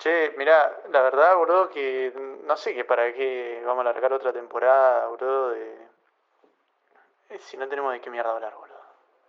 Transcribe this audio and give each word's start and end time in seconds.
Che, 0.00 0.32
mirá, 0.38 0.80
la 0.88 1.02
verdad, 1.02 1.36
boludo, 1.36 1.68
que 1.68 2.10
no 2.44 2.56
sé 2.56 2.74
qué 2.74 2.86
para 2.86 3.12
qué 3.12 3.60
vamos 3.66 3.82
a 3.82 3.92
largar 3.92 4.10
otra 4.14 4.32
temporada, 4.32 5.06
boludo, 5.08 5.50
de... 5.50 5.76
eh, 7.28 7.38
Si 7.38 7.58
no 7.58 7.68
tenemos 7.68 7.92
de 7.92 8.00
qué 8.00 8.08
mierda 8.08 8.32
hablar, 8.32 8.54
boludo. 8.54 8.80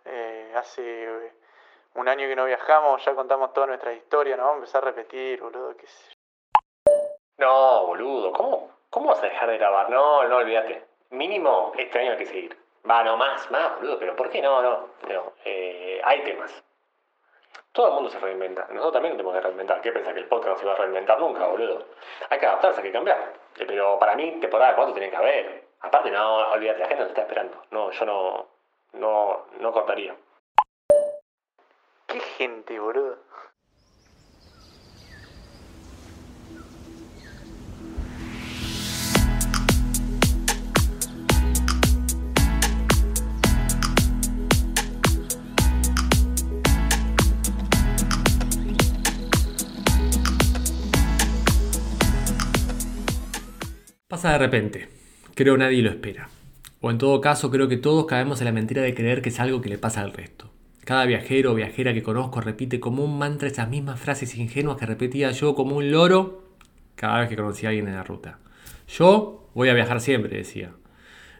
Eh, 0.06 0.50
hace 0.56 0.82
eh, 1.04 1.32
un 1.96 2.08
año 2.08 2.26
que 2.26 2.34
no 2.34 2.46
viajamos, 2.46 3.04
ya 3.04 3.14
contamos 3.14 3.52
toda 3.52 3.66
nuestra 3.66 3.92
historia, 3.92 4.34
nos 4.34 4.44
vamos 4.46 4.54
a 4.54 4.60
empezar 4.60 4.82
a 4.82 4.86
repetir, 4.86 5.42
boludo, 5.42 5.76
qué 5.76 5.86
sé. 5.86 6.16
No, 7.36 7.86
boludo, 7.88 8.32
¿cómo, 8.32 8.70
¿cómo 8.88 9.08
vas 9.10 9.22
a 9.22 9.26
dejar 9.26 9.50
de 9.50 9.58
grabar? 9.58 9.90
No, 9.90 10.24
no, 10.24 10.38
olvídate. 10.38 10.86
Mínimo 11.10 11.72
este 11.76 11.98
año 11.98 12.12
hay 12.12 12.16
que 12.18 12.26
seguir. 12.26 12.56
Va, 12.88 13.04
no, 13.04 13.18
más, 13.18 13.50
más, 13.50 13.76
boludo, 13.76 13.98
pero 13.98 14.16
¿por 14.16 14.30
qué 14.30 14.40
no? 14.40 14.62
No, 14.62 14.88
no. 15.06 15.32
Eh, 15.44 16.00
hay 16.02 16.24
temas. 16.24 16.64
Todo 17.72 17.88
el 17.88 17.94
mundo 17.94 18.10
se 18.10 18.18
reinventa. 18.18 18.66
Nosotros 18.68 18.92
también 18.92 19.16
tenemos 19.16 19.34
que 19.34 19.40
reinventar. 19.40 19.80
¿Qué 19.80 19.92
pensás 19.92 20.12
que 20.12 20.20
el 20.20 20.28
podcast 20.28 20.56
no 20.56 20.58
se 20.58 20.66
va 20.66 20.72
a 20.72 20.76
reinventar 20.76 21.18
nunca, 21.18 21.46
boludo? 21.46 21.86
Hay 22.28 22.38
que 22.38 22.46
adaptarse, 22.46 22.80
hay 22.80 22.86
que 22.86 22.92
cambiar. 22.92 23.18
Eh, 23.58 23.64
Pero 23.66 23.98
para 23.98 24.14
mí, 24.14 24.38
temporada 24.40 24.76
4 24.76 24.92
tiene 24.92 25.08
que 25.08 25.16
haber. 25.16 25.64
Aparte, 25.80 26.10
no, 26.10 26.50
olvídate, 26.50 26.80
la 26.80 26.86
gente 26.86 27.02
nos 27.02 27.08
está 27.08 27.22
esperando. 27.22 27.62
No, 27.70 27.90
yo 27.90 28.04
no, 28.04 28.46
no, 28.92 29.46
no 29.58 29.72
cortaría. 29.72 30.14
¿Qué 32.06 32.20
gente, 32.20 32.78
boludo? 32.78 33.16
De 54.22 54.38
repente. 54.38 54.88
Creo 55.34 55.56
nadie 55.56 55.82
lo 55.82 55.90
espera. 55.90 56.28
O 56.80 56.90
en 56.92 56.98
todo 56.98 57.20
caso, 57.20 57.50
creo 57.50 57.68
que 57.68 57.76
todos 57.76 58.06
caemos 58.06 58.40
en 58.40 58.44
la 58.44 58.52
mentira 58.52 58.80
de 58.80 58.94
creer 58.94 59.20
que 59.20 59.30
es 59.30 59.40
algo 59.40 59.60
que 59.60 59.68
le 59.68 59.78
pasa 59.78 60.00
al 60.00 60.12
resto. 60.12 60.50
Cada 60.84 61.06
viajero 61.06 61.52
o 61.52 61.54
viajera 61.54 61.92
que 61.92 62.04
conozco 62.04 62.40
repite 62.40 62.78
como 62.78 63.04
un 63.04 63.18
mantra 63.18 63.48
esas 63.48 63.68
mismas 63.68 63.98
frases 63.98 64.36
ingenuas 64.36 64.76
que 64.76 64.86
repetía 64.86 65.32
yo 65.32 65.54
como 65.54 65.76
un 65.76 65.90
loro 65.90 66.44
cada 66.94 67.20
vez 67.20 67.28
que 67.28 67.36
conocía 67.36 67.68
a 67.68 67.70
alguien 67.70 67.88
en 67.88 67.96
la 67.96 68.04
ruta. 68.04 68.38
Yo 68.88 69.48
voy 69.54 69.70
a 69.70 69.74
viajar 69.74 70.00
siempre, 70.00 70.36
decía. 70.36 70.70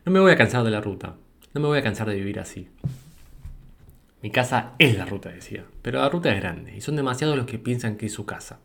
No 0.05 0.11
me 0.11 0.20
voy 0.20 0.33
a 0.33 0.36
cansar 0.36 0.64
de 0.64 0.70
la 0.70 0.80
ruta. 0.80 1.14
No 1.55 1.61
me 1.61 1.69
voy 1.69 1.78
a 1.78 1.83
cansar 1.83 2.08
de 2.08 2.17
vivir 2.17 2.41
así. 2.41 2.69
Mi 4.22 4.30
casa 4.30 4.72
es 4.78 4.98
la 4.98 5.05
ruta, 5.05 5.28
decía. 5.28 5.64
Pero 5.83 6.00
la 6.00 6.08
ruta 6.08 6.34
es 6.34 6.41
grande 6.41 6.77
y 6.77 6.80
son 6.80 6.96
demasiados 6.96 7.36
los 7.36 7.46
que 7.46 7.58
piensan 7.58 7.96
que 7.96 8.06
es 8.06 8.12
su 8.12 8.27
casa. 8.27 8.58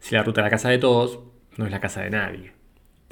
Si 0.00 0.14
la 0.14 0.22
ruta 0.22 0.42
es 0.42 0.44
la 0.44 0.50
casa 0.50 0.68
de 0.68 0.78
todos, 0.78 1.20
no 1.56 1.64
es 1.64 1.70
la 1.70 1.80
casa 1.80 2.02
de 2.02 2.10
nadie. 2.10 2.61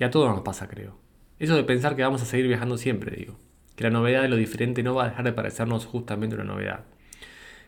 Y 0.00 0.04
a 0.04 0.10
todos 0.10 0.30
nos 0.30 0.40
pasa, 0.40 0.66
creo. 0.66 0.98
Eso 1.38 1.54
de 1.54 1.62
pensar 1.62 1.94
que 1.94 2.02
vamos 2.02 2.22
a 2.22 2.24
seguir 2.24 2.48
viajando 2.48 2.78
siempre, 2.78 3.14
digo. 3.14 3.38
Que 3.76 3.84
la 3.84 3.90
novedad 3.90 4.22
de 4.22 4.28
lo 4.28 4.36
diferente 4.36 4.82
no 4.82 4.94
va 4.94 5.04
a 5.04 5.08
dejar 5.10 5.26
de 5.26 5.34
parecernos 5.34 5.84
justamente 5.84 6.36
una 6.36 6.44
novedad. 6.44 6.86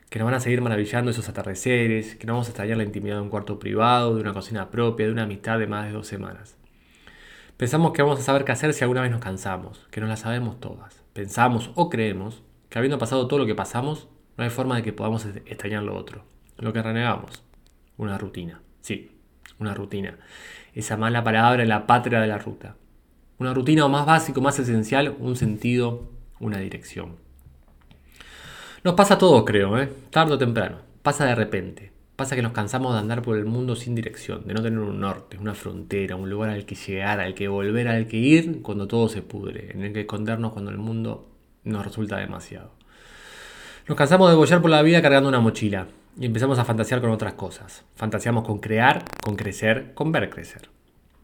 Que 0.08 0.19
nos 0.19 0.25
van 0.25 0.34
a 0.34 0.41
seguir 0.41 0.62
maravillando 0.62 1.10
esos 1.10 1.28
atardeceres, 1.28 2.16
que 2.16 2.27
no 2.27 2.33
vamos 2.33 2.48
a 2.48 2.50
extrañar 2.50 2.78
la 2.78 2.84
intimidad 2.84 3.16
de 3.16 3.20
un 3.20 3.28
cuarto 3.28 3.58
privado, 3.58 4.14
de 4.14 4.22
una 4.22 4.33
cocina 4.33 4.70
propia, 4.70 5.06
de 5.06 5.12
una 5.12 5.25
amistad 5.25 5.58
de 5.58 5.66
más 5.66 5.86
de 5.86 5.92
dos 5.92 6.06
semanas. 6.06 6.56
Pensamos 7.58 7.92
que 7.92 8.00
vamos 8.00 8.19
a 8.19 8.22
saber 8.22 8.44
qué 8.44 8.53
hacer 8.53 8.72
si 8.72 8.83
alguna 8.83 9.03
vez 9.03 9.10
nos 9.10 9.20
cansamos, 9.20 9.86
que 9.91 10.00
no 10.00 10.06
la 10.06 10.16
sabemos 10.16 10.58
todas. 10.58 11.03
Pensamos 11.12 11.70
o 11.75 11.91
creemos 11.91 12.42
que 12.70 12.78
habiendo 12.78 12.97
pasado 12.97 13.28
todo 13.28 13.41
lo 13.41 13.47
que 13.47 13.55
pasamos, 13.55 14.08
no 14.38 14.44
hay 14.44 14.50
forma 14.50 14.77
de 14.77 14.83
que 14.83 14.94
podamos 14.94 15.27
extrañar 15.27 15.83
lo 15.83 15.94
otro. 15.94 16.25
Lo 16.56 16.72
que 16.72 16.83
renegamos. 16.83 17.44
Una 17.98 18.16
rutina. 18.16 18.62
Sí, 18.80 19.10
una 19.58 19.75
rutina. 19.75 20.19
Esa 20.75 20.97
mala 20.97 21.23
palabra 21.23 21.65
la 21.67 21.87
patria 21.87 22.20
de 22.20 22.27
la 22.27 22.39
ruta. 22.39 22.77
Una 23.39 23.53
rutina 23.53 23.84
o 23.84 23.89
más 23.89 24.06
básico, 24.06 24.41
más 24.41 24.59
esencial, 24.59 25.15
un 25.19 25.37
sentido, 25.37 26.09
una 26.41 26.59
dirección. 26.59 27.16
Nos 28.82 28.94
pasa 28.94 29.15
a 29.15 29.19
todos, 29.19 29.44
creo, 29.44 29.78
¿eh? 29.78 29.93
tarde 30.11 30.34
o 30.34 30.38
temprano. 30.38 30.78
Pasa 31.03 31.27
de 31.27 31.34
repente. 31.34 31.93
Pasa 32.16 32.37
que 32.37 32.43
nos 32.43 32.53
cansamos 32.53 32.94
de 32.94 33.00
andar 33.00 33.22
por 33.22 33.37
el 33.37 33.44
mundo 33.44 33.77
sin 33.77 33.94
dirección, 33.94 34.47
de 34.47 34.55
no 34.55 34.62
tener 34.62 34.78
un 34.78 35.00
norte, 35.00 35.38
una 35.38 35.55
frontera, 35.55 36.16
un 36.16 36.31
lugar 36.31 36.50
al 36.50 36.65
que 36.65 36.75
llegar, 36.75 37.21
al 37.21 37.34
que 37.34 37.49
volver, 37.49 37.88
al 37.88 38.06
que 38.06 38.16
ir 38.16 38.62
cuando 38.62 38.87
todo 38.87 39.09
se 39.09 39.22
pudre, 39.22 39.72
en 39.72 39.82
el 39.82 39.93
que 39.93 40.00
escondernos 40.00 40.53
cuando 40.53 40.71
el 40.71 40.78
mundo 40.78 41.28
nos 41.65 41.84
resulta 41.84 42.16
demasiado. 42.16 42.71
Nos 43.88 43.97
cansamos 43.99 44.31
de 44.31 44.37
bollar 44.37 44.62
por 44.62 44.71
la 44.71 44.82
vida 44.82 45.03
cargando 45.03 45.28
una 45.28 45.41
mochila 45.41 45.88
y 46.19 46.27
empezamos 46.27 46.59
a 46.59 46.65
fantasear 46.65 47.00
con 47.00 47.11
otras 47.11 47.34
cosas. 47.34 47.84
Fantaseamos 47.95 48.45
con 48.45 48.59
crear, 48.59 49.05
con 49.23 49.37
crecer, 49.37 49.93
con 49.95 50.12
ver 50.12 50.31
crecer. 50.31 50.69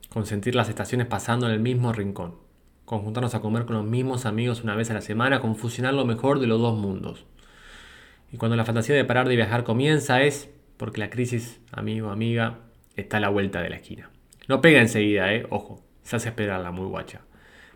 Con 0.08 0.24
sentir 0.24 0.54
las 0.54 0.68
estaciones 0.68 1.06
pasando 1.06 1.46
en 1.46 1.52
el 1.52 1.60
mismo 1.60 1.92
rincón. 1.92 2.36
Con 2.84 3.00
juntarnos 3.00 3.34
a 3.34 3.40
comer 3.40 3.66
con 3.66 3.76
los 3.76 3.84
mismos 3.84 4.24
amigos 4.24 4.62
una 4.62 4.74
vez 4.74 4.90
a 4.90 4.94
la 4.94 5.02
semana, 5.02 5.40
con 5.40 5.56
fusionar 5.56 5.92
lo 5.92 6.06
mejor 6.06 6.40
de 6.40 6.46
los 6.46 6.60
dos 6.60 6.78
mundos. 6.78 7.26
Y 8.32 8.38
cuando 8.38 8.56
la 8.56 8.64
fantasía 8.64 8.94
de 8.94 9.04
parar 9.04 9.28
de 9.28 9.36
viajar 9.36 9.64
comienza 9.64 10.22
es 10.22 10.50
porque 10.78 11.00
la 11.00 11.10
crisis, 11.10 11.60
amigo, 11.70 12.10
amiga, 12.10 12.60
está 12.96 13.18
a 13.18 13.20
la 13.20 13.28
vuelta 13.28 13.60
de 13.60 13.70
la 13.70 13.76
esquina. 13.76 14.10
No 14.48 14.62
pega 14.62 14.80
enseguida, 14.80 15.34
eh, 15.34 15.46
ojo, 15.50 15.82
se 16.02 16.16
hace 16.16 16.30
esperarla 16.30 16.70
muy 16.70 16.86
guacha. 16.86 17.20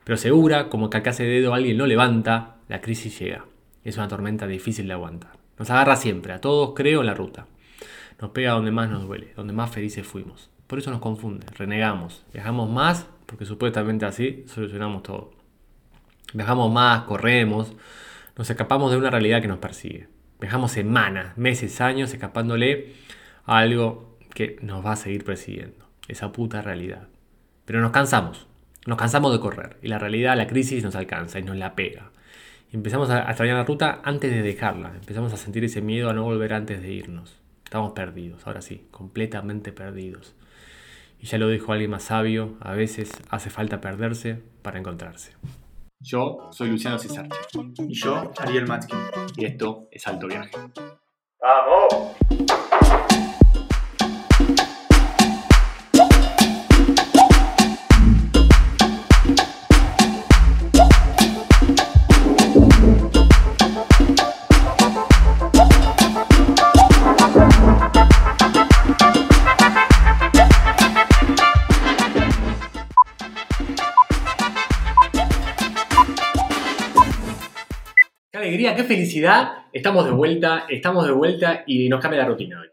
Pero 0.05 0.17
segura, 0.17 0.71
como 0.71 0.89
que 0.89 0.99
acá 0.99 1.11
ese 1.11 1.25
dedo 1.25 1.53
alguien 1.53 1.79
lo 1.79 1.87
levanta, 1.87 2.57
la 2.69 2.81
crisis 2.81 3.19
llega. 3.19 3.45
Es 3.85 3.99
una 3.99 4.09
tormenta 4.09 4.47
difícil 4.47 4.87
de 4.87 4.95
aguantar. 4.95 5.42
Nos 5.63 5.71
agarra 5.71 5.95
siempre, 5.95 6.33
a 6.33 6.41
todos 6.41 6.73
creo, 6.75 7.03
en 7.03 7.07
la 7.07 7.15
ruta. 7.15 7.47
Nos 8.21 8.33
pega 8.33 8.51
donde 8.51 8.73
más 8.73 8.91
nos 8.91 9.07
duele, 9.07 9.33
donde 9.37 9.53
más 9.53 9.71
felices 9.71 10.05
fuimos. 10.05 10.51
Por 10.67 10.81
eso 10.81 10.91
nos 10.91 10.99
confunde, 10.99 11.47
renegamos. 11.57 12.25
Viajamos 12.33 12.69
más 12.69 13.07
porque 13.27 13.45
supuestamente 13.45 14.05
así 14.05 14.45
solucionamos 14.49 15.05
todo. 15.05 15.31
Viajamos 16.35 16.73
más, 16.73 17.03
corremos, 17.03 17.77
nos 18.37 18.51
escapamos 18.51 18.91
de 18.91 18.97
una 18.97 19.11
realidad 19.11 19.41
que 19.41 19.47
nos 19.47 19.61
persigue. 19.61 20.09
Viajamos 20.41 20.73
semanas, 20.73 21.39
meses, 21.39 21.81
años 21.81 22.13
escapándole 22.13 22.95
a 23.47 23.59
algo 23.59 24.19
que 24.35 24.59
nos 24.63 24.85
va 24.85 24.95
a 24.95 24.97
seguir 24.97 25.25
persiguiendo. 25.25 25.87
Esa 26.09 26.33
puta 26.33 26.61
realidad. 26.61 27.07
Pero 27.67 27.81
nos 27.81 27.93
cansamos. 27.93 28.49
Nos 28.85 28.99
cansamos 28.99 29.31
de 29.31 29.39
correr. 29.39 29.77
Y 29.81 29.87
la 29.87 30.01
realidad, 30.01 30.37
la 30.37 30.49
crisis 30.49 30.83
nos 30.83 30.97
alcanza 30.97 31.39
y 31.39 31.45
nos 31.45 31.55
la 31.55 31.77
pega. 31.77 32.12
Empezamos 32.73 33.11
a 33.11 33.25
extrañar 33.29 33.59
la 33.59 33.65
ruta 33.65 34.01
antes 34.03 34.31
de 34.31 34.41
dejarla. 34.41 34.95
Empezamos 34.95 35.31
a 35.35 35.37
sentir 35.37 35.63
ese 35.63 35.83
miedo 35.83 36.09
a 36.09 36.15
no 36.15 36.25
volver 36.25 36.55
antes 36.55 36.81
de 36.81 36.91
irnos. 36.91 37.39
Estamos 37.65 37.93
perdidos, 37.93 38.47
ahora 38.47 38.63
sí, 38.63 38.87
completamente 38.91 39.73
perdidos. 39.73 40.35
Y 41.21 41.27
ya 41.27 41.37
lo 41.37 41.49
dijo 41.49 41.73
alguien 41.73 41.91
más 41.91 42.05
sabio, 42.05 42.57
a 42.61 42.73
veces 42.73 43.13
hace 43.29 43.51
falta 43.51 43.83
perderse 43.83 44.43
para 44.63 44.79
encontrarse. 44.79 45.33
Yo 46.01 46.49
soy 46.51 46.71
Luciano 46.71 46.99
Cisarche 46.99 47.37
Y 47.79 47.95
yo, 47.95 48.33
Ariel 48.39 48.67
Matskin. 48.67 48.99
y 49.37 49.45
esto 49.45 49.89
es 49.91 50.07
Alto 50.07 50.27
Viaje. 50.27 50.57
¡Vamos! 51.41 52.62
Alegría, 78.43 78.75
qué 78.75 78.83
felicidad! 78.83 79.67
Estamos 79.73 80.05
de 80.05 80.11
vuelta, 80.11 80.67
estamos 80.69 81.07
de 81.07 81.13
vuelta 81.13 81.63
y 81.65 81.89
nos 81.89 82.01
cambia 82.01 82.23
la 82.23 82.27
rutina 82.27 82.61
hoy. 82.61 82.69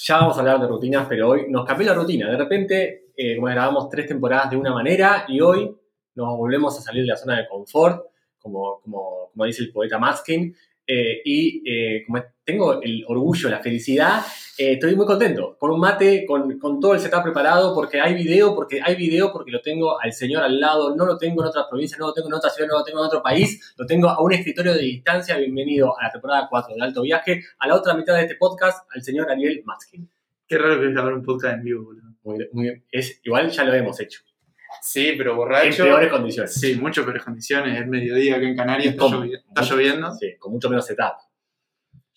Ya 0.00 0.16
vamos 0.16 0.36
a 0.36 0.40
hablar 0.40 0.60
de 0.60 0.66
rutinas, 0.66 1.06
pero 1.08 1.28
hoy 1.28 1.46
nos 1.48 1.64
cambió 1.64 1.86
la 1.86 1.94
rutina. 1.94 2.28
De 2.28 2.36
repente, 2.36 3.04
eh, 3.16 3.36
grabamos 3.40 3.88
tres 3.88 4.08
temporadas 4.08 4.50
de 4.50 4.56
una 4.56 4.72
manera 4.72 5.24
y 5.28 5.40
hoy 5.40 5.70
nos 6.16 6.36
volvemos 6.36 6.76
a 6.76 6.82
salir 6.82 7.02
de 7.02 7.08
la 7.08 7.16
zona 7.16 7.38
de 7.38 7.46
confort, 7.46 8.06
como, 8.38 8.80
como, 8.80 9.30
como 9.32 9.44
dice 9.44 9.62
el 9.62 9.72
poeta 9.72 9.96
Maskin. 9.96 10.54
eh, 10.88 11.22
y 11.24 11.62
eh, 11.64 12.02
como 12.04 12.22
tengo 12.44 12.82
el 12.82 13.04
orgullo, 13.06 13.48
la 13.48 13.60
felicidad, 13.60 14.22
eh, 14.58 14.72
estoy 14.72 14.96
muy 14.96 15.06
contento. 15.06 15.56
Con 15.58 15.70
un 15.70 15.80
mate, 15.80 16.24
con, 16.26 16.58
con 16.58 16.80
todo 16.80 16.94
el 16.94 17.00
setup 17.00 17.22
preparado, 17.22 17.74
porque 17.74 18.00
hay 18.00 18.14
video, 18.14 18.54
porque 18.54 18.80
hay 18.82 18.94
video, 18.96 19.32
porque 19.32 19.50
lo 19.50 19.60
tengo 19.60 20.00
al 20.00 20.12
señor 20.12 20.42
al 20.42 20.58
lado, 20.60 20.94
no 20.96 21.04
lo 21.04 21.18
tengo 21.18 21.42
en 21.42 21.48
otra 21.48 21.68
provincia, 21.68 21.96
no 21.98 22.06
lo 22.06 22.12
tengo 22.12 22.28
en 22.28 22.34
otra 22.34 22.50
ciudad, 22.50 22.68
no 22.68 22.78
lo 22.78 22.84
tengo 22.84 23.00
en 23.00 23.06
otro 23.06 23.22
país, 23.22 23.74
lo 23.76 23.86
tengo 23.86 24.08
a 24.08 24.20
un 24.22 24.32
escritorio 24.32 24.72
de 24.72 24.80
distancia. 24.80 25.36
Bienvenido 25.36 25.98
a 25.98 26.04
la 26.04 26.10
temporada 26.12 26.46
4 26.48 26.74
de 26.74 26.82
Alto 26.82 27.02
Viaje, 27.02 27.42
a 27.58 27.68
la 27.68 27.74
otra 27.74 27.94
mitad 27.94 28.14
de 28.14 28.22
este 28.22 28.36
podcast, 28.36 28.86
al 28.94 29.02
señor 29.02 29.30
Ariel 29.30 29.62
Matskin. 29.64 30.08
Qué 30.48 30.58
raro 30.58 30.78
que 30.80 30.86
es 30.86 30.92
grabar 30.92 31.12
un 31.14 31.22
podcast 31.24 31.54
en 31.58 31.64
vivo, 31.64 31.84
boludo. 31.84 32.06
Muy, 32.22 32.48
muy- 32.52 32.84
es, 32.90 33.20
igual 33.24 33.50
ya 33.50 33.64
lo 33.64 33.74
hemos 33.74 34.00
hecho. 34.00 34.20
Sí, 34.82 35.14
pero 35.16 35.32
En 35.32 35.36
borracho. 35.36 35.84
peores 35.84 36.10
condiciones. 36.10 36.54
Sí, 36.54 36.74
mucho 36.76 37.04
peores 37.04 37.22
condiciones. 37.24 37.80
Es 37.80 37.86
mediodía 37.86 38.36
acá 38.36 38.46
en 38.46 38.56
Canarias, 38.56 38.92
está, 38.94 39.04
¿Cómo? 39.04 39.24
llovi- 39.24 39.36
está 39.48 39.62
lloviendo. 39.62 40.12
Sí, 40.12 40.36
con 40.38 40.52
mucho 40.52 40.68
menos 40.68 40.84
setup. 40.86 41.14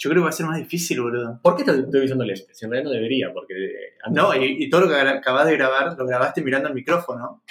Yo 0.01 0.09
creo 0.09 0.21
que 0.21 0.25
va 0.25 0.29
a 0.29 0.33
ser 0.33 0.45
más 0.45 0.57
difícil, 0.57 1.01
boludo. 1.01 1.39
¿Por 1.43 1.57
qué 1.57 1.65
te 1.65 1.71
estoy 1.71 1.99
diciendo 2.01 2.23
lentes? 2.23 2.57
Si 2.57 2.63
en 2.65 2.71
realidad 2.71 2.89
no 2.89 2.95
debería, 2.95 3.33
porque 3.33 3.53
eh, 3.53 3.93
No, 4.11 4.33
y, 4.33 4.63
y 4.63 4.69
todo 4.69 4.81
lo 4.81 4.87
que 4.87 4.95
acabas 4.95 5.45
de 5.45 5.57
grabar, 5.57 5.93
lo 5.97 6.05
grabaste 6.05 6.41
mirando 6.41 6.69
el 6.69 6.73
micrófono. 6.73 7.43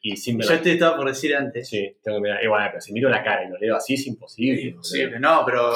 y 0.00 0.16
sin 0.16 0.40
Yo 0.40 0.60
te 0.60 0.72
estaba 0.72 0.96
por 0.96 1.06
decir 1.06 1.34
antes. 1.36 1.68
Sí, 1.68 1.96
tengo 2.02 2.18
que 2.18 2.22
mirar. 2.22 2.42
Igual, 2.42 2.68
pero 2.70 2.80
si 2.80 2.92
miro 2.92 3.08
la 3.08 3.22
cara 3.22 3.44
y 3.44 3.48
lo 3.50 3.56
leo 3.56 3.76
así 3.76 3.94
es 3.94 4.04
imposible. 4.08 4.56
boludo. 4.56 4.70
Imposible, 4.70 5.20
no, 5.20 5.42
pero. 5.46 5.72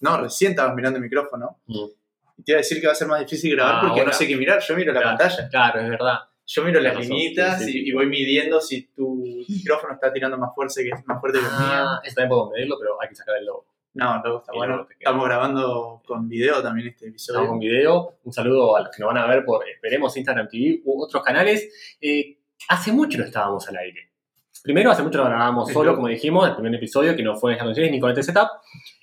No, 0.00 0.16
recién 0.22 0.52
estabas 0.52 0.74
mirando 0.74 0.96
el 0.96 1.02
micrófono. 1.04 1.60
Mm. 1.66 1.84
Y 2.38 2.42
te 2.42 2.52
iba 2.52 2.56
a 2.58 2.62
decir 2.62 2.80
que 2.80 2.86
va 2.86 2.92
a 2.94 2.96
ser 2.96 3.08
más 3.08 3.20
difícil 3.20 3.54
grabar 3.54 3.74
Ah, 3.76 3.80
porque 3.82 3.96
bueno. 3.96 4.06
no 4.12 4.12
sé 4.16 4.26
qué 4.26 4.36
mirar. 4.36 4.60
Yo 4.60 4.76
miro 4.76 4.92
la 4.94 5.02
pantalla. 5.02 5.48
Claro, 5.50 5.80
es 5.80 5.90
verdad. 5.90 6.18
Yo 6.46 6.62
miro 6.64 6.80
las 6.80 6.94
razón, 6.94 7.10
linitas 7.10 7.58
sí, 7.58 7.64
sí, 7.64 7.70
y, 7.70 7.72
sí. 7.82 7.88
y 7.88 7.92
voy 7.92 8.06
midiendo 8.06 8.60
si 8.60 8.82
tu 8.94 9.16
micrófono 9.48 9.92
está 9.94 10.10
tirando 10.12 10.38
más 10.38 10.54
fuerte 10.54 10.84
que, 10.84 10.90
más 11.04 11.20
fuerte 11.20 11.38
que 11.40 11.44
el 11.44 11.50
mío. 11.50 11.60
Ah, 11.60 12.00
eso 12.04 12.14
también 12.14 12.28
puedo 12.30 12.50
medirlo, 12.50 12.76
pero 12.78 13.02
hay 13.02 13.08
que 13.08 13.14
sacar 13.16 13.36
el 13.36 13.44
logo. 13.46 13.66
No, 13.96 14.20
luego 14.22 14.40
está 14.40 14.52
bueno. 14.52 14.86
Estamos 14.90 15.24
grabando 15.24 16.02
con 16.06 16.28
video 16.28 16.62
también 16.62 16.88
este 16.88 17.08
episodio. 17.08 17.40
Estamos 17.40 17.48
con 17.48 17.58
video. 17.58 18.18
Un 18.24 18.32
saludo 18.32 18.76
a 18.76 18.80
los 18.80 18.90
que 18.94 19.02
nos 19.02 19.08
van 19.12 19.16
a 19.22 19.26
ver 19.26 19.42
por, 19.42 19.66
esperemos, 19.66 20.14
Instagram 20.14 20.48
TV 20.48 20.82
u 20.84 21.02
otros 21.02 21.22
canales. 21.22 21.96
Eh, 21.98 22.36
hace 22.68 22.92
mucho 22.92 23.16
no 23.16 23.24
estábamos 23.24 23.66
al 23.70 23.78
aire. 23.78 24.10
Primero, 24.62 24.90
hace 24.90 25.02
mucho 25.02 25.16
lo 25.16 25.24
grabábamos 25.24 25.72
solo, 25.72 25.94
como 25.94 26.08
dijimos, 26.08 26.46
el 26.46 26.54
primer 26.54 26.74
episodio, 26.74 27.16
que 27.16 27.22
no 27.22 27.36
fue 27.36 27.54
en 27.54 27.58
condiciones 27.58 27.90
ni 27.90 27.98
con 27.98 28.10
este 28.10 28.22
setup. 28.22 28.48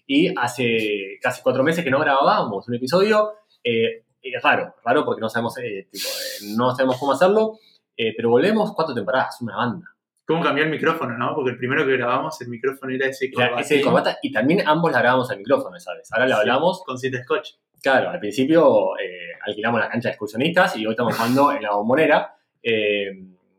Y 0.05 0.31
hace 0.37 1.17
casi 1.19 1.41
cuatro 1.41 1.63
meses 1.63 1.83
que 1.83 1.89
no 1.89 1.99
grabábamos 1.99 2.67
un 2.67 2.75
episodio. 2.75 3.31
Eh, 3.63 4.03
es 4.21 4.43
raro, 4.43 4.75
raro 4.85 5.03
porque 5.05 5.21
no 5.21 5.27
sabemos, 5.29 5.57
eh, 5.57 5.87
tipo, 5.91 6.07
eh, 6.07 6.53
no 6.55 6.69
sabemos 6.75 6.97
cómo 6.99 7.13
hacerlo. 7.13 7.57
eh, 7.97 8.13
pero 8.15 8.29
volvemos 8.29 8.73
cuatro 8.73 8.93
temporadas, 8.93 9.41
una 9.41 9.57
banda. 9.57 9.92
¿Cómo 10.25 10.41
cambió 10.43 10.63
el 10.63 10.69
micrófono, 10.69 11.17
no? 11.17 11.35
Porque 11.35 11.51
el 11.51 11.57
primero 11.57 11.85
que 11.85 11.97
grabamos, 11.97 12.39
el 12.41 12.47
micrófono 12.47 12.93
era 12.93 13.07
ese 13.07 13.25
Era 13.25 13.49
corbatín 13.49 13.59
ese 13.77 13.81
corbata 13.81 14.17
y 14.21 14.31
también 14.31 14.65
ambos 14.65 14.91
la 14.91 14.99
grabamos 14.99 15.29
al 15.31 15.37
micrófono, 15.39 15.77
¿sabes? 15.79 16.11
Ahora 16.13 16.27
lo 16.27 16.35
Sí. 16.35 16.39
hablamos 16.41 16.83
con 16.85 16.97
cinta 16.97 17.21
scotch. 17.23 17.49
Claro, 17.81 18.09
al 18.09 18.19
principio 18.19 18.97
eh, 18.97 19.31
alquilamos 19.45 19.81
la 19.81 19.89
cancha 19.89 20.07
de 20.07 20.13
excursionistas 20.13 20.77
y 20.77 20.85
hoy 20.85 20.91
estamos 20.93 21.15
jugando 21.17 21.51
en 21.51 21.63
la 21.63 21.71
bombonera 21.75 22.35
eh, 22.61 23.11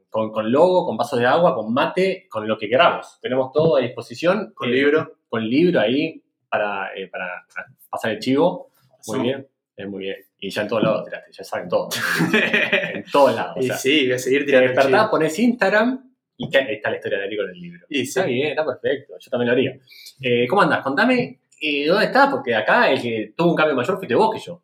con, 0.08 0.31
con 0.32 0.50
logo, 0.50 0.87
con 0.87 0.96
vasos 0.96 1.19
de 1.19 1.26
agua, 1.26 1.55
con 1.55 1.75
mate, 1.75 2.26
con 2.31 2.49
lo 2.49 2.56
que 2.56 2.69
queramos. 2.69 3.19
Tenemos 3.20 3.52
todo 3.52 3.76
a 3.76 3.81
disposición. 3.81 4.52
Con 4.55 4.70
eh, 4.70 4.72
libro. 4.72 5.17
Con 5.28 5.46
libro 5.46 5.81
ahí 5.81 6.22
para, 6.49 6.88
para, 7.10 7.44
para 7.55 7.67
pasar 7.90 8.12
el 8.12 8.19
chivo. 8.20 8.70
Muy 9.08 9.17
Sí. 9.19 9.22
bien, 9.22 9.46
es 9.76 9.87
muy 9.88 9.99
bien. 10.05 10.17
Y 10.38 10.49
ya 10.49 10.62
en 10.62 10.69
todos 10.69 10.82
lados 10.82 11.05
tiraste, 11.05 11.31
ya 11.32 11.44
saben 11.44 11.69
todo. 11.69 11.88
en 12.32 13.05
todos 13.12 13.34
lados. 13.34 13.56
O 13.56 13.60
y 13.60 13.69
sí, 13.70 14.05
voy 14.06 14.12
a 14.14 14.19
seguir 14.19 14.40
te 14.40 14.46
tirando 14.46 14.70
el 14.70 14.75
despertás, 14.75 15.08
pones 15.10 15.38
Instagram 15.38 16.13
y 16.36 16.50
ca- 16.50 16.60
está 16.60 16.90
la 16.90 16.96
historia 16.96 17.19
de 17.19 17.25
Ari 17.25 17.36
con 17.36 17.48
el 17.50 17.60
libro. 17.60 17.86
Y 17.88 17.96
sí. 17.98 18.02
Está 18.02 18.25
bien, 18.26 18.48
está 18.48 18.64
perfecto. 18.64 19.14
Yo 19.20 19.31
también 19.31 19.46
lo 19.48 19.52
haría. 19.52 19.78
Eh, 20.20 20.46
¿Cómo 20.48 20.62
andás? 20.62 20.82
Contame 20.82 21.40
eh, 21.60 21.86
dónde 21.86 22.06
estás, 22.06 22.31
porque 22.31 22.54
acá 22.54 22.90
el 22.90 23.00
que 23.00 23.32
tuvo 23.36 23.50
un 23.50 23.56
cambio 23.56 23.75
mayor 23.76 23.96
fuiste 23.96 24.14
vos 24.14 24.34
que 24.34 24.40
yo. 24.40 24.62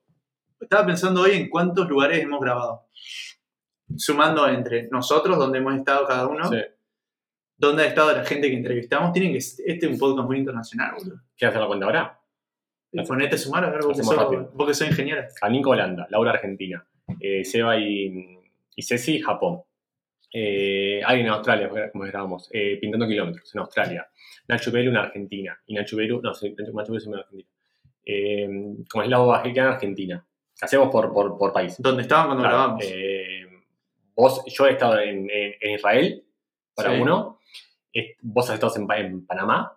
Estaba 0.60 0.84
pensando 0.86 1.22
hoy 1.22 1.32
en 1.32 1.48
cuántos 1.48 1.88
lugares 1.88 2.18
hemos 2.22 2.40
grabado. 2.40 2.86
Sumando 3.96 4.46
entre 4.48 4.88
nosotros, 4.88 5.36
donde 5.38 5.58
hemos 5.58 5.74
estado 5.76 6.06
cada 6.06 6.26
uno, 6.28 6.48
Sí. 6.48 6.58
donde 7.56 7.82
ha 7.82 7.86
estado 7.86 8.12
la 8.14 8.24
gente 8.24 8.48
que 8.48 8.56
entrevistamos. 8.56 9.12
Tienen 9.12 9.32
que, 9.32 9.38
este 9.38 9.62
es 9.64 9.84
un 9.86 9.98
podcast 9.98 10.26
muy 10.28 10.38
internacional, 10.38 10.92
boludo. 10.96 11.20
¿Quieres 11.36 11.50
hacer 11.54 11.60
la 11.60 11.66
cuenta 11.66 11.86
ahora? 11.86 12.20
Y 12.92 13.02
ponete 13.04 13.34
a 13.36 13.38
sumar 13.38 13.64
a 13.64 13.70
ver 13.70 13.82
vos 13.82 13.96
que, 13.96 14.02
sos, 14.04 14.52
vos 14.54 14.66
que 14.68 14.74
sos 14.74 14.88
ingeniera. 14.88 15.28
A 15.40 15.48
Nico 15.48 15.70
Holanda, 15.70 16.06
Laura 16.10 16.32
Argentina, 16.32 16.84
eh, 17.20 17.44
Seba 17.44 17.76
y, 17.78 18.38
y 18.76 18.82
Ceci 18.82 19.20
Japón. 19.20 19.62
Eh, 20.32 21.02
alguien 21.04 21.26
en 21.26 21.32
Australia, 21.32 21.68
como 21.92 22.04
grabamos, 22.04 22.48
eh, 22.52 22.78
Pintando 22.80 23.06
Kilómetros 23.06 23.54
en 23.54 23.60
Australia. 23.60 24.08
Nacho 24.48 24.70
Belu 24.70 24.90
en 24.90 24.96
Argentina. 24.96 25.58
Y 25.66 25.74
Nacho 25.74 25.96
Belu, 25.96 26.20
no, 26.22 26.34
sí, 26.34 26.54
Nacho 26.56 26.96
es 26.96 27.06
en 27.06 27.14
Argentina. 27.14 27.48
Eh, 28.04 28.48
como 28.88 29.02
es 29.04 29.10
la 29.10 29.18
Bajicana 29.18 29.68
en 29.68 29.74
Argentina. 29.74 30.26
Hacemos 30.62 30.88
por, 30.90 31.12
por, 31.12 31.36
por 31.38 31.52
país. 31.52 31.76
Donde 31.78 32.02
estaban 32.02 32.26
cuando 32.26 32.42
Claro, 32.42 32.56
grabamos. 32.56 32.84
eh, 32.86 33.46
vos, 34.14 34.42
yo 34.46 34.66
he 34.66 34.72
estado 34.72 34.98
en, 35.00 35.28
en- 35.30 35.54
en 35.60 35.74
Israel, 35.74 36.24
para 36.74 36.94
Sí. 36.94 37.00
uno. 37.00 37.38
Vos 38.22 38.48
has 38.48 38.54
estado 38.54 38.72
en, 38.76 38.86
Pa- 38.86 38.98
en 38.98 39.26
Panamá, 39.26 39.76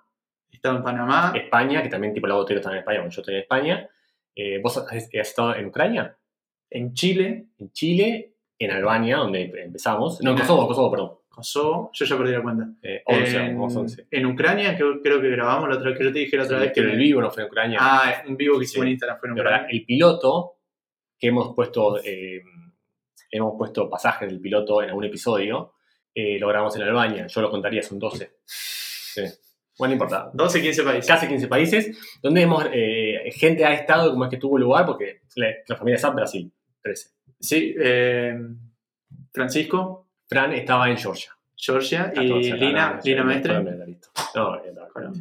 Estaba 0.52 0.78
en 0.78 0.84
Panamá. 0.84 1.34
España, 1.36 1.82
que 1.82 1.90
también 1.90 2.14
tipo 2.14 2.28
la 2.28 2.36
botella 2.36 2.60
está 2.60 2.72
en 2.72 2.78
España, 2.78 3.00
como 3.00 3.10
yo 3.12 3.22
estoy 3.22 3.36
en 3.36 3.42
España. 3.42 3.90
Eh, 4.36 4.60
vos 4.62 4.78
has, 4.78 4.92
has 4.92 5.10
estado 5.14 5.56
en 5.56 5.66
Ucrania, 5.68 6.16
En 6.70 6.94
Chile, 6.94 7.48
en 7.60 7.72
Chile, 7.72 8.33
en 8.64 8.72
Albania, 8.72 9.18
donde 9.18 9.52
empezamos. 9.64 10.22
No, 10.22 10.32
en 10.32 10.38
Kosovo, 10.38 10.68
Kosovo, 10.68 10.92
perdón. 10.92 11.12
Kosovo. 11.30 11.90
Yo 11.94 12.06
ya 12.06 12.18
perdí 12.18 12.32
la 12.32 12.42
cuenta. 12.44 12.68
Eh, 12.84 13.02
11, 13.06 13.38
en, 13.38 13.56
vamos 13.56 13.76
11. 13.76 14.08
en 14.12 14.26
Ucrania, 14.28 14.78
que 14.78 14.84
creo 15.02 15.20
que 15.20 15.30
grabamos 15.30 15.68
la 15.70 15.78
otra 15.78 15.94
que 15.96 16.04
yo 16.04 16.14
te 16.14 16.20
dije 16.20 16.38
la 16.38 16.44
otra 16.44 16.60
vez. 16.60 16.72
Que 16.72 16.82
el 16.82 16.96
vivo 16.98 17.22
no 17.22 17.32
fue 17.32 17.44
en 17.44 17.48
Ucrania. 17.50 17.80
Ah, 17.82 18.24
un 18.28 18.38
vivo 18.38 18.60
que 18.60 18.66
hicimos 18.66 18.84
Sí. 18.84 18.88
en 18.90 18.92
Instagram 18.94 19.20
fue 19.20 19.30
en 19.30 19.34
Ucrania. 19.34 19.68
el 19.70 19.84
piloto, 19.86 20.58
que 21.20 21.28
hemos 21.28 21.56
puesto, 21.56 22.00
eh, 22.04 22.42
hemos 23.32 23.54
puesto 23.58 23.90
pasajes 23.90 24.30
del 24.30 24.40
piloto 24.40 24.84
en 24.84 24.90
algún 24.90 25.06
episodio, 25.06 25.74
eh, 26.14 26.38
lo 26.40 26.48
grabamos 26.50 26.76
en 26.76 26.84
Albania. 26.84 27.26
Yo 27.28 27.42
lo 27.42 27.50
contaría, 27.50 27.82
son 27.82 27.98
12. 27.98 28.34
Sí. 28.46 29.22
Bueno, 29.80 29.90
no 29.90 29.94
importa. 29.94 30.30
12, 30.34 30.62
15 30.62 30.84
países. 30.84 31.08
Casi 31.08 31.28
15 31.28 31.48
países, 31.48 31.98
donde 32.22 32.42
hemos, 32.44 32.64
eh, 32.72 33.32
gente 33.36 33.66
ha 33.66 33.74
estado 33.74 34.12
como 34.12 34.26
es 34.26 34.30
que 34.30 34.38
tuvo 34.38 34.60
lugar, 34.60 34.86
porque 34.86 35.22
la, 35.36 35.48
la 35.68 35.76
familia 35.76 35.98
Sam, 35.98 36.16
Brasil, 36.16 36.52
13. 36.84 37.10
Sí, 37.40 37.76
eh, 37.80 38.38
Francisco, 39.32 40.08
Fran 40.28 40.54
estaba 40.54 40.90
en 40.90 40.98
Georgia. 40.98 41.32
Georgia 41.56 42.12
14, 42.14 42.24
y 42.26 42.50
no, 42.52 42.56
Lina, 42.58 42.94
no, 42.94 43.02
Lina 43.04 43.24
no. 43.24 43.64
No, 44.36 44.56
eh, 44.64 44.74
no. 44.74 45.14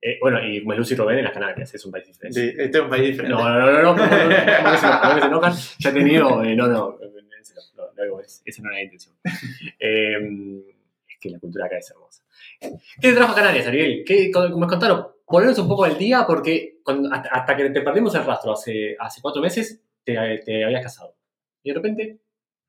Eh, 0.00 0.18
bueno, 0.20 0.38
y 0.46 0.60
como 0.62 0.74
Lucy 0.74 0.94
Robén 0.94 1.18
en 1.18 1.24
las 1.24 1.32
Canarias, 1.32 1.74
es 1.74 1.84
un 1.86 1.92
país 1.92 2.06
diferente. 2.06 2.62
Este 2.64 2.78
es 2.78 2.84
un 2.84 2.90
país 2.90 3.04
diferente. 3.04 3.34
No, 3.36 3.48
no, 3.48 3.58
no, 3.60 3.72
no, 3.72 3.82
no, 3.82 3.94
¿cómo, 3.96 4.08
cómo 4.08 4.18
que 4.18 4.78
se 4.78 4.86
enojan? 4.86 5.00
¿Cómo 5.00 5.14
que 5.14 5.20
se 5.20 5.26
enojan? 5.26 5.52
Ya 5.78 5.90
he 5.90 5.92
tenido, 5.92 6.44
eh, 6.44 6.56
no, 6.56 6.66
no, 6.66 6.72
no, 6.72 6.98
no, 7.00 8.06
no, 8.06 8.20
es- 8.20 8.42
esa 8.44 8.62
no 8.62 8.68
era 8.68 8.78
la 8.78 8.82
intención. 8.84 9.14
Eh, 9.78 10.74
es 11.08 11.18
que 11.20 11.30
la 11.30 11.38
cultura 11.38 11.66
acá 11.66 11.78
es 11.78 11.90
hermosa. 11.90 12.22
¿Qué 12.60 13.08
te 13.08 13.12
trajo 13.14 13.32
a 13.32 13.34
Canarias, 13.34 13.66
Ariel? 13.66 14.04
¿Qué, 14.06 14.30
me 14.56 14.66
contaron? 14.66 15.06
Ponernos 15.26 15.58
un 15.58 15.68
poco 15.68 15.84
al 15.84 15.96
día 15.96 16.24
porque 16.26 16.80
hasta 17.32 17.56
que 17.56 17.70
te 17.70 17.80
perdimos 17.80 18.14
el 18.14 18.24
rastro 18.24 18.52
hace, 18.52 18.94
hace 18.98 19.22
cuatro 19.22 19.40
meses, 19.40 19.80
te, 20.04 20.42
te 20.44 20.64
habías 20.64 20.82
casado. 20.82 21.16
Y 21.62 21.70
de 21.70 21.74
repente, 21.74 22.20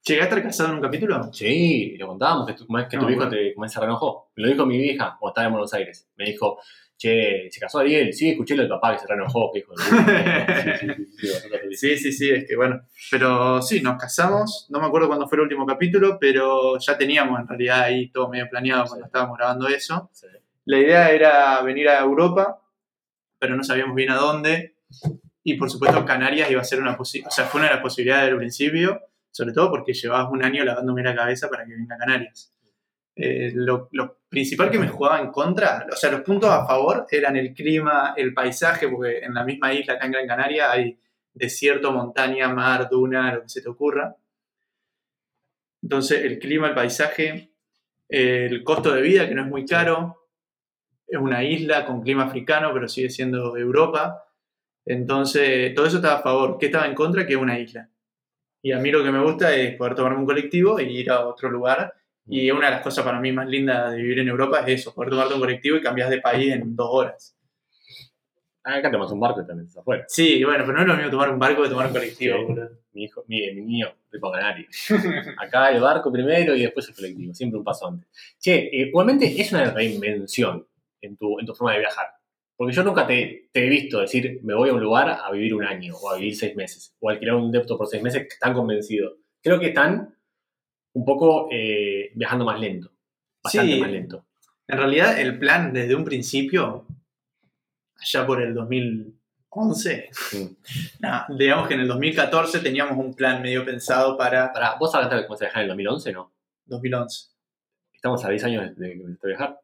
¿Llegaste 0.07 0.35
a 0.35 0.37
estar 0.37 0.43
casado 0.51 0.69
en 0.69 0.75
un 0.75 0.81
capítulo? 0.83 1.33
sí, 1.33 1.97
lo 1.97 2.05
contábamos, 2.07 2.45
que 2.45 2.53
tu, 2.53 2.67
que 2.67 2.97
tu 2.97 3.03
No, 3.03 3.09
hijo 3.09 3.25
bueno. 3.27 3.31
te, 3.31 3.69
se 3.69 3.79
reenojó. 3.79 4.29
Me 4.35 4.43
lo 4.43 4.49
dijo 4.49 4.65
mi 4.67 4.77
vieja 4.77 5.17
cuando 5.19 5.31
estaba 5.31 5.47
en 5.47 5.53
Buenos 5.53 5.73
Aires. 5.73 6.07
Me 6.15 6.25
dijo, 6.25 6.59
che, 6.95 7.49
¿se 7.49 7.59
casó 7.59 7.79
Ariel? 7.79 8.13
Sí, 8.13 8.29
escuché 8.29 8.55
lo 8.55 8.61
del 8.61 8.69
papá 8.69 8.93
que 8.93 8.99
se 8.99 9.07
reenojó, 9.07 9.51
que 9.51 9.59
hijo 9.59 9.73
de 9.73 9.83
puta". 9.83 11.59
Sí, 11.71 11.97
sí, 11.97 12.11
sí, 12.11 12.29
es 12.29 12.45
que 12.47 12.55
bueno. 12.55 12.81
Pero 13.09 13.63
sí, 13.63 13.81
nos 13.81 13.97
casamos. 13.97 14.67
No 14.69 14.79
me 14.79 14.85
acuerdo 14.85 15.07
cuándo 15.07 15.27
fue 15.27 15.37
el 15.37 15.43
último 15.45 15.65
capítulo, 15.65 16.17
pero 16.19 16.77
ya 16.77 16.95
teníamos 16.95 17.39
en 17.39 17.47
realidad 17.47 17.81
ahí 17.81 18.11
todo 18.11 18.29
medio 18.29 18.47
planeado 18.47 18.85
cuando 18.85 19.07
estábamos 19.07 19.35
grabando 19.39 19.67
eso. 19.69 20.11
Sí. 20.13 20.27
La 20.65 20.77
idea 20.77 21.09
era 21.09 21.61
venir 21.63 21.89
a 21.89 21.99
Europa, 22.01 22.61
pero 23.39 23.55
no 23.55 23.63
sabíamos 23.63 23.95
bien 23.95 24.11
a 24.11 24.17
dónde. 24.17 24.75
Y 25.47 25.53
por 25.57 25.69
supuesto 25.69 26.03
Canarias 26.03 26.49
iba 26.49 26.59
a 26.59 26.65
ser 26.65 26.81
una 26.81 26.97
posibilidad, 26.97 27.31
o 27.31 27.35
sea, 27.35 27.45
fue 27.45 27.59
una 27.59 27.69
de 27.69 27.75
las 27.75 27.83
posibilidades 27.83 28.29
del 28.29 28.37
principio, 28.37 28.99
sobre 29.29 29.53
todo 29.53 29.69
porque 29.69 29.93
llevabas 29.93 30.31
un 30.31 30.43
año 30.43 30.65
lavándome 30.65 31.03
la 31.03 31.15
cabeza 31.15 31.47
para 31.49 31.65
que 31.65 31.73
venga 31.73 31.97
Canarias. 31.97 32.51
Eh, 33.15 33.51
lo, 33.53 33.87
lo 33.91 34.21
principal 34.27 34.71
que 34.71 34.79
me 34.79 34.87
jugaba 34.87 35.21
en 35.21 35.31
contra, 35.31 35.85
o 35.89 35.95
sea, 35.95 36.11
los 36.11 36.21
puntos 36.21 36.49
a 36.49 36.65
favor 36.65 37.05
eran 37.11 37.37
el 37.37 37.53
clima, 37.53 38.15
el 38.17 38.33
paisaje, 38.33 38.89
porque 38.89 39.19
en 39.19 39.35
la 39.35 39.43
misma 39.43 39.71
isla, 39.71 39.93
acá 39.93 40.07
en 40.07 40.13
Gran 40.13 40.27
Canaria, 40.27 40.71
hay 40.71 40.97
desierto, 41.31 41.91
montaña, 41.91 42.49
mar, 42.49 42.89
duna, 42.89 43.35
lo 43.35 43.43
que 43.43 43.49
se 43.49 43.61
te 43.61 43.69
ocurra. 43.69 44.15
Entonces, 45.83 46.25
el 46.25 46.39
clima, 46.39 46.69
el 46.69 46.73
paisaje, 46.73 47.51
eh, 48.09 48.47
el 48.49 48.63
costo 48.63 48.91
de 48.91 49.01
vida, 49.01 49.29
que 49.29 49.35
no 49.35 49.43
es 49.43 49.47
muy 49.47 49.65
caro, 49.65 50.27
es 51.05 51.19
una 51.19 51.43
isla 51.43 51.85
con 51.85 52.01
clima 52.01 52.23
africano, 52.23 52.71
pero 52.73 52.87
sigue 52.87 53.11
siendo 53.11 53.55
Europa. 53.55 54.24
Entonces, 54.85 55.73
todo 55.73 55.87
eso 55.87 55.97
estaba 55.97 56.19
a 56.19 56.21
favor. 56.21 56.57
¿Qué 56.59 56.67
estaba 56.67 56.85
en 56.85 56.95
contra? 56.95 57.25
Que 57.25 57.35
una 57.35 57.59
isla. 57.59 57.89
Y 58.61 58.71
a 58.71 58.79
mí 58.79 58.91
lo 58.91 59.03
que 59.03 59.11
me 59.11 59.21
gusta 59.21 59.55
es 59.55 59.75
poder 59.75 59.95
tomarme 59.95 60.19
un 60.19 60.25
colectivo 60.25 60.79
e 60.79 60.83
ir 60.83 61.11
a 61.11 61.25
otro 61.25 61.49
lugar. 61.49 61.93
Y 62.27 62.49
una 62.49 62.67
de 62.67 62.71
las 62.73 62.81
cosas 62.81 63.05
para 63.05 63.19
mí 63.19 63.31
más 63.31 63.47
lindas 63.47 63.91
de 63.91 63.97
vivir 63.97 64.19
en 64.19 64.27
Europa 64.27 64.61
es 64.61 64.81
eso, 64.81 64.93
poder 64.95 65.11
tomarte 65.11 65.35
un 65.35 65.39
colectivo 65.39 65.77
y 65.77 65.81
cambiar 65.81 66.09
de 66.09 66.21
país 66.21 66.51
en 66.51 66.75
dos 66.75 66.89
horas. 66.91 67.35
Acá 68.63 68.89
tomas 68.89 69.11
un 69.11 69.19
barco 69.19 69.41
y 69.41 69.45
también 69.45 69.67
estás 69.67 69.81
afuera. 69.81 70.05
Sí, 70.07 70.43
bueno, 70.43 70.63
pero 70.65 70.75
no 70.75 70.81
es 70.81 70.87
lo 70.87 70.95
mismo 70.95 71.11
tomar 71.11 71.29
un 71.29 71.37
barco 71.37 71.61
que 71.61 71.69
tomar 71.69 71.85
un 71.85 71.93
colectivo. 71.93 72.37
Sí. 72.37 72.43
boludo. 72.43 72.69
Mi 72.93 73.03
hijo, 73.03 73.23
mi, 73.27 73.53
mi 73.53 73.61
niño, 73.61 73.93
tipo 74.11 74.31
canario. 74.31 74.65
Acá 75.37 75.69
el 75.69 75.81
barco 75.81 76.11
primero 76.11 76.55
y 76.55 76.63
después 76.63 76.89
el 76.89 76.95
colectivo, 76.95 77.33
siempre 77.35 77.59
un 77.59 77.63
paso 77.63 77.87
antes. 77.87 78.07
Che, 78.39 78.55
eh, 78.55 78.87
igualmente 78.87 79.39
es 79.39 79.51
una 79.51 79.69
reinvención 79.69 80.65
en 81.01 81.15
tu, 81.15 81.39
en 81.39 81.45
tu 81.45 81.53
forma 81.53 81.73
de 81.73 81.79
viajar. 81.79 82.07
Porque 82.57 82.73
yo 82.73 82.83
nunca 82.83 83.05
te, 83.05 83.49
te 83.51 83.65
he 83.65 83.69
visto 83.69 83.99
decir, 83.99 84.39
me 84.43 84.53
voy 84.53 84.69
a 84.69 84.73
un 84.73 84.81
lugar 84.81 85.09
a 85.09 85.29
vivir 85.31 85.53
un 85.53 85.63
año 85.63 85.95
o 85.95 86.09
a 86.09 86.17
vivir 86.17 86.35
seis 86.35 86.55
meses, 86.55 86.95
o 86.99 87.09
alquilar 87.09 87.35
un 87.35 87.51
depto 87.51 87.77
por 87.77 87.87
seis 87.87 88.01
meses, 88.01 88.27
tan 88.39 88.53
convencido. 88.53 89.17
Creo 89.41 89.59
que 89.59 89.67
están 89.67 90.15
un 90.93 91.05
poco 91.05 91.49
eh, 91.51 92.11
viajando 92.15 92.45
más 92.45 92.59
lento, 92.59 92.91
bastante 93.43 93.73
Sí. 93.73 93.79
más 93.81 93.91
lento. 93.91 94.25
En 94.67 94.77
realidad, 94.77 95.19
el 95.19 95.37
plan 95.37 95.73
desde 95.73 95.95
un 95.95 96.05
principio, 96.05 96.87
allá 97.97 98.25
por 98.25 98.41
el 98.41 98.53
2011, 98.53 99.15
11. 99.49 100.09
Mm. 100.33 100.55
Nah, 100.99 101.25
digamos 101.37 101.67
que 101.67 101.75
en 101.75 101.81
el 101.81 101.87
2014 101.87 102.59
teníamos 102.59 102.97
un 102.97 103.13
plan 103.13 103.41
medio 103.41 103.63
pensado 103.63 104.17
para 104.17 104.51
Pará, 104.51 104.75
¿vos 104.79 104.93
hablaste 104.93 105.15
de 105.15 105.25
cómo 105.25 105.37
se 105.37 105.45
viajar 105.45 105.61
en 105.61 105.63
el 105.63 105.69
2011 105.69 106.11
no? 106.11 106.33
2011. 106.65 107.29
Estamos 107.93 108.25
a 108.25 108.29
10 108.29 108.43
años 108.43 108.75
de 108.75 108.87
que 108.87 108.93
empezaste 108.93 109.27
a 109.27 109.29
viajar. 109.29 109.59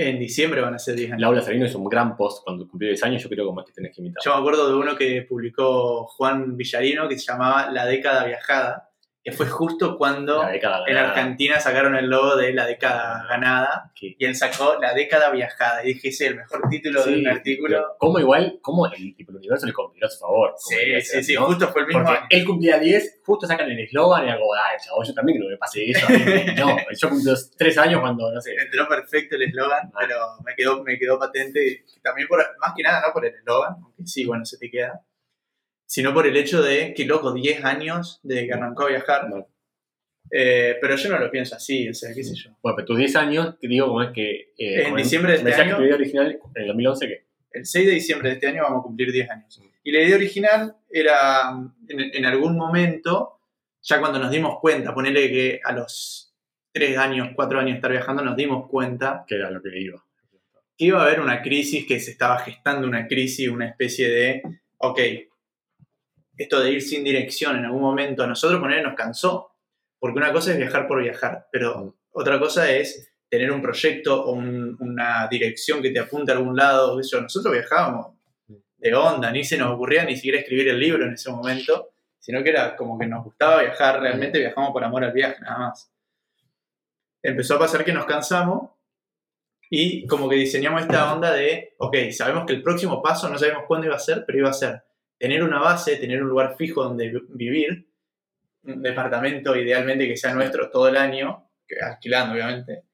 En 0.00 0.16
diciembre 0.16 0.60
van 0.60 0.74
a 0.74 0.78
ser 0.78 0.94
10 0.94 1.10
años. 1.10 1.20
Laura 1.20 1.42
Salino 1.42 1.66
hizo 1.66 1.76
un 1.76 1.88
gran 1.88 2.16
post 2.16 2.44
cuando 2.44 2.68
cumplió 2.68 2.88
10 2.90 3.02
años, 3.02 3.20
yo 3.20 3.28
creo 3.28 3.48
que 3.48 3.52
más 3.52 3.64
que 3.64 3.72
tenés 3.72 3.92
que 3.92 4.00
imitar. 4.00 4.22
Yo 4.24 4.32
me 4.32 4.38
acuerdo 4.38 4.68
de 4.68 4.76
uno 4.76 4.94
que 4.94 5.22
publicó 5.22 6.06
Juan 6.06 6.56
Villarino 6.56 7.08
que 7.08 7.18
se 7.18 7.32
llamaba 7.32 7.68
La 7.72 7.84
década 7.84 8.24
viajada, 8.24 8.87
que 9.30 9.36
fue 9.36 9.46
justo 9.46 9.96
cuando 9.98 10.48
en 10.48 10.60
ganada. 10.60 11.08
Argentina 11.10 11.60
sacaron 11.60 11.96
el 11.96 12.06
logo 12.08 12.36
de 12.36 12.52
La 12.52 12.66
década 12.66 13.26
ganada 13.28 13.92
Que- 13.94 14.14
y 14.18 14.24
él 14.24 14.34
sacó 14.34 14.76
La 14.80 14.94
década 14.94 15.30
viajada. 15.30 15.82
Y 15.84 15.94
dije, 15.94 16.08
ese 16.08 16.24
es 16.26 16.30
el 16.32 16.36
mejor 16.38 16.62
título 16.70 17.04
de 17.04 17.14
Sí, 17.14 17.20
un 17.20 17.28
artículo. 17.28 17.96
¿Cómo 17.98 18.18
igual, 18.18 18.58
cómo 18.62 18.86
el, 18.86 19.14
tipo, 19.16 19.32
el 19.32 19.38
universo 19.38 19.66
le 19.66 19.72
conspiró 19.72 20.06
a 20.06 20.10
su 20.10 20.18
favor? 20.20 20.50
como 20.62 20.78
Sí, 20.80 21.00
sí, 21.02 21.22
sí, 21.22 21.34
¿no? 21.34 21.46
justo 21.46 21.68
fue 21.68 21.82
el 21.82 21.86
mismo 21.88 22.02
Porque 22.04 22.18
año. 22.18 22.26
él 22.30 22.44
cumplía 22.46 22.78
10, 22.78 23.20
justo 23.24 23.46
sacan 23.46 23.70
el 23.70 23.78
eslogan 23.80 24.26
y 24.26 24.30
hago, 24.30 24.54
ay, 24.54 24.76
chavo, 24.84 25.02
yo 25.04 25.14
también 25.14 25.38
creo 25.38 25.48
que 25.48 25.52
me 25.54 25.58
pase 25.58 25.90
eso. 25.90 26.06
a 26.06 26.10
mí". 26.10 26.18
No, 26.56 26.76
yo 27.00 27.08
cumplí 27.08 27.32
3 27.56 27.78
años 27.78 28.00
cuando, 28.00 28.30
no 28.32 28.40
sé. 28.40 28.54
Entró 28.54 28.88
perfecto 28.88 29.36
el 29.36 29.42
eslogan, 29.42 29.90
Ah. 29.94 29.98
pero 30.00 30.16
me 30.44 30.54
quedó, 30.54 30.82
me 30.84 30.98
quedó 30.98 31.18
patente. 31.18 31.84
También 32.02 32.28
por, 32.28 32.38
más 32.60 32.72
que 32.76 32.82
nada, 32.82 33.02
no 33.06 33.12
por 33.12 33.26
el 33.26 33.34
eslogan, 33.34 33.74
aunque 33.82 34.06
sí, 34.06 34.24
bueno, 34.24 34.44
se 34.44 34.58
te 34.58 34.70
queda. 34.70 35.00
Sino 35.90 36.12
por 36.12 36.26
el 36.26 36.36
hecho 36.36 36.60
de, 36.62 36.92
que 36.94 37.06
loco, 37.06 37.32
10 37.32 37.64
años 37.64 38.20
de 38.22 38.46
que 38.46 38.52
arrancó 38.52 38.84
a 38.84 38.88
viajar. 38.90 39.28
No. 39.30 39.48
Eh, 40.30 40.76
pero 40.82 40.96
yo 40.96 41.08
no 41.08 41.18
lo 41.18 41.30
pienso 41.30 41.56
así, 41.56 41.88
o 41.88 41.94
sea, 41.94 42.12
qué 42.14 42.22
sé 42.22 42.34
yo. 42.34 42.50
Bueno, 42.62 42.76
pero 42.76 42.86
tus 42.86 42.98
10 42.98 43.16
años, 43.16 43.58
te 43.58 43.66
digo, 43.68 43.86
como 43.88 44.02
es 44.02 44.10
que. 44.12 44.52
eh, 44.58 44.82
En 44.86 44.94
diciembre 44.96 45.32
de 45.32 45.38
este 45.38 45.54
año- 45.62 45.76
tu 45.76 45.82
video 45.82 45.96
original 45.96 46.38
en 46.54 46.62
el 46.62 46.68
2011, 46.68 47.06
¿qué? 47.08 47.26
El 47.52 47.64
6 47.64 47.86
de 47.86 47.92
diciembre 47.92 48.28
de 48.28 48.34
este 48.34 48.46
año 48.48 48.62
vamos 48.64 48.80
a 48.80 48.82
cumplir 48.82 49.10
10 49.10 49.30
años. 49.30 49.62
Y 49.82 49.90
la 49.90 50.02
idea 50.02 50.16
original 50.16 50.76
era, 50.90 51.50
en, 51.88 52.00
en 52.14 52.26
algún 52.26 52.58
momento, 52.58 53.40
ya 53.80 53.98
cuando 54.00 54.18
nos 54.18 54.30
dimos 54.30 54.58
cuenta, 54.60 54.92
ponerle 54.92 55.30
que 55.30 55.60
a 55.64 55.72
los 55.72 56.34
3 56.72 56.98
años, 56.98 57.30
4 57.34 57.58
años 57.60 57.70
de 57.70 57.76
estar 57.76 57.90
viajando, 57.90 58.22
nos 58.22 58.36
dimos 58.36 58.68
cuenta 58.68 59.24
Que 59.26 59.36
era 59.36 59.50
lo 59.50 59.62
que 59.62 59.70
iba. 59.80 60.04
que 60.76 60.84
iba 60.84 61.00
a 61.00 61.06
haber 61.06 61.20
una 61.20 61.40
crisis, 61.40 61.86
que 61.86 61.98
se 62.00 62.10
estaba 62.10 62.38
gestando 62.40 62.86
una 62.86 63.06
crisis, 63.08 63.48
una 63.48 63.66
especie 63.66 64.10
de, 64.10 64.42
ok, 64.76 65.00
esto 66.38 66.60
de 66.60 66.72
ir 66.72 66.82
sin 66.82 67.04
dirección 67.04 67.56
en 67.56 67.64
algún 67.66 67.82
momento 67.82 68.22
a 68.22 68.26
nosotros 68.26 68.60
poner 68.60 68.82
nos 68.82 68.94
cansó, 68.94 69.52
porque 69.98 70.18
una 70.18 70.32
cosa 70.32 70.52
es 70.52 70.58
viajar 70.58 70.86
por 70.86 71.02
viajar, 71.02 71.48
pero 71.52 71.78
Mm. 71.84 71.92
otra 72.12 72.38
cosa 72.38 72.70
es 72.70 73.12
tener 73.28 73.50
un 73.52 73.60
proyecto 73.60 74.24
o 74.24 74.32
un- 74.32 74.76
una 74.80 75.26
dirección 75.28 75.82
que 75.82 75.90
te 75.90 75.98
apunte 75.98 76.32
a 76.32 76.36
algún 76.36 76.56
lado. 76.56 76.98
Eso. 76.98 77.20
Nosotros 77.20 77.52
viajábamos 77.52 78.14
de 78.78 78.94
onda, 78.94 79.30
ni 79.30 79.44
se 79.44 79.58
nos 79.58 79.72
ocurría 79.72 80.04
ni 80.04 80.14
siquiera 80.16 80.38
escribir 80.38 80.68
el 80.68 80.78
libro 80.78 81.04
en 81.04 81.12
ese 81.14 81.30
momento, 81.30 81.90
sino 82.18 82.42
que 82.42 82.50
era 82.50 82.76
como 82.76 82.98
que 82.98 83.06
nos 83.06 83.24
gustaba 83.24 83.60
viajar, 83.62 84.00
realmente 84.00 84.38
viajamos 84.38 84.70
por 84.72 84.82
amor 84.84 85.04
al 85.04 85.12
viaje, 85.12 85.40
nada 85.42 85.58
más. 85.58 85.90
Empezó 87.22 87.56
a 87.56 87.58
pasar 87.58 87.84
que 87.84 87.92
nos 87.92 88.06
cansamos 88.06 88.70
y 89.70 90.06
como 90.06 90.28
que 90.28 90.36
diseñamos 90.36 90.82
esta 90.82 91.12
onda 91.12 91.32
de, 91.32 91.74
ok, 91.78 91.96
sabemos 92.12 92.46
que 92.46 92.52
el 92.54 92.62
próximo 92.62 93.02
paso 93.02 93.28
no 93.28 93.36
sabemos 93.38 93.64
cuándo 93.66 93.86
iba 93.88 93.96
a 93.96 94.00
ser, 94.00 94.24
pero 94.24 94.38
iba 94.38 94.48
a 94.50 94.54
ser 94.54 94.82
tener 95.18 95.42
una 95.42 95.60
base, 95.60 95.96
tener 95.96 96.22
un 96.22 96.28
lugar 96.28 96.56
fijo 96.56 96.82
donde 96.84 97.08
vi- 97.08 97.26
vivir, 97.30 97.88
un 98.62 98.82
departamento 98.82 99.56
idealmente 99.56 100.06
que 100.06 100.16
sea 100.16 100.34
nuestro 100.34 100.70
todo 100.70 100.88
el 100.88 100.96
año, 100.96 101.48
alquilando 101.82 102.34
obviamente, 102.34 102.84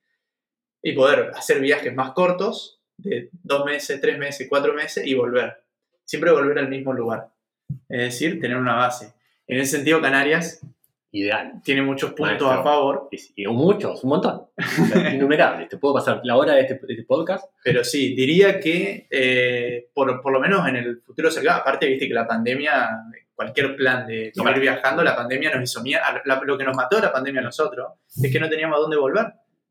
y 0.82 0.92
poder 0.92 1.30
hacer 1.34 1.60
viajes 1.60 1.94
más 1.94 2.12
cortos, 2.12 2.80
de 2.96 3.28
dos 3.32 3.64
meses, 3.64 4.00
tres 4.00 4.18
meses, 4.18 4.46
cuatro 4.48 4.72
meses, 4.74 5.06
y 5.06 5.14
volver. 5.14 5.64
Siempre 6.04 6.30
volver 6.30 6.58
al 6.58 6.68
mismo 6.68 6.92
lugar. 6.92 7.30
Es 7.88 7.98
decir, 7.98 8.40
tener 8.40 8.56
una 8.56 8.74
base. 8.74 9.14
En 9.46 9.58
ese 9.58 9.76
sentido, 9.76 10.00
Canarias 10.00 10.60
Ideal. 11.16 11.60
tiene 11.62 11.82
muchos 11.82 12.10
puntos 12.10 12.26
Maestro. 12.42 12.50
a 12.50 12.62
favor, 12.64 13.08
Y, 13.12 13.42
y 13.44 13.46
muchos, 13.46 14.02
un 14.02 14.10
montón. 14.10 14.46
Innumerables. 15.14 15.68
Te 15.68 15.76
puedo 15.78 15.94
pasar 15.94 16.20
la 16.24 16.36
hora 16.36 16.54
de 16.54 16.62
este, 16.62 16.74
de 16.74 16.92
este 16.94 17.04
podcast. 17.04 17.44
pero 17.62 17.84
sí, 17.84 18.14
diría 18.16 18.58
que 18.58 19.06
eh, 19.10 19.88
por, 19.94 20.20
por 20.20 20.32
lo 20.32 20.40
menos 20.40 20.66
en 20.68 20.76
el 20.76 21.00
futuro 21.02 21.30
cercano, 21.30 21.58
aparte, 21.60 21.86
viste 21.86 22.08
que 22.08 22.14
la 22.14 22.26
pandemia, 22.26 22.88
cualquier 23.34 23.76
plan 23.76 24.06
de 24.06 24.32
No, 24.34 24.42
seguir 24.42 24.44
para- 24.44 24.58
viajando, 24.58 25.04
la 25.04 25.14
pandemia 25.16 25.54
nos 25.54 25.70
hizo 25.70 25.82
mierda. 25.82 26.20
Lo 26.24 26.58
que 26.58 26.64
nos 26.64 26.76
mató 26.76 27.00
la 27.00 27.12
pandemia 27.12 27.40
a 27.40 27.44
nosotros 27.44 27.92
es 28.22 28.32
que 28.32 28.40
no 28.40 28.48
teníamos 28.48 28.76
a 28.76 28.80
dónde 28.80 28.96
volver. 28.96 29.26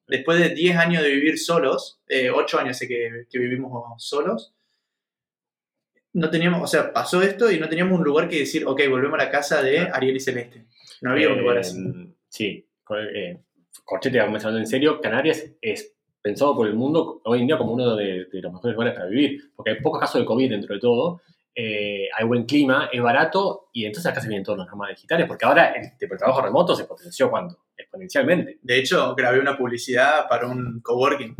Después 0.07 0.39
de 0.39 0.49
10 0.49 0.77
años 0.77 1.01
de 1.03 1.09
vivir 1.09 1.37
solos, 1.39 1.99
eh, 2.07 2.29
8 2.29 2.59
años 2.59 2.77
sé 2.77 2.87
que, 2.87 3.25
que 3.29 3.39
vivimos 3.39 3.71
solos, 4.03 4.53
no 6.13 6.29
teníamos, 6.29 6.61
o 6.61 6.67
sea, 6.67 6.93
pasó 6.93 7.21
esto 7.23 7.51
y 7.51 7.59
no 7.59 7.67
teníamos 7.67 7.97
un 7.97 8.03
lugar 8.05 8.27
que 8.29 8.39
decir, 8.39 8.65
ok, 8.67 8.81
volvemos 8.89 9.19
a 9.19 9.23
la 9.25 9.31
casa 9.31 9.63
de 9.63 9.79
Ariel 9.91 10.15
y 10.17 10.19
Celeste. 10.19 10.65
No 11.03 11.11
había 11.11 11.29
un 11.29 11.39
lugar 11.39 11.57
Eh, 11.57 11.59
así. 11.59 11.77
Sí. 12.27 12.67
co- 12.83 12.97
eh, 12.97 13.39
Corchete, 13.85 14.17
vamos 14.19 14.43
hablando 14.43 14.59
en 14.59 14.67
serio, 14.67 14.99
Canarias 15.01 15.45
es 15.61 15.93
pensado 16.21 16.55
por 16.55 16.67
el 16.67 16.73
mundo 16.73 17.21
hoy 17.25 17.41
en 17.41 17.47
día 17.47 17.57
como 17.57 17.73
uno 17.73 17.95
de, 17.95 18.25
de 18.31 18.41
los 18.41 18.53
mejores 18.53 18.73
lugares 18.75 18.93
para 18.95 19.07
vivir, 19.07 19.51
porque 19.55 19.71
hay 19.71 19.81
pocos 19.81 19.99
casos 19.99 20.21
de 20.21 20.25
COVID 20.25 20.49
dentro 20.49 20.73
de 20.73 20.79
todo, 20.79 21.21
eh, 21.55 22.07
hay 22.17 22.25
buen 22.25 22.45
clima, 22.45 22.89
es 22.91 23.01
barato 23.01 23.69
y 23.73 23.85
entonces 23.85 24.09
acá 24.11 24.21
se 24.21 24.27
vienen 24.29 24.43
todos 24.45 24.57
los 24.59 24.67
nómadas 24.67 24.95
digitales, 24.95 25.27
porque 25.27 25.45
ahora 25.45 25.73
el, 25.73 25.91
el 25.99 26.17
trabajo 26.17 26.41
remoto 26.41 26.75
se 26.75 26.85
potenció 26.85 27.29
cuánto? 27.29 27.57
Exponencialmente. 27.75 28.59
De 28.61 28.79
hecho, 28.79 29.13
grabé 29.15 29.39
una 29.39 29.57
publicidad 29.57 30.27
para 30.29 30.47
un 30.47 30.79
coworking. 30.81 31.35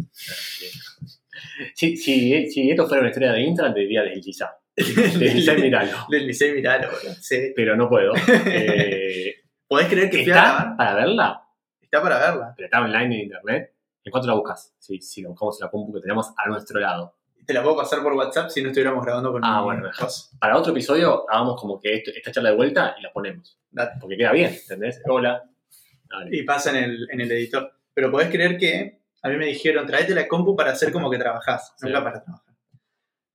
Si, 1.73 1.97
si, 1.97 2.49
si 2.49 2.69
esto 2.69 2.87
fuera 2.87 3.01
una 3.01 3.09
historia 3.09 3.31
de 3.31 3.41
Instagram, 3.41 3.73
te 3.73 3.79
diría 3.81 4.01
deslizar. 4.03 4.49
Deslizar 4.75 5.57
y 5.59 5.61
miralo. 5.61 5.97
Del 6.09 6.27
Licey 6.27 6.53
Miralo. 6.53 6.89
Sí. 7.21 7.53
Pero 7.55 7.75
no 7.75 7.87
puedo. 7.89 8.13
Eh, 8.45 9.35
¿Podés 9.67 9.87
creer 9.87 10.09
que 10.09 10.23
fui 10.23 10.31
a 10.31 10.35
¿Está 10.35 10.53
grabar? 10.53 10.77
para 10.77 10.93
verla? 10.95 11.47
Está 11.81 12.01
para 12.01 12.19
verla. 12.19 12.53
Pero 12.55 12.65
está 12.65 12.81
online 12.81 13.05
en 13.15 13.21
internet. 13.23 13.73
¿En 14.03 14.11
cuánto 14.11 14.27
la 14.27 14.33
buscas? 14.35 14.73
Sí, 14.79 14.99
sí, 15.01 15.21
la 15.21 15.29
buscamos 15.29 15.59
en 15.61 15.65
la 15.65 15.71
compu 15.71 15.93
que 15.93 16.01
tenemos 16.01 16.33
a 16.37 16.49
nuestro 16.49 16.79
lado. 16.79 17.15
Te 17.45 17.53
la 17.53 17.61
puedo 17.63 17.75
pasar 17.77 18.01
por 18.01 18.13
WhatsApp 18.13 18.49
si 18.49 18.61
no 18.61 18.69
estuviéramos 18.69 19.03
grabando 19.03 19.31
con 19.31 19.43
Ah, 19.43 19.57
mi 19.59 19.63
bueno, 19.65 19.89
cosa. 19.97 20.29
Para 20.39 20.57
otro 20.57 20.71
episodio, 20.71 21.25
hagamos 21.29 21.59
como 21.59 21.79
que 21.79 21.95
esto- 21.95 22.11
esta 22.15 22.31
charla 22.31 22.51
de 22.51 22.55
vuelta 22.55 22.95
y 22.97 23.01
la 23.01 23.11
ponemos. 23.11 23.59
Porque 23.99 24.15
queda 24.17 24.31
bien, 24.31 24.53
¿entendés? 24.53 25.01
Hola. 25.05 25.43
Dale. 26.09 26.35
Y 26.37 26.43
pasa 26.43 26.69
en 26.71 26.77
el, 26.83 27.07
en 27.11 27.21
el 27.21 27.31
editor. 27.31 27.71
Pero 27.93 28.11
podés 28.11 28.29
creer 28.29 28.57
que 28.57 29.01
a 29.21 29.29
mí 29.29 29.35
me 29.37 29.45
dijeron, 29.47 29.85
traete 29.85 30.13
la 30.15 30.27
compu 30.27 30.55
para 30.55 30.71
hacer 30.71 30.91
como 30.91 31.09
que 31.09 31.17
trabajás, 31.17 31.73
Sí. 31.77 31.87
nunca 31.87 32.03
para 32.03 32.23
trabajar. 32.23 32.52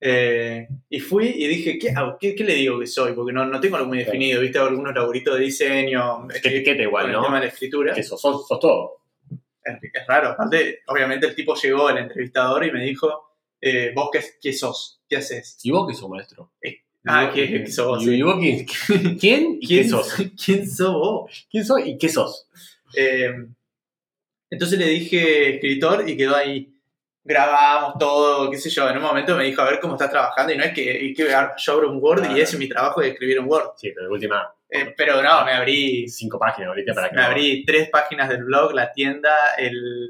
Eh, 0.01 0.67
y 0.89 0.99
fui 1.01 1.27
y 1.27 1.47
dije, 1.47 1.77
¿qué, 1.77 1.89
hago? 1.89 2.17
¿Qué, 2.19 2.33
qué 2.33 2.43
le 2.45 2.55
digo 2.55 2.79
que 2.79 2.87
soy? 2.87 3.13
Porque 3.13 3.33
no, 3.33 3.45
no 3.45 3.59
tengo 3.59 3.75
algo 3.75 3.89
muy 3.89 3.97
definido, 3.99 4.39
¿viste? 4.41 4.57
Algunos 4.59 4.95
laburitos 4.95 5.37
de 5.37 5.43
diseño, 5.45 6.27
Que 6.41 6.47
etiqueta 6.49 6.83
igual, 6.83 7.03
con 7.05 7.11
el 7.11 7.17
¿no? 7.17 7.23
tema 7.23 7.39
de 7.39 7.45
la 7.47 7.51
escritura. 7.51 7.93
Que 7.93 8.03
sos, 8.03 8.19
sos, 8.21 8.47
sos 8.47 8.59
todo. 8.59 9.01
Es, 9.63 9.75
es 9.83 10.07
raro. 10.07 10.29
Aparte, 10.29 10.79
obviamente 10.87 11.27
el 11.27 11.35
tipo 11.35 11.53
llegó, 11.55 11.89
el 11.89 11.97
entrevistador, 11.97 12.65
y 12.65 12.71
me 12.71 12.83
dijo, 12.83 13.35
eh, 13.59 13.91
¿vos 13.93 14.09
qué, 14.13 14.21
qué 14.41 14.53
sos? 14.53 15.01
¿Qué 15.09 15.17
haces? 15.17 15.57
¿Y 15.63 15.71
vos 15.71 15.85
qué 15.89 15.93
sos, 15.95 16.09
maestro? 16.09 16.51
Ah, 17.05 17.23
¿Y 17.23 17.25
vos- 17.27 17.35
¿qué, 17.35 17.63
qué 17.65 17.71
sos 17.71 17.87
vos? 17.87 18.03
¿Y, 18.07 18.11
y 18.15 18.21
vos 18.21 18.37
quién? 18.39 18.65
¿Quién? 19.17 19.57
¿Y 19.59 19.67
qué 19.67 19.83
sos? 19.89 20.13
¿Quién 20.45 20.69
sos 20.69 20.93
vos? 20.93 21.47
¿Quién 21.51 21.65
soy 21.65 21.89
y 21.91 21.97
qué 21.97 22.07
sos? 22.07 22.47
Eh, 22.95 23.31
entonces 24.49 24.79
le 24.79 24.85
dije 24.87 25.55
escritor 25.55 26.09
y 26.09 26.15
quedó 26.17 26.35
ahí. 26.35 26.73
Grabamos 27.33 27.93
todo, 27.99 28.49
qué 28.49 28.57
sé 28.57 28.71
yo. 28.71 28.89
En 28.89 28.97
un 28.97 29.03
momento 29.03 29.35
me 29.35 29.43
dijo, 29.43 29.61
a 29.61 29.65
ver 29.69 29.79
cómo 29.79 29.93
estás 29.93 30.09
trabajando. 30.09 30.51
Y 30.51 30.57
no 30.57 30.63
es 30.63 30.73
que, 30.73 30.81
y 31.03 31.13
que 31.13 31.27
yo 31.57 31.73
abro 31.73 31.91
un 31.91 31.99
Word 32.01 32.21
y 32.23 32.27
Claro. 32.27 32.35
ese 32.41 32.55
es 32.55 32.59
mi 32.59 32.67
trabajo 32.67 33.01
de 33.01 33.09
escribir 33.09 33.39
un 33.39 33.47
Word. 33.47 33.73
Sí, 33.77 33.91
pero 33.93 34.07
de 34.07 34.13
última, 34.13 34.51
Eh, 34.67 34.93
pero 34.97 35.21
no, 35.21 35.45
me 35.45 35.51
abrí, 35.53 36.07
cinco 36.09 36.39
páginas 36.39 36.69
ahorita 36.69 36.93
para 36.95 37.09
que 37.09 37.15
me 37.15 37.21
abrí 37.21 37.63
tres 37.65 37.89
páginas 37.89 38.29
del 38.29 38.43
blog, 38.45 38.73
la 38.73 38.91
tienda, 38.91 39.35
el, 39.59 40.09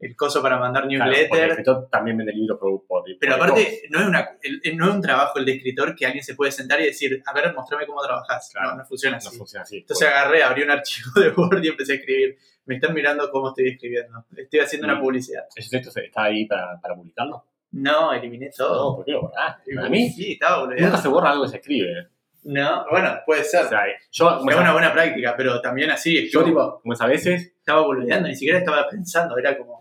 el 0.00 0.16
coso 0.16 0.40
para 0.42 0.58
mandar 0.58 0.86
Claro, 0.88 1.04
porque 1.04 1.20
el 1.20 1.20
newsletter. 1.28 1.50
escritor 1.50 1.88
también 1.90 2.16
vende 2.16 2.32
libros 2.32 2.58
por, 2.58 2.86
por 2.86 3.04
pero 3.20 3.36
por 3.38 3.46
aparte, 3.48 3.82
no 3.90 4.00
es, 4.00 4.06
una, 4.06 4.30
el- 4.42 4.76
no 4.76 4.88
es 4.88 4.94
un 4.94 5.00
trabajo 5.02 5.38
el 5.38 5.44
de 5.44 5.52
escritor 5.52 5.94
que 5.94 6.06
alguien 6.06 6.24
se 6.24 6.34
puede 6.34 6.50
sentar 6.52 6.80
y 6.80 6.84
decir, 6.86 7.22
a 7.26 7.32
ver, 7.34 7.52
mostrame 7.54 7.86
cómo 7.86 8.02
trabajás. 8.02 8.48
Claro. 8.52 8.70
No, 8.70 8.76
no 8.78 8.84
funciona 8.86 9.16
No 9.18 9.28
así. 9.28 9.36
funciona 9.38 9.62
así. 9.64 9.76
Entonces 9.78 10.08
agarré, 10.08 10.42
abrí 10.42 10.62
un 10.62 10.70
archivo 10.70 11.10
de 11.20 11.28
Word 11.30 11.62
y 11.62 11.68
empecé 11.68 11.92
a 11.92 11.96
escribir. 11.96 12.38
Me 12.66 12.76
están 12.76 12.94
mirando 12.94 13.30
cómo 13.30 13.48
estoy 13.50 13.68
escribiendo. 13.70 14.24
Estoy 14.36 14.60
haciendo 14.60 14.86
una 14.86 14.96
Mm. 14.96 15.02
publicidad. 15.02 15.44
¿Ese 15.54 15.78
texto 15.78 16.00
está 16.00 16.24
ahí 16.24 16.46
para, 16.46 16.80
para 16.80 16.94
publicarlo? 16.94 17.44
No, 17.72 18.12
eliminé 18.12 18.50
No, 18.58 18.66
todo. 18.66 18.96
¿por 18.96 19.04
qué 19.04 19.12
lo 19.12 19.22
borraste? 19.22 19.74
Para 19.74 19.88
mí, 19.88 20.08
Sí, 20.10 20.32
estaba 20.32 20.56
nunca 20.58 20.66
boludeando. 20.70 20.98
se 20.98 21.08
borra 21.08 21.30
algo 21.30 21.42
que 21.44 21.50
se 21.50 21.56
escribe. 21.56 22.08
No, 22.44 22.84
bueno, 22.90 23.16
puede 23.26 23.42
ser. 23.44 23.64
O 23.64 23.68
sea, 23.68 23.80
yo, 24.12 24.38
es 24.48 24.56
una 24.56 24.72
buena 24.72 24.92
práctica, 24.92 25.34
pero 25.36 25.60
también 25.60 25.90
así. 25.90 26.28
yo 26.30 26.40
Yo 26.40 26.44
tipo, 26.44 26.80
como 26.80 26.92
es 26.94 27.00
a 27.00 27.06
veces, 27.06 27.52
estaba 27.58 27.80
boludeando, 27.82 28.28
ni 28.28 28.34
siquiera 28.36 28.58
estaba 28.58 28.88
pensando. 28.88 29.36
Era 29.38 29.56
como. 29.58 29.80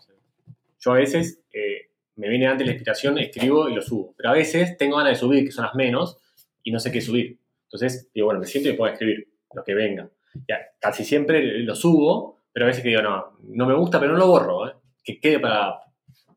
yo 0.80 0.92
a 0.92 0.96
veces 0.96 1.42
eh, 1.54 1.90
me 2.16 2.30
viene 2.30 2.48
antes 2.48 2.66
la 2.66 2.74
inspiración, 2.74 3.18
escribo 3.18 3.70
y 3.70 3.76
lo 3.76 3.82
subo. 3.82 4.14
Pero 4.18 4.30
a 4.30 4.34
veces 4.34 4.78
tengo 4.78 4.98
ganas 4.98 5.14
de 5.14 5.20
subir, 5.20 5.46
que 5.46 5.52
son 5.52 5.66
las 5.66 5.76
menos, 5.76 6.18
y 6.64 6.72
no 6.72 6.80
sé 6.80 6.92
qué 6.92 7.02
subir. 7.02 7.38
Entonces, 7.66 8.10
digo, 8.14 8.26
bueno, 8.28 8.40
me 8.40 8.46
siento 8.48 8.70
y 8.70 8.88
a 8.88 8.92
escribir 8.92 9.28
lo 9.54 9.64
que 9.64 9.74
venga. 9.74 10.10
Ya, 10.48 10.60
casi 10.80 11.04
siempre 11.04 11.60
lo 11.60 11.76
subo, 11.76 12.43
pero 12.54 12.66
a 12.66 12.68
veces 12.68 12.84
que 12.84 12.90
digo, 12.90 13.02
no, 13.02 13.38
no 13.42 13.66
me 13.66 13.74
gusta, 13.74 14.00
pero 14.00 14.14
no 14.14 14.20
lo 14.20 14.28
borro, 14.28 14.70
¿eh? 14.70 14.74
que 15.04 15.20
quede 15.20 15.40
para, 15.40 15.80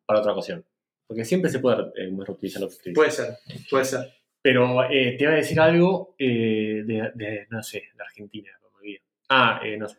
para 0.04 0.20
otra 0.20 0.32
ocasión. 0.32 0.64
Porque 1.06 1.24
siempre 1.24 1.50
se 1.50 1.60
puede 1.60 1.82
eh, 1.96 2.10
reutilizar 2.26 2.62
lo 2.62 2.68
que 2.68 2.74
escribí. 2.74 2.94
Puede 2.94 3.10
ser, 3.10 3.36
puede 3.70 3.84
ser. 3.84 4.12
Pero 4.42 4.84
eh, 4.84 5.16
te 5.18 5.24
iba 5.24 5.32
a 5.32 5.36
decir 5.36 5.60
algo 5.60 6.14
eh, 6.18 6.82
de, 6.84 7.10
de, 7.14 7.46
no 7.50 7.62
sé, 7.62 7.82
de 7.96 8.02
Argentina. 8.02 8.50
como 8.62 8.76
olvidé. 8.78 9.02
Ah, 9.28 9.60
eh, 9.64 9.76
no 9.76 9.88
sé. 9.88 9.96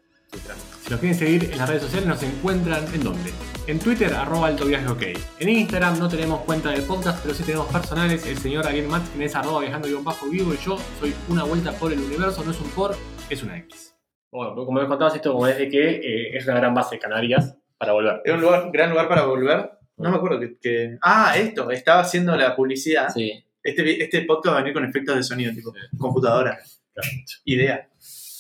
Si 0.83 0.89
nos 0.89 1.00
quieren 1.00 1.17
seguir 1.17 1.51
en 1.51 1.57
las 1.57 1.67
redes 1.67 1.83
sociales, 1.83 2.07
nos 2.07 2.24
encuentran 2.24 2.86
en 2.93 3.03
dónde? 3.03 3.31
En 3.67 3.79
Twitter, 3.79 4.13
arroba 4.13 4.47
alto 4.47 4.65
viaje 4.65 4.88
ok. 4.88 5.03
En 5.39 5.50
Instagram 5.50 6.00
no 6.00 6.07
tenemos 6.07 6.41
cuenta 6.41 6.71
del 6.71 6.83
podcast, 6.83 7.21
pero 7.21 7.33
sí 7.33 7.43
tenemos 7.43 7.67
personales. 7.67 8.25
El 8.25 8.38
señor 8.38 8.67
Ariel 8.67 8.88
Martin 8.88 9.21
es 9.21 9.36
arroba 9.36 9.62
viajando 9.62 9.88
bajo 10.01 10.29
vivo 10.29 10.53
y 10.53 10.57
yo 10.57 10.77
soy 11.00 11.13
una 11.29 11.43
vuelta 11.43 11.71
por 11.74 11.91
el 11.91 12.00
universo, 12.00 12.43
no 12.43 12.51
es 12.51 12.59
un 12.62 12.69
por, 12.69 12.95
es 13.29 13.43
una 13.43 13.57
X. 13.57 13.96
Bueno, 14.31 14.53
pues 14.55 14.65
como 14.65 14.81
me 14.81 14.88
contabas 14.88 15.15
esto, 15.15 15.31
como 15.34 15.48
es 15.48 15.57
de 15.57 15.69
que 15.69 15.89
eh, 15.89 16.38
es 16.38 16.46
una 16.46 16.55
gran 16.57 16.74
base 16.74 17.00
Canarias 17.00 17.55
para 17.77 17.93
volver. 17.93 18.22
Es 18.25 18.34
un 18.34 18.41
lugar, 18.41 18.69
gran 18.72 18.89
lugar 18.89 19.07
para 19.07 19.24
volver. 19.25 19.72
No 19.98 20.12
me 20.12 20.17
acuerdo 20.17 20.39
que, 20.39 20.57
que- 20.60 20.98
Ah, 21.01 21.34
esto, 21.38 21.69
estaba 21.72 22.01
haciendo 22.01 22.36
la 22.36 22.55
publicidad. 22.55 23.10
Sí. 23.10 23.43
Este, 23.63 24.03
este 24.03 24.22
podcast 24.24 24.53
va 24.53 24.60
a 24.60 24.62
venir 24.62 24.74
con 24.74 24.86
efectos 24.86 25.15
de 25.15 25.24
sonido, 25.24 25.53
tipo 25.53 25.72
Sí. 25.74 25.98
computadora. 25.98 26.57
Claro. 26.93 27.10
Idea. 27.46 27.89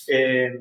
Eh, 0.07 0.59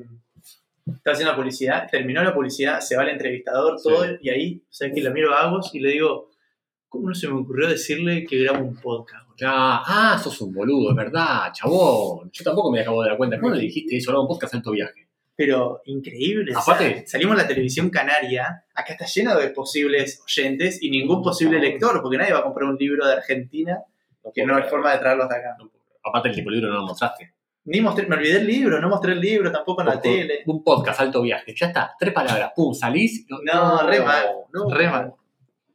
estaba 0.87 1.13
haciendo 1.13 1.31
la 1.33 1.37
publicidad, 1.37 1.87
terminó 1.89 2.23
la 2.23 2.33
publicidad, 2.33 2.79
se 2.79 2.95
va 2.95 3.03
el 3.03 3.09
entrevistador, 3.09 3.77
todo, 3.81 4.05
Sí. 4.05 4.11
y 4.21 4.29
ahí, 4.29 4.63
¿sabes 4.69 4.93
que 4.95 5.01
Lo 5.01 5.11
miro 5.11 5.33
a 5.33 5.41
Agos 5.41 5.73
y 5.75 5.79
le 5.79 5.91
digo, 5.91 6.29
¿cómo 6.87 7.09
no 7.09 7.15
se 7.15 7.27
me 7.27 7.33
ocurrió 7.39 7.67
decirle 7.67 8.25
que 8.25 8.43
grabo 8.43 8.63
un 8.65 8.75
podcast? 8.77 9.25
boludo?" 9.27 9.45
Ah, 9.45 9.83
ah, 10.13 10.17
sos 10.17 10.39
un 10.41 10.53
boludo, 10.53 10.89
es 10.91 10.95
verdad, 10.95 11.51
chabón. 11.53 12.29
Yo 12.31 12.43
tampoco 12.43 12.71
me 12.71 12.79
acabo 12.81 13.03
de 13.03 13.09
dar 13.09 13.17
cuenta. 13.17 13.39
¿Cómo 13.39 13.53
le 13.53 13.61
dijiste 13.61 13.97
eso? 13.97 14.11
Era 14.11 14.19
un 14.21 14.27
podcast 14.27 14.53
alto 14.55 14.71
viaje. 14.71 15.06
Pero 15.37 15.81
increíble. 15.85 16.53
o 16.53 16.59
Aparte- 16.59 16.93
sea, 16.99 17.07
salimos 17.07 17.37
a 17.37 17.43
la 17.43 17.47
televisión 17.47 17.89
canaria, 17.89 18.65
acá 18.73 18.93
está 18.93 19.05
lleno 19.05 19.37
de 19.37 19.49
posibles 19.51 20.19
oyentes 20.25 20.81
y 20.81 20.89
ningún 20.89 21.21
posible 21.21 21.59
lector, 21.59 22.01
porque 22.01 22.17
nadie 22.17 22.33
va 22.33 22.39
a 22.39 22.43
comprar 22.43 22.67
un 22.67 22.75
libro 22.75 23.05
de 23.07 23.13
Argentina 23.13 23.77
que 24.33 24.45
no 24.45 24.57
hay 24.57 24.63
forma 24.63 24.91
de 24.91 24.99
traerlos 24.99 25.29
de 25.29 25.35
acá. 25.35 25.55
Aparte, 26.03 26.29
el 26.29 26.35
tipo 26.35 26.49
de 26.49 26.55
libro 26.57 26.71
no 26.71 26.79
lo 26.81 26.87
mostraste. 26.87 27.33
Ni 27.65 27.81
mostré, 27.81 28.07
me 28.07 28.15
olvidé 28.15 28.37
el 28.39 28.47
libro, 28.47 28.79
no 28.81 28.89
mostré 28.89 29.11
el 29.13 29.19
libro 29.21 29.51
tampoco 29.51 29.81
en 29.81 29.87
la 29.87 30.01
tele. 30.01 30.39
Un 30.47 30.63
podcast 30.63 30.99
alto 31.01 31.21
viaje. 31.21 31.53
Ya 31.55 31.67
está, 31.67 31.93
tres 31.99 32.13
palabras. 32.13 32.51
Pum, 32.55 32.73
salís. 32.73 33.25
No, 33.29 33.87
re 33.87 34.01
mal, 34.01 34.25
no. 34.53 34.69
re 34.73 34.89
mal. 34.89 35.13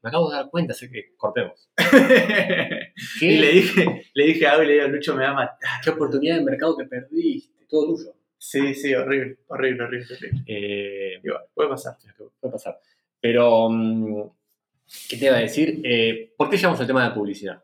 Me 0.03 0.09
acabo 0.09 0.31
de 0.31 0.37
dar 0.37 0.51
cuenta, 0.51 0.75
sé 0.75 0.91
que 0.91 1.15
cortemos. 1.17 1.71
¿Qué, 1.77 3.27
y 3.27 3.39
le 3.39 3.53
dije, 3.53 4.07
le 4.15 4.25
dije 4.27 4.47
a 4.47 4.53
Agui, 4.53 4.67
le 4.67 4.73
digo, 4.75 4.89
Lucho 4.89 5.15
me 5.15 5.25
va 5.25 5.31
a 5.31 5.35
matar. 5.35 5.59
qué 5.85 5.91
oportunidad 5.91 6.37
de 6.37 6.45
mercado 6.45 6.77
que 6.77 6.85
perdiste. 6.87 7.65
Todo 7.69 7.95
tuyo. 7.95 8.13
Sí, 8.45 8.75
sí, 8.75 8.93
horrible, 8.93 9.37
horrible, 9.47 9.85
horrible, 9.85 10.15
horrible. 10.17 10.43
Eh, 10.49 11.21
Igual, 11.23 11.43
puede 11.55 11.69
pasar. 11.69 11.95
puede 12.41 12.53
pasar. 12.53 12.77
Pero, 13.21 13.69
mm, 13.71 14.23
¿qué 15.09 15.17
te 15.17 15.27
iba 15.27 15.37
a 15.37 15.41
decir? 15.41 15.81
Eh, 15.85 16.33
¿Por 16.37 16.51
qué 16.51 16.57
llevamos 16.57 16.81
el 16.81 16.89
tema 16.89 17.05
de 17.05 17.09
la 17.11 17.15
publicidad? 17.15 17.63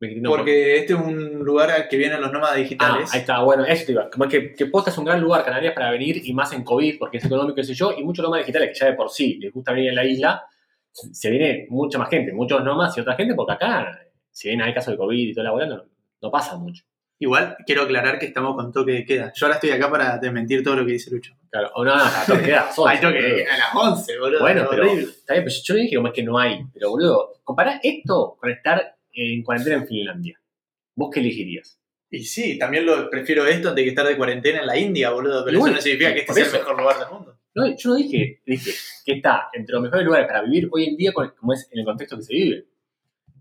No, 0.00 0.30
Porque 0.30 0.76
este 0.78 0.94
es 0.94 0.98
un 1.00 1.40
lugar 1.44 1.70
al 1.70 1.86
que 1.88 1.98
vienen 1.98 2.20
los 2.22 2.32
nómadas 2.32 2.54
Ah, 2.56 2.60
digitales. 2.60 3.12
ahí 3.12 3.20
está, 3.20 3.42
bueno, 3.42 3.66
eso 3.66 3.84
te 3.84 3.92
iba. 3.92 4.08
Como 4.08 4.26
que, 4.26 4.54
que 4.54 4.66
Posta 4.66 4.90
es 4.90 4.96
un 4.96 5.04
gran 5.04 5.20
lugar, 5.20 5.44
Canarias, 5.44 5.74
para 5.74 5.90
venir 5.90 6.22
y 6.24 6.32
más 6.32 6.50
en 6.54 6.64
COVID, 6.64 6.98
porque 6.98 7.18
es 7.18 7.24
económico, 7.26 7.56
qué 7.56 7.64
sé 7.64 7.74
yo, 7.74 7.92
y 7.92 8.02
muchos 8.04 8.22
nómadas 8.22 8.46
digitales 8.46 8.70
que 8.70 8.78
ya 8.78 8.86
de 8.86 8.94
por 8.94 9.10
sí 9.10 9.38
les 9.38 9.52
gusta 9.52 9.72
venir 9.72 9.90
a 9.90 9.94
la 9.94 10.04
isla, 10.06 10.44
se 10.92 11.30
viene 11.30 11.66
mucha 11.68 11.98
más 11.98 12.08
gente, 12.08 12.32
muchos 12.32 12.64
nómadas 12.64 12.96
y 12.96 13.00
otra 13.02 13.16
gente, 13.16 13.34
porque 13.34 13.52
acá, 13.52 14.00
si 14.30 14.48
bien 14.48 14.62
hay 14.62 14.72
casos 14.72 14.92
de 14.92 14.98
COVID 14.98 15.28
y 15.28 15.34
toda 15.34 15.44
la 15.44 15.50
bola, 15.50 15.66
no, 15.66 15.84
no 16.22 16.30
pasa 16.30 16.56
mucho. 16.56 16.84
Igual 17.20 17.56
quiero 17.66 17.82
aclarar 17.82 18.18
que 18.18 18.26
estamos 18.26 18.54
con 18.54 18.72
toque 18.72 18.92
de 18.92 19.04
queda. 19.04 19.32
Yo 19.34 19.46
ahora 19.46 19.56
estoy 19.56 19.70
acá 19.70 19.90
para 19.90 20.18
desmentir 20.18 20.62
todo 20.62 20.76
lo 20.76 20.86
que 20.86 20.92
dice 20.92 21.10
Lucho. 21.10 21.34
Claro, 21.50 21.70
o 21.74 21.84
no, 21.84 21.96
no, 21.96 22.02
acá 22.02 22.24
toque 22.26 22.42
queda, 22.42 22.72
son, 22.74 22.88
Hay 22.88 23.00
toque 23.00 23.20
de 23.20 23.34
queda 23.36 23.54
a 23.54 23.58
las 23.58 23.98
11, 23.98 24.18
boludo. 24.18 24.40
Bueno, 24.40 24.66
pero, 24.70 24.82
horrible. 24.84 25.10
está 25.10 25.32
bien, 25.34 25.44
pero 25.44 25.56
yo 25.64 25.74
le 25.74 25.80
dije 25.82 25.96
como 25.96 26.08
es 26.08 26.14
que 26.14 26.22
no 26.22 26.38
hay, 26.38 26.60
pero 26.72 26.90
boludo, 26.90 27.40
compará 27.42 27.80
esto 27.82 28.36
con 28.38 28.50
estar 28.50 28.96
en 29.12 29.42
cuarentena 29.42 29.76
en 29.76 29.86
Finlandia. 29.86 30.40
¿Vos 30.94 31.10
qué 31.12 31.20
elegirías? 31.20 31.80
Y 32.10 32.24
sí, 32.24 32.58
también 32.58 32.86
lo 32.86 33.10
prefiero 33.10 33.46
esto 33.46 33.70
antes 33.70 33.82
que 33.82 33.90
estar 33.90 34.06
de 34.06 34.16
cuarentena 34.16 34.60
en 34.60 34.66
la 34.66 34.78
India, 34.78 35.10
boludo. 35.10 35.44
Pero 35.44 35.58
bueno, 35.58 35.76
eso 35.76 35.80
no 35.80 35.82
significa 35.82 36.14
que 36.14 36.20
este 36.20 36.34
sea 36.34 36.44
eso. 36.44 36.56
el 36.56 36.62
mejor 36.62 36.78
lugar 36.80 36.98
del 36.98 37.08
mundo. 37.10 37.38
No, 37.54 37.66
yo 37.76 37.90
no 37.90 37.96
dije, 37.96 38.40
dije 38.46 38.70
que 39.04 39.12
está 39.12 39.48
entre 39.52 39.74
los 39.74 39.82
mejores 39.82 40.06
lugares 40.06 40.28
para 40.28 40.42
vivir 40.42 40.68
hoy 40.70 40.84
en 40.84 40.96
día 40.96 41.12
como 41.12 41.52
es 41.52 41.68
en 41.72 41.80
el 41.80 41.84
contexto 41.84 42.16
que 42.16 42.22
se 42.22 42.34
vive. 42.34 42.64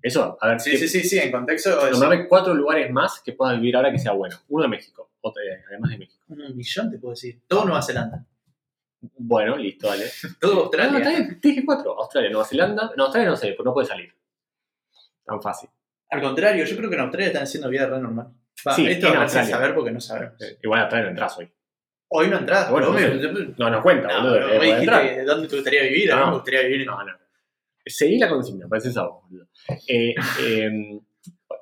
Eso, 0.02 0.38
a 0.40 0.48
ver, 0.50 0.60
Sí, 0.60 0.72
¿qué- 0.72 0.78
sí, 0.78 0.88
sí, 0.88 1.04
sí, 1.04 1.20
en 1.20 1.32
contexto. 1.32 1.90
nombrame 1.92 2.28
cuatro 2.28 2.54
lugares 2.54 2.92
más 2.92 3.22
que 3.24 3.34
puedas 3.34 3.56
vivir 3.60 3.76
ahora 3.76 3.92
que 3.92 4.00
sea 4.00 4.12
bueno. 4.14 4.36
Uno 4.50 4.64
de 4.64 4.70
México, 4.70 5.12
otro 5.22 5.42
de- 5.44 5.64
además 5.68 5.92
de 5.92 5.98
México. 5.98 6.24
Un 6.30 6.56
millón 6.56 6.92
te 6.92 6.98
puedo 7.00 7.12
decir. 7.14 7.42
Todo 7.48 7.66
Nueva 7.66 7.82
Zelanda. 7.82 8.26
Bueno, 9.18 9.56
listo, 9.58 9.88
dale. 9.88 10.06
Todo 10.42 10.54
No, 10.56 10.60
Australia. 10.62 11.00
está 11.00 11.40
te 11.40 11.48
dije 11.50 11.64
cuatro. 11.66 12.00
Australia, 12.00 12.30
Nueva 12.30 12.46
Zelanda. 12.46 12.92
No, 12.98 13.04
Australia 13.06 13.30
no 13.30 13.36
sé, 13.36 13.54
porque 13.54 13.68
no 13.68 13.74
puede 13.74 13.88
salir. 13.88 14.14
Tan 15.26 15.42
fácil. 15.42 15.70
Al 16.10 16.22
contrario, 16.22 16.64
yo 16.66 16.78
creo 16.78 16.90
que 16.90 16.96
en 16.96 17.02
Australia 17.02 17.28
están 17.28 17.44
haciendo 17.44 17.70
vida 17.70 17.86
re 17.88 18.00
normal. 18.00 18.28
Va, 18.68 18.74
Sí, 18.74 18.88
esto 18.88 19.14
no 19.14 19.22
Australia. 19.22 19.50
saber 19.56 19.76
porque 19.76 19.92
no 19.92 20.00
sabemos. 20.00 20.42
Eh, 20.42 20.58
Igual 20.64 20.80
Australia 20.82 21.06
no 21.06 21.10
entras 21.12 21.38
hoy. 21.38 21.52
Hoy 22.10 22.28
no 22.30 22.38
entras, 22.38 22.72
Bueno, 22.72 22.94
pero 22.96 23.16
no 23.16 23.54
No, 23.58 23.70
no 23.70 23.84
cuenta, 23.84 24.08
No, 24.08 24.24
boludo. 24.30 24.38
eh, 24.38 24.44
hoy 24.54 24.58
puede 24.58 24.80
entrar. 24.80 25.02
dijiste 25.04 25.26
dónde 25.26 25.48
te 25.50 25.56
gustaría 25.58 25.84
vivir. 25.84 26.12
A 26.12 26.16
mí 26.16 26.22
No. 26.22 26.28
me 26.28 26.34
gustaría 26.36 26.62
vivir 26.62 26.82
en 26.82 26.86
No, 26.88 27.04
no. 27.04 27.14
Seguí 27.90 28.18
la 28.18 28.30
consigna, 28.30 28.68
parece 28.68 28.92
sábado, 28.92 29.22
boludo. 29.30 29.48
Eh, 29.88 30.14
eh, 30.44 31.00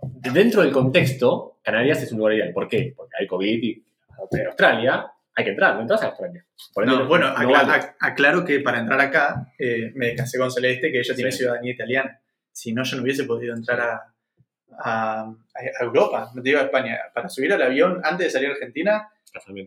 dentro 0.01 0.61
del 0.61 0.71
contexto, 0.71 1.59
Canarias 1.63 2.01
es 2.03 2.11
un 2.11 2.19
lugar 2.19 2.33
ideal. 2.33 2.53
¿Por 2.53 2.67
qué? 2.67 2.93
Porque 2.95 3.13
hay 3.19 3.27
COVID 3.27 3.63
y 3.63 3.83
en 4.31 4.47
Australia 4.47 5.05
hay 5.37 5.43
que 5.43 5.51
entrar, 5.51 5.75
no 5.75 5.81
entras 5.81 6.01
a 6.03 6.07
Australia. 6.07 6.45
Por 6.73 6.85
No, 6.85 7.07
bueno, 7.07 7.27
no 7.27 7.55
acla- 7.55 7.95
aclaro 7.99 8.45
que 8.45 8.59
para 8.61 8.79
entrar 8.79 9.01
acá 9.01 9.51
eh, 9.59 9.91
me 9.95 10.15
casé 10.15 10.37
con 10.37 10.49
Celeste, 10.51 10.91
que 10.91 10.99
ella 10.99 11.15
tiene 11.15 11.31
Sí. 11.31 11.39
ciudadanía 11.39 11.73
italiana. 11.73 12.21
Si 12.51 12.71
no, 12.73 12.83
yo 12.83 12.95
no 12.97 13.03
hubiese 13.03 13.25
podido 13.25 13.53
entrar 13.53 13.81
a, 13.81 14.13
a- 14.79 15.21
a 15.79 15.83
Europa, 15.83 16.31
no 16.33 16.41
te 16.41 16.49
digo 16.49 16.61
a 16.61 16.65
España. 16.65 16.97
Para 17.13 17.27
subir 17.29 17.51
al 17.51 17.61
avión 17.61 17.99
antes 18.03 18.27
de 18.27 18.31
salir 18.31 18.49
a 18.49 18.53
Argentina, 18.53 19.09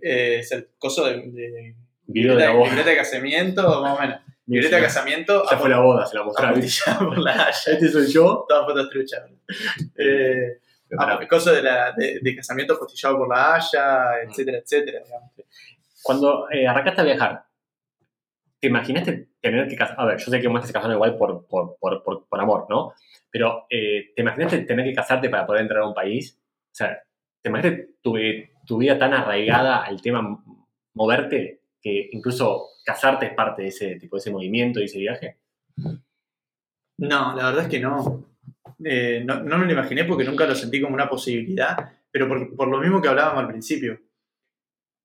eh, 0.03 0.39
es 0.41 0.53
el 0.53 0.69
coso 0.79 1.05
de, 1.07 1.17
de 1.31 1.75
de 2.07 2.23
libreta 2.23 2.85
de 2.91 2.97
casamiento, 2.97 3.83
más 3.83 3.99
o 3.99 4.01
menos. 4.01 4.21
Libreta 4.49 4.77
de 4.77 4.83
casamiento, 4.83 5.45
Ya 5.51 5.59
fue 5.59 5.69
la 5.69 5.81
boda, 5.81 6.07
se 6.07 6.17
la 6.17 6.23
apostillada 6.23 6.99
por 6.99 7.19
la 7.19 7.33
Haya. 7.33 7.73
Este 7.73 7.89
soy 7.89 8.07
yo. 8.11 8.47
Todas 8.49 8.67
fotos 8.67 8.91
truchas. 8.91 9.23
Eh, 10.01 10.61
ah, 10.99 11.19
coso 11.29 11.53
de, 11.53 11.63
la, 11.63 11.93
de, 11.93 12.19
de 12.23 12.37
casamiento 12.37 12.75
apostillado 12.75 13.19
por 13.19 13.29
la 13.29 13.55
Haya, 13.55 14.23
etcétera, 14.23 14.59
etcétera. 14.59 15.01
digamos. 15.05 15.31
Cuando 16.03 16.51
eh, 16.51 16.67
arrancaste 16.67 17.01
a 17.01 17.05
viajar, 17.05 17.45
¿te 18.61 18.69
imaginaste 18.69 19.29
tener 19.41 19.69
que 19.69 19.77
casar? 19.77 19.97
A 19.99 20.07
ver, 20.07 20.19
yo 20.19 20.31
sé 20.31 20.41
que 20.41 20.49
muchos 20.49 20.67
se 20.67 20.73
casaron 20.73 20.97
igual 20.97 21.17
por, 21.17 21.47
por, 21.47 21.77
por, 21.79 22.03
por, 22.27 22.41
amor, 22.41 22.67
¿no? 22.71 22.95
Pero, 23.31 23.67
eh, 23.69 24.13
¿te 24.15 24.23
imaginaste 24.23 24.61
tener 24.61 24.87
que 24.87 24.95
casarte 24.95 25.29
para 25.29 25.47
poder 25.47 25.63
entrar 25.63 25.83
a 25.83 25.89
un 25.89 25.95
país? 25.95 26.39
O 26.41 26.75
sea, 26.75 27.03
¿te 27.43 27.49
imaginaste 27.51 27.97
tu, 28.01 28.17
eh, 28.17 28.53
tu 28.67 28.79
vida 28.79 28.99
tan 28.99 29.13
arraigada 29.13 29.85
al 29.85 30.01
tema 30.01 30.43
moverte 30.95 31.58
que 31.81 32.09
incluso 32.13 32.69
casarte 32.85 33.27
es 33.27 33.35
parte 33.35 33.63
de 33.63 33.69
ese 33.69 33.97
tipo 33.97 34.17
de 34.17 34.21
ese 34.21 34.31
movimiento 34.31 34.81
y 34.81 34.85
ese 34.85 34.99
viaje? 34.99 35.39
No, 36.99 37.35
la 37.35 37.47
verdad 37.47 37.65
es 37.65 37.69
que 37.69 37.81
no. 37.81 38.25
Eh, 38.85 39.23
no. 39.25 39.41
no 39.41 39.59
me 39.59 39.67
lo 39.67 39.73
imaginé 39.73 40.05
porque 40.05 40.25
nunca 40.25 40.47
lo 40.47 40.55
sentí 40.55 40.81
como 40.81 40.95
una 40.95 41.09
posibilidad, 41.09 41.77
pero 42.11 42.29
por, 42.29 42.55
por 42.57 42.69
lo 42.69 42.79
mismo 42.79 43.01
que 43.01 43.09
hablábamos 43.09 43.41
al 43.43 43.49
principio. 43.49 43.99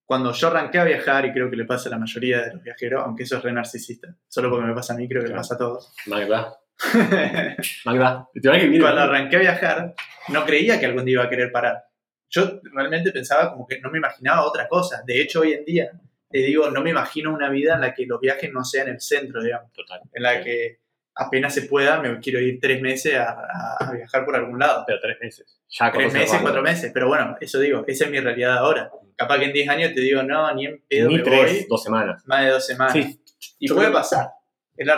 Cuando 0.06 0.34
yo 0.34 0.48
arranqué 0.48 0.80
a 0.80 0.84
viajar, 0.84 1.26
y 1.26 1.32
creo 1.32 1.50
que 1.50 1.56
le 1.56 1.66
pasa 1.66 1.88
a 1.90 1.92
la 1.92 1.98
mayoría 1.98 2.42
de 2.42 2.54
los 2.54 2.64
viajeros, 2.64 3.04
aunque 3.06 3.24
eso 3.24 3.38
es 3.38 3.44
re 3.44 3.54
narcisista, 3.54 4.16
solo 4.28 4.50
porque 4.50 4.66
me 4.68 4.74
pasa 4.74 4.94
a 4.94 4.98
mí, 4.98 5.08
creo 5.08 5.22
que 5.22 5.28
le 5.30 5.34
Claro. 5.34 5.42
pasa 5.42 5.56
a 5.56 5.58
todos. 5.58 5.94
Magda, 6.08 6.58
Magda, 7.86 8.30
te 8.34 8.50
vas 8.50 8.58
a 8.58 8.62
vivir. 8.62 8.82
Cuando 8.82 9.02
arranqué 9.02 9.38
a 9.38 9.40
viajar, 9.40 9.96
no 10.30 10.46
creía 10.46 10.80
que 10.80 10.86
algún 10.88 11.06
día 11.06 11.14
iba 11.14 11.24
a 11.24 11.30
querer 11.30 11.52
parar. 11.52 11.84
Yo 12.30 12.60
realmente 12.74 13.12
pensaba 13.12 13.52
como 13.52 13.66
que 13.68 13.80
no 13.80 13.90
me 13.92 14.00
imaginaba 14.00 14.46
otra 14.46 14.68
cosa. 14.68 15.04
De 15.06 15.22
hecho, 15.22 15.42
hoy 15.42 15.54
en 15.54 15.66
día, 15.66 15.92
te 16.34 16.40
digo, 16.40 16.72
no 16.72 16.82
me 16.82 16.90
imagino 16.90 17.32
una 17.32 17.48
vida 17.52 17.76
en 17.76 17.82
la 17.82 17.94
que 17.94 18.08
los 18.08 18.20
viajes 18.20 18.52
no 18.52 18.64
sean 18.64 18.88
el 18.88 19.00
centro, 19.00 19.44
digamos. 19.44 19.72
Total. 19.72 20.02
En 20.12 20.24
la 20.24 20.44
que 20.44 20.80
apenas 21.14 21.54
se 21.54 21.62
pueda, 21.64 22.02
me 22.02 22.20
quiero 22.20 22.40
ir 22.40 22.60
tres 22.60 22.82
meses 22.82 23.14
a, 23.16 23.92
viajar 23.94 24.26
por 24.26 24.36
algún 24.36 24.58
lado. 24.58 24.84
Pero 24.88 25.00
tres 25.00 25.18
meses. 25.22 25.62
Ya 25.70 25.92
Tres 25.92 26.12
meses, 26.12 26.40
cuatro 26.42 26.64
meses. 26.64 26.90
Pero 26.92 27.08
bueno, 27.08 27.38
eso 27.40 27.60
digo, 27.60 27.84
esa 27.88 28.06
es 28.06 28.12
mi 28.12 28.20
realidad 28.20 28.58
ahora. 28.58 28.92
Capaz 29.16 29.38
que 29.38 29.46
en 29.46 29.54
10 29.54 29.70
años 29.70 29.94
te 29.94 30.02
digo, 30.02 30.24
no, 30.24 30.52
ni 30.56 30.66
en 30.66 30.84
pedo 30.90 31.08
Ni 31.08 31.18
me 31.18 31.24
tres, 31.24 31.52
voy 31.54 31.66
dos 31.70 31.84
semanas. 31.84 32.24
más 32.26 32.44
de 32.44 32.50
dos 32.50 32.66
semanas. 32.66 32.94
Sí, 32.94 33.22
y 33.60 33.68
yo 33.68 33.76
puede 33.76 33.90
creo- 33.90 34.00
pasar. 34.00 34.30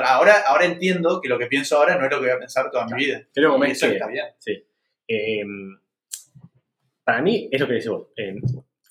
Ahora, 0.05 0.35
ahora 0.47 0.63
entiendo 0.63 1.19
que 1.21 1.27
lo 1.27 1.37
que 1.37 1.47
pienso 1.47 1.77
ahora 1.77 1.97
no 1.97 2.05
es 2.05 2.11
lo 2.11 2.19
que 2.21 2.27
voy 2.27 2.33
a 2.35 2.39
pensar 2.39 2.71
toda 2.71 2.85
mi 2.85 2.93
vida. 2.93 3.17
Es 3.17 3.27
eso 3.35 3.87
que- 3.87 3.93
está 3.95 4.07
bien. 4.07 4.25
Eh, 5.09 5.43
para 7.03 7.21
mí 7.21 7.49
es 7.51 7.59
lo 7.59 7.67
que 7.67 7.73
decís 7.73 7.89
vos. 7.89 8.07
eh, 8.15 8.35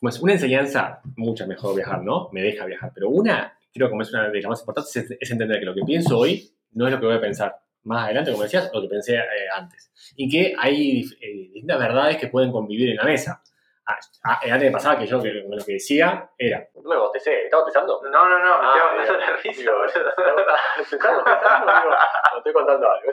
como 0.04 0.10
es 0.10 0.20
una 0.20 0.34
enseñanza, 0.34 1.00
mucha 1.16 1.46
mejor 1.46 1.74
viajar, 1.74 2.02
¿no? 2.02 2.28
Me 2.30 2.42
deja 2.42 2.66
viajar. 2.66 2.92
Pero 2.94 3.08
una, 3.08 3.56
creo 3.72 3.88
como 3.88 4.02
es 4.02 4.12
una 4.12 4.28
de 4.28 4.38
las 4.38 4.50
más 4.50 4.60
importantes, 4.60 4.94
es, 4.96 5.16
es 5.18 5.30
entender 5.30 5.58
que 5.58 5.64
lo 5.64 5.74
que 5.74 5.80
pienso 5.80 6.18
hoy 6.18 6.46
no 6.72 6.86
es 6.86 6.92
lo 6.92 7.00
que 7.00 7.06
voy 7.06 7.14
a 7.14 7.20
pensar 7.22 7.56
más 7.84 8.04
adelante, 8.04 8.30
como 8.30 8.42
decías, 8.42 8.70
o 8.74 8.76
lo 8.76 8.82
que 8.82 8.88
pensé 8.88 9.14
eh, 9.14 9.24
antes. 9.56 9.90
Y 10.14 10.28
que 10.28 10.54
hay 10.58 11.06
eh, 11.22 11.50
distintas 11.54 11.78
verdades 11.78 12.18
que 12.18 12.26
pueden 12.26 12.52
convivir 12.52 12.90
en 12.90 12.96
la 12.98 13.04
mesa. 13.04 13.42
Ah, 13.86 13.98
ah, 14.24 14.40
antes 14.42 14.68
me 14.68 14.72
pasaba 14.72 14.98
que 14.98 15.06
yo 15.06 15.22
que, 15.22 15.32
lo 15.32 15.64
que 15.64 15.72
decía 15.72 16.28
era. 16.36 16.68
No 16.74 16.90
me 16.90 16.98
bostecé, 16.98 17.44
¿estás 17.44 17.60
bostezando? 17.60 18.02
No, 18.02 18.28
no, 18.28 18.38
no, 18.38 18.60
me 18.60 18.68
Ah, 18.68 18.74
botando 18.98 19.18
la 19.20 19.36
risa, 19.36 19.58
Digo, 19.58 19.72
no, 19.72 19.86
estoy 20.82 22.52
contando 22.52 22.90
algo. 22.90 23.10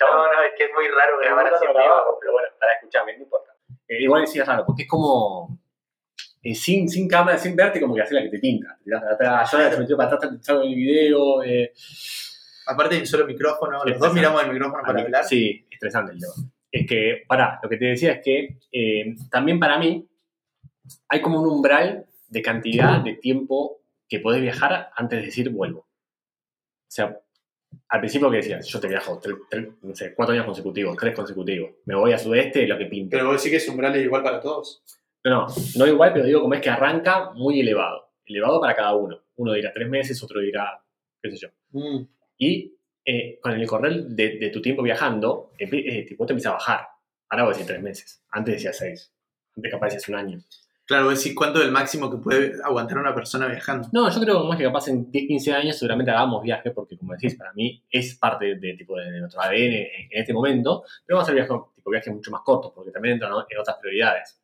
No, 0.00 0.32
no, 0.32 0.42
es 0.42 0.54
que 0.58 0.64
es 0.64 0.70
muy 0.74 0.88
raro 0.88 1.18
grabar 1.20 1.54
así 1.54 1.66
en 1.66 1.72
vivo. 1.72 2.18
pero 2.20 2.32
bueno, 2.32 2.48
para 2.58 2.72
escucharme, 2.72 3.16
no 3.16 3.22
importa. 3.22 3.52
Eh, 3.86 4.02
igual 4.02 4.22
decías 4.22 4.48
raro, 4.48 4.64
porque 4.66 4.82
es 4.82 4.88
como. 4.88 5.65
Eh, 6.50 6.54
sin, 6.54 6.88
sin 6.88 7.08
cámara, 7.08 7.36
sin 7.38 7.54
verte, 7.56 7.80
como 7.80 7.94
que 7.94 8.02
haces 8.02 8.12
la 8.14 8.22
que 8.22 8.28
te 8.30 8.38
pinta. 8.38 8.76
Te 8.78 8.84
tirás 8.84 9.02
para 9.02 9.14
atrás, 9.14 9.52
yo 9.52 9.70
te 9.70 9.76
metió 9.78 9.96
para 9.96 10.08
atrás, 10.14 10.32
te 10.42 10.52
en 10.52 10.60
el 10.62 10.74
video. 10.74 11.42
Eh, 11.42 11.72
Aparte 12.68 12.98
un 12.98 13.06
solo 13.06 13.26
micrófono, 13.26 13.84
los 13.84 13.98
dos 13.98 14.12
miramos 14.12 14.42
el 14.42 14.50
micrófono 14.52 14.82
para 14.82 14.94
mí- 14.94 15.02
hablar. 15.02 15.24
Sí, 15.24 15.64
estresante 15.70 16.12
el 16.12 16.18
tema. 16.18 16.32
Es 16.72 16.86
que, 16.86 17.22
pará, 17.28 17.60
lo 17.62 17.68
que 17.68 17.76
te 17.76 17.84
decía 17.84 18.12
es 18.14 18.20
que 18.24 18.58
eh, 18.72 19.14
también 19.30 19.60
para 19.60 19.78
mí 19.78 20.04
hay 21.08 21.20
como 21.20 21.40
un 21.40 21.48
umbral 21.48 22.06
de 22.28 22.42
cantidad 22.42 23.00
de 23.00 23.14
tiempo 23.14 23.80
que 24.08 24.18
podés 24.18 24.42
viajar 24.42 24.90
antes 24.96 25.20
de 25.20 25.26
decir 25.26 25.48
vuelvo. 25.50 25.80
O 25.80 25.86
sea, 26.88 27.16
al 27.88 28.00
principio 28.00 28.30
que 28.30 28.38
decías, 28.38 28.66
yo 28.66 28.80
te 28.80 28.88
viajo 28.88 29.18
tres- 29.22 29.36
tres- 29.48 29.68
no 29.82 29.94
sé, 29.94 30.12
cuatro 30.14 30.32
años 30.34 30.46
consecutivos, 30.46 30.96
tres 30.96 31.14
consecutivos. 31.14 31.70
Me 31.84 31.94
voy 31.94 32.12
a 32.12 32.18
sudeste, 32.18 32.66
lo 32.66 32.76
que 32.78 32.86
pinta. 32.86 33.16
Pero 33.16 33.28
vos 33.28 33.36
decís 33.36 33.50
que 33.50 33.56
ese 33.58 33.70
umbral 33.70 33.94
es 33.96 34.04
igual 34.04 34.22
para 34.24 34.40
todos. 34.40 34.82
No, 35.30 35.46
no, 35.46 35.46
no 35.76 35.86
igual, 35.86 36.12
pero 36.12 36.24
digo 36.24 36.40
como 36.40 36.54
es 36.54 36.60
que 36.60 36.70
arranca 36.70 37.30
muy 37.34 37.60
elevado. 37.60 38.10
Elevado 38.24 38.60
para 38.60 38.74
cada 38.74 38.94
uno. 38.94 39.20
Uno 39.36 39.52
dirá 39.52 39.72
tres 39.72 39.88
meses, 39.88 40.22
otro 40.22 40.40
dirá, 40.40 40.80
qué 41.22 41.30
sé 41.30 41.36
yo. 41.36 41.48
Y 42.38 42.74
eh, 43.04 43.38
con 43.42 43.52
el 43.52 43.66
correr 43.66 44.04
de, 44.04 44.38
de 44.38 44.50
tu 44.50 44.60
tiempo 44.62 44.82
viajando, 44.82 45.52
empie- 45.58 45.84
eh, 45.86 46.04
tipo, 46.08 46.26
te 46.26 46.32
empieza 46.32 46.50
a 46.50 46.54
bajar. 46.54 46.86
Ahora 47.28 47.44
voy 47.44 47.50
a 47.50 47.54
decir 47.54 47.66
tres 47.66 47.82
meses. 47.82 48.22
Antes 48.30 48.54
decía 48.54 48.72
seis. 48.72 49.12
Antes 49.56 49.70
capaz 49.72 49.86
decías 49.86 50.08
un 50.08 50.14
año. 50.16 50.38
Claro, 50.84 51.06
vos 51.06 51.18
decís 51.18 51.34
cuánto 51.36 51.58
es 51.58 51.66
el 51.66 51.72
máximo 51.72 52.08
que 52.08 52.18
puede 52.18 52.52
aguantar 52.62 52.98
una 52.98 53.12
persona 53.12 53.48
viajando. 53.48 53.88
No, 53.92 54.08
yo 54.08 54.20
creo 54.20 54.42
que 54.42 54.48
más 54.48 54.56
que 54.58 54.64
capaz 54.64 54.86
en 54.86 55.10
10, 55.10 55.26
15 55.26 55.52
años 55.52 55.76
seguramente 55.76 56.12
hagamos 56.12 56.42
viaje, 56.44 56.70
porque 56.70 56.96
como 56.96 57.12
decís, 57.12 57.34
para 57.34 57.52
mí 57.54 57.82
es 57.90 58.14
parte 58.16 58.54
de, 58.54 58.74
tipo, 58.74 58.96
de 58.96 59.18
nuestro 59.18 59.40
ADN 59.42 59.54
en, 59.54 59.86
en 60.12 60.20
este 60.20 60.32
momento, 60.32 60.84
pero 61.04 61.16
vamos 61.16 61.28
a 61.28 61.32
hacer 61.32 61.34
viajes, 61.34 61.74
tipo, 61.74 61.90
viajes 61.90 62.14
mucho 62.14 62.30
más 62.30 62.42
cortos, 62.42 62.70
porque 62.72 62.92
también 62.92 63.14
entran 63.14 63.32
en 63.48 63.58
otras 63.58 63.76
prioridades. 63.80 64.40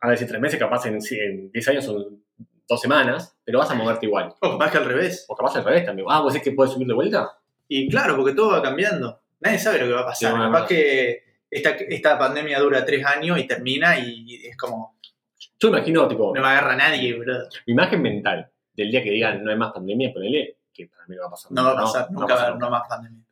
A 0.00 0.10
decir 0.10 0.28
tres 0.28 0.40
meses, 0.40 0.58
capaz 0.58 0.86
en, 0.86 0.98
en 1.10 1.50
10 1.50 1.68
años 1.68 1.84
son 1.84 2.22
dos 2.68 2.80
semanas, 2.80 3.36
pero 3.44 3.58
vas 3.58 3.70
a 3.70 3.74
moverte 3.74 4.06
igual. 4.06 4.34
O 4.40 4.52
capaz 4.52 4.70
que 4.70 4.78
al 4.78 4.84
revés. 4.84 5.24
O 5.28 5.34
capaz 5.34 5.56
al 5.56 5.64
revés 5.64 5.84
también. 5.84 6.06
Ah, 6.10 6.20
¿vos 6.20 6.32
decís 6.32 6.50
que 6.50 6.54
puedes 6.54 6.72
subir 6.72 6.86
de 6.86 6.94
vuelta? 6.94 7.32
Y 7.66 7.88
claro, 7.88 8.16
porque 8.16 8.34
todo 8.34 8.52
va 8.52 8.62
cambiando. 8.62 9.20
Nadie 9.40 9.58
sabe 9.58 9.78
lo 9.80 9.86
que 9.86 9.92
va 9.92 10.00
a 10.00 10.06
pasar. 10.06 10.32
Sí, 10.32 10.38
capaz 10.38 10.66
que 10.66 11.22
esta, 11.50 11.70
esta 11.70 12.18
pandemia 12.18 12.58
dura 12.60 12.84
tres 12.84 13.04
años 13.04 13.38
y 13.38 13.46
termina 13.46 13.98
y 13.98 14.46
es 14.46 14.56
como, 14.56 14.98
Yo 15.58 15.68
imagino, 15.68 16.06
tipo, 16.06 16.34
no 16.34 16.40
me 16.40 16.48
agarra 16.48 16.76
nadie, 16.76 17.14
bro. 17.14 17.34
mi 17.66 17.72
imagen 17.72 18.02
mental 18.02 18.50
del 18.74 18.90
día 18.90 19.02
que 19.02 19.10
digan 19.10 19.42
no 19.42 19.50
hay 19.50 19.56
más 19.56 19.72
pandemia, 19.72 20.12
ponele, 20.12 20.58
que 20.72 20.86
para 20.86 21.06
mí 21.06 21.16
no 21.16 21.22
va 21.22 21.28
a 21.28 21.30
pasar. 21.30 21.52
No 21.52 21.64
va 21.64 21.72
a 21.72 21.76
pasar, 21.76 22.10
no 22.10 22.20
nunca 22.20 22.34
va 22.34 22.40
a 22.40 22.46
haber 22.46 22.58
no 22.58 22.70
más 22.70 22.88
pandemia. 22.88 23.24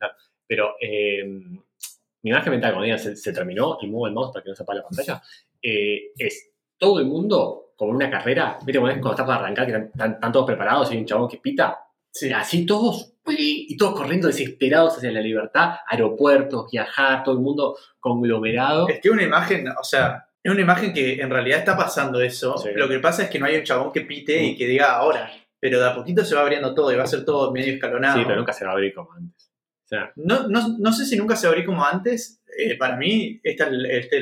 Pero 0.45 0.75
eh, 0.79 1.23
mi 1.25 2.29
imagen 2.31 2.51
mental 2.51 2.71
cuando 2.71 2.83
digan 2.85 2.99
se, 2.99 3.15
se 3.15 3.33
terminó 3.33 3.77
y 3.81 3.87
muevo 3.87 4.07
el 4.07 4.13
mouse 4.13 4.31
para 4.33 4.43
que 4.43 4.49
no 4.49 4.55
se 4.55 4.63
apague 4.63 4.79
la 4.79 4.85
pantalla, 4.85 5.21
eh, 5.61 6.11
es 6.17 6.51
todo 6.77 6.99
el 6.99 7.05
mundo 7.05 7.71
como 7.75 7.91
en 7.91 7.97
una 7.97 8.09
carrera, 8.09 8.57
¿viste? 8.65 8.79
Cuando, 8.79 8.95
es- 8.95 9.01
cuando 9.01 9.11
estás 9.11 9.25
para 9.27 9.39
arrancar, 9.39 9.65
que 9.65 9.71
están, 9.73 9.87
están- 9.93 10.11
están 10.13 10.31
todos 10.31 10.45
preparados 10.47 10.89
y 10.89 10.93
hay 10.95 10.99
un 11.01 11.05
chabón 11.05 11.27
que 11.29 11.37
pita, 11.37 11.79
Sí. 12.11 12.31
así 12.33 12.65
todos, 12.65 13.13
y 13.27 13.77
todos 13.77 13.95
corriendo 13.95 14.27
desesperados 14.27 14.97
hacia 14.97 15.11
la 15.11 15.19
libertad, 15.21 15.75
aeropuertos, 15.87 16.71
viajar, 16.71 17.23
todo 17.23 17.35
el 17.35 17.41
mundo 17.41 17.77
conglomerado. 17.99 18.87
Es 18.87 18.99
que 18.99 19.09
una 19.09 19.23
imagen, 19.23 19.67
o 19.69 19.83
sea, 19.83 20.27
es 20.41 20.51
una 20.51 20.61
imagen 20.61 20.93
que 20.93 21.21
en 21.21 21.29
realidad 21.29 21.59
está 21.59 21.77
pasando 21.77 22.19
eso. 22.21 22.57
Sí. 22.57 22.69
Lo 22.75 22.87
que 22.87 22.99
pasa 22.99 23.23
es 23.23 23.29
que 23.29 23.37
no 23.39 23.45
hay 23.45 23.57
un 23.57 23.63
chabón 23.63 23.91
que 23.91 24.01
pite 24.01 24.43
y 24.43 24.55
que 24.57 24.65
diga 24.65 24.93
ahora. 24.95 25.29
Pero 25.59 25.79
de 25.79 25.87
a 25.89 25.95
poquito 25.95 26.23
se 26.23 26.35
va 26.35 26.41
abriendo 26.41 26.73
todo 26.73 26.91
y 26.91 26.95
va 26.95 27.03
a 27.03 27.07
ser 27.07 27.25
todo 27.25 27.51
medio 27.51 27.73
escalonado. 27.73 28.17
Sí, 28.17 28.23
pero 28.25 28.37
nunca 28.37 28.53
se 28.53 28.63
va 28.63 28.71
a 28.71 28.73
abrir 28.73 28.93
como 28.93 29.11
antes. 29.13 29.51
O 29.83 29.87
sea, 29.87 30.11
No, 30.15 30.47
no, 30.47 30.75
no 30.79 30.91
sé 30.93 31.05
si 31.05 31.17
nunca 31.17 31.35
se 31.35 31.47
va 31.47 31.51
a 31.51 31.53
abrir 31.53 31.65
como 31.65 31.83
antes. 31.83 32.41
Eh, 32.59 32.75
para 32.75 32.95
mí, 32.95 33.39
este 33.43 33.63
es 33.63 33.69
el, 33.69 33.85
este 33.85 34.21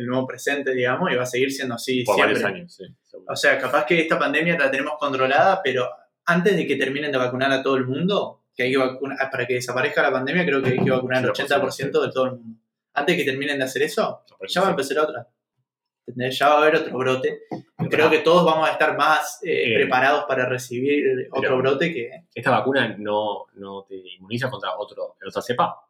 nuevo 0.00 0.26
presente, 0.26 0.74
digamos, 0.74 1.12
y 1.12 1.14
va 1.14 1.22
a 1.22 1.26
seguir 1.26 1.52
siendo 1.52 1.76
así 1.76 2.02
por 2.02 2.16
siempre. 2.16 2.42
varios 2.42 2.52
años, 2.52 2.74
sí. 2.74 2.84
O 3.28 3.36
sea, 3.36 3.58
capaz 3.58 3.86
que 3.86 4.00
esta 4.00 4.18
pandemia 4.18 4.58
la 4.58 4.72
tenemos 4.72 4.94
controlada, 4.98 5.60
pero 5.62 5.88
antes 6.24 6.56
de 6.56 6.66
que 6.66 6.74
terminen 6.74 7.12
de 7.12 7.18
vacunar 7.18 7.52
a 7.52 7.62
todo 7.62 7.76
el 7.76 7.86
mundo, 7.86 8.42
que 8.56 8.64
hay 8.64 8.72
que 8.72 8.76
vacunar, 8.76 9.30
para 9.30 9.46
que 9.46 9.54
desaparezca 9.54 10.02
la 10.02 10.10
pandemia, 10.10 10.44
creo 10.44 10.60
que 10.60 10.70
hay 10.70 10.84
que 10.84 10.90
vacunar 10.90 11.22
el 11.22 11.30
80% 11.30 12.02
de 12.02 12.12
todo 12.12 12.24
el 12.26 12.32
mundo. 12.32 12.60
Antes 12.92 13.16
de 13.16 13.24
que 13.24 13.30
terminen 13.30 13.58
de 13.58 13.64
hacer 13.64 13.82
eso, 13.82 14.24
ya 14.48 14.62
va 14.62 14.66
a 14.66 14.70
empezar 14.70 14.98
otra. 14.98 15.28
¿Entendés? 16.08 16.36
Ya 16.36 16.48
va 16.48 16.54
a 16.54 16.58
haber 16.62 16.74
otro 16.74 16.98
brote. 16.98 17.42
Creo 17.88 18.10
que 18.10 18.18
todos 18.18 18.44
vamos 18.44 18.68
a 18.68 18.72
estar 18.72 18.96
más 18.96 19.38
eh, 19.44 19.74
Eh, 19.74 19.74
preparados 19.76 20.24
para 20.24 20.44
recibir 20.48 21.28
otro 21.30 21.56
brote 21.58 21.94
que... 21.94 22.10
¿Esta 22.34 22.50
vacuna 22.50 22.96
no, 22.98 23.46
no 23.54 23.84
te 23.88 23.94
inmuniza 23.94 24.50
contra 24.50 24.76
otro, 24.76 25.14
otra 25.24 25.40
cepa? 25.40 25.89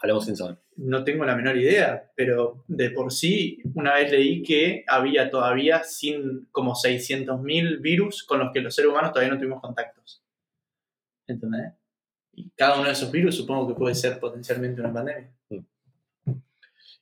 Hablemos 0.00 0.26
sin 0.26 0.36
saber. 0.36 0.58
No 0.76 1.02
tengo 1.02 1.24
la 1.24 1.34
menor 1.34 1.56
idea, 1.56 2.12
pero 2.14 2.64
de 2.68 2.90
por 2.90 3.12
sí, 3.12 3.60
una 3.74 3.94
vez 3.94 4.12
leí 4.12 4.42
que 4.42 4.84
había 4.86 5.28
todavía 5.28 5.82
sin 5.82 6.46
como 6.52 6.74
600.000 6.74 7.80
virus 7.80 8.22
con 8.22 8.38
los 8.38 8.52
que 8.52 8.60
los 8.60 8.74
seres 8.74 8.90
humanos 8.90 9.12
todavía 9.12 9.32
no 9.32 9.38
tuvimos 9.38 9.60
contactos. 9.60 10.22
¿Entendés? 11.26 11.72
Y 12.32 12.50
cada 12.50 12.76
uno 12.76 12.84
de 12.84 12.92
esos 12.92 13.10
virus 13.10 13.36
supongo 13.36 13.66
que 13.66 13.74
puede 13.74 13.94
ser 13.94 14.20
potencialmente 14.20 14.80
una 14.80 14.92
pandemia. 14.92 15.32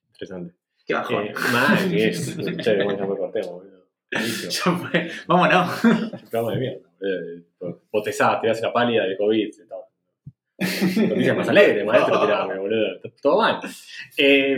Interesante. 0.09 0.55
Qué 0.87 0.95
bajón. 0.95 1.27
Eh, 1.27 1.35
mal, 1.53 1.91
que 1.91 2.09
es. 2.09 2.37
Che, 2.37 2.83
bueno, 2.83 2.99
ya 2.99 3.07
me 3.07 3.17
cortemos, 3.17 3.51
boludo. 3.51 3.87
Vámonos. 5.27 5.81
Programa 6.31 6.53
de 6.53 6.59
mierda. 6.59 6.89
Botezada, 7.93 8.41
tirás 8.41 8.61
una 8.61 8.73
pálida 8.73 9.05
de 9.05 9.17
COVID. 9.19 9.49
y 9.49 9.69
todo. 9.69 9.86
Noticias 10.59 11.37
más 11.37 11.49
alegres, 11.49 11.85
maestro, 11.85 12.21
tirame, 12.21 12.59
boludo. 12.59 13.01
Todo 13.21 13.39
mal. 13.39 13.61
Eh, 14.17 14.57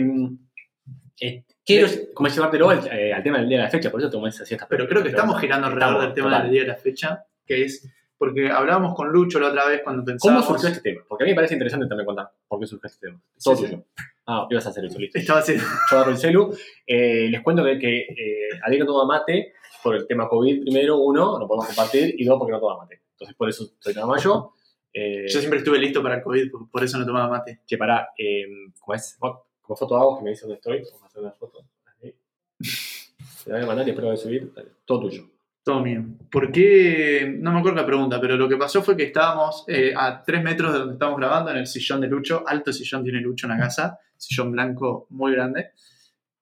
eh, 1.21 1.43
quiero 1.65 1.87
como 2.13 2.29
llevártelo 2.29 2.69
al, 2.69 2.87
eh, 2.91 3.13
al 3.13 3.21
tema 3.23 3.39
del 3.39 3.49
día 3.49 3.57
de 3.59 3.63
la 3.65 3.69
fecha, 3.69 3.91
por 3.91 3.99
eso 3.99 4.09
tomé 4.09 4.29
esas 4.29 4.47
siestas. 4.47 4.67
Pero 4.69 4.87
creo 4.87 5.03
que 5.03 5.09
estamos 5.09 5.39
girando 5.39 5.67
alrededor 5.67 5.91
Estamos, 5.93 6.05
del 6.07 6.13
tema 6.13 6.29
total. 6.29 6.43
del 6.43 6.51
día 6.51 6.61
de 6.61 6.67
la 6.67 6.75
fecha, 6.75 7.25
que 7.45 7.63
es 7.63 7.89
porque 8.17 8.49
hablábamos 8.49 8.95
con 8.95 9.09
Lucho 9.09 9.39
la 9.39 9.47
otra 9.47 9.65
vez 9.67 9.81
cuando 9.81 10.01
¿Cómo 10.03 10.05
pensábamos... 10.05 10.45
surgió 10.45 10.69
este 10.69 10.81
tema? 10.81 11.01
Porque 11.07 11.23
a 11.23 11.25
mí 11.25 11.31
me 11.31 11.35
parece 11.35 11.53
interesante 11.53 11.87
también 11.87 12.05
contar 12.05 12.29
por 12.47 12.59
qué 12.59 12.67
surgió 12.67 12.87
este 12.87 13.07
tema. 13.07 13.21
Todo 13.41 13.55
Sí, 13.55 13.63
sí. 13.63 13.69
tuyo. 13.71 13.85
Ah, 14.25 14.45
ibas 14.49 14.65
a 14.65 14.69
hacer 14.69 14.85
eso, 14.85 14.99
listo. 14.99 15.17
Estaba 15.17 15.39
haciendo... 15.39 15.63
Yo 15.63 15.97
agarro 15.97 16.11
el 16.11 16.17
celu. 16.17 16.53
Eh, 16.85 17.27
les 17.29 17.41
cuento 17.41 17.63
que, 17.63 17.79
que 17.79 17.97
eh, 17.99 18.77
no 18.79 18.85
toma 18.85 19.05
mate 19.05 19.53
por 19.81 19.95
el 19.95 20.05
tema 20.05 20.27
COVID, 20.27 20.63
primero, 20.63 20.97
uno, 20.97 21.39
no 21.39 21.47
podemos 21.47 21.67
compartir, 21.67 22.13
y 22.17 22.25
dos, 22.25 22.37
porque 22.37 22.51
no 22.51 22.59
toma 22.59 22.77
mate. 22.83 23.01
Entonces, 23.13 23.35
por 23.37 23.47
eso 23.49 23.63
estoy 23.63 23.93
más 24.03 24.21
yo. 24.21 24.53
Eh, 24.93 25.25
Yo 25.27 25.39
siempre 25.39 25.59
estuve 25.59 25.77
listo 25.79 26.01
para 26.01 26.15
el 26.15 26.23
COVID, 26.23 26.51
por- 26.71 26.83
eso 26.83 26.97
no 26.97 27.05
tomaba 27.05 27.29
mate. 27.29 27.61
Che, 27.65 27.77
pará, 27.77 28.09
eh, 28.17 28.45
¿cómo 28.79 28.95
es? 28.95 29.17
Como 29.19 29.75
foto 29.75 29.95
hago, 29.97 30.17
que 30.17 30.23
me 30.23 30.29
dice 30.31 30.41
dónde 30.41 30.55
estoy, 30.55 30.81
vamos 30.83 31.03
a 31.03 31.05
hacer 31.07 31.21
una 31.21 31.31
foto. 31.31 31.59
Ahí. 32.01 32.15
Te 33.43 33.51
la 33.51 33.55
voy 33.57 33.63
a 33.63 33.67
mandar 33.67 33.87
y 33.87 33.91
espero 33.91 34.09
de 34.11 34.17
subir. 34.17 34.51
Dale, 34.53 34.69
todo 34.85 35.01
tuyo. 35.01 35.23
Todo 35.63 35.81
mío. 35.81 36.03
¿Por 36.31 36.51
qué? 36.51 37.31
No 37.37 37.51
me 37.51 37.59
acuerdo 37.59 37.77
la 37.81 37.85
pregunta, 37.85 38.19
pero 38.19 38.35
lo 38.37 38.49
que 38.49 38.57
pasó 38.57 38.81
fue 38.81 38.97
que 38.97 39.03
estábamos 39.03 39.65
eh, 39.67 39.93
a 39.95 40.23
tres 40.23 40.41
metros 40.41 40.73
de 40.73 40.79
donde 40.79 40.93
estábamos 40.93 41.19
grabando, 41.19 41.51
en 41.51 41.57
el 41.57 41.67
sillón 41.67 42.01
de 42.01 42.07
Lucho. 42.07 42.43
Alto 42.47 42.73
sillón 42.73 43.03
tiene 43.03 43.19
Lucho 43.21 43.45
en 43.45 43.51
la 43.51 43.59
casa. 43.59 43.99
Sillón 44.17 44.51
blanco 44.51 45.05
muy 45.11 45.33
grande. 45.33 45.71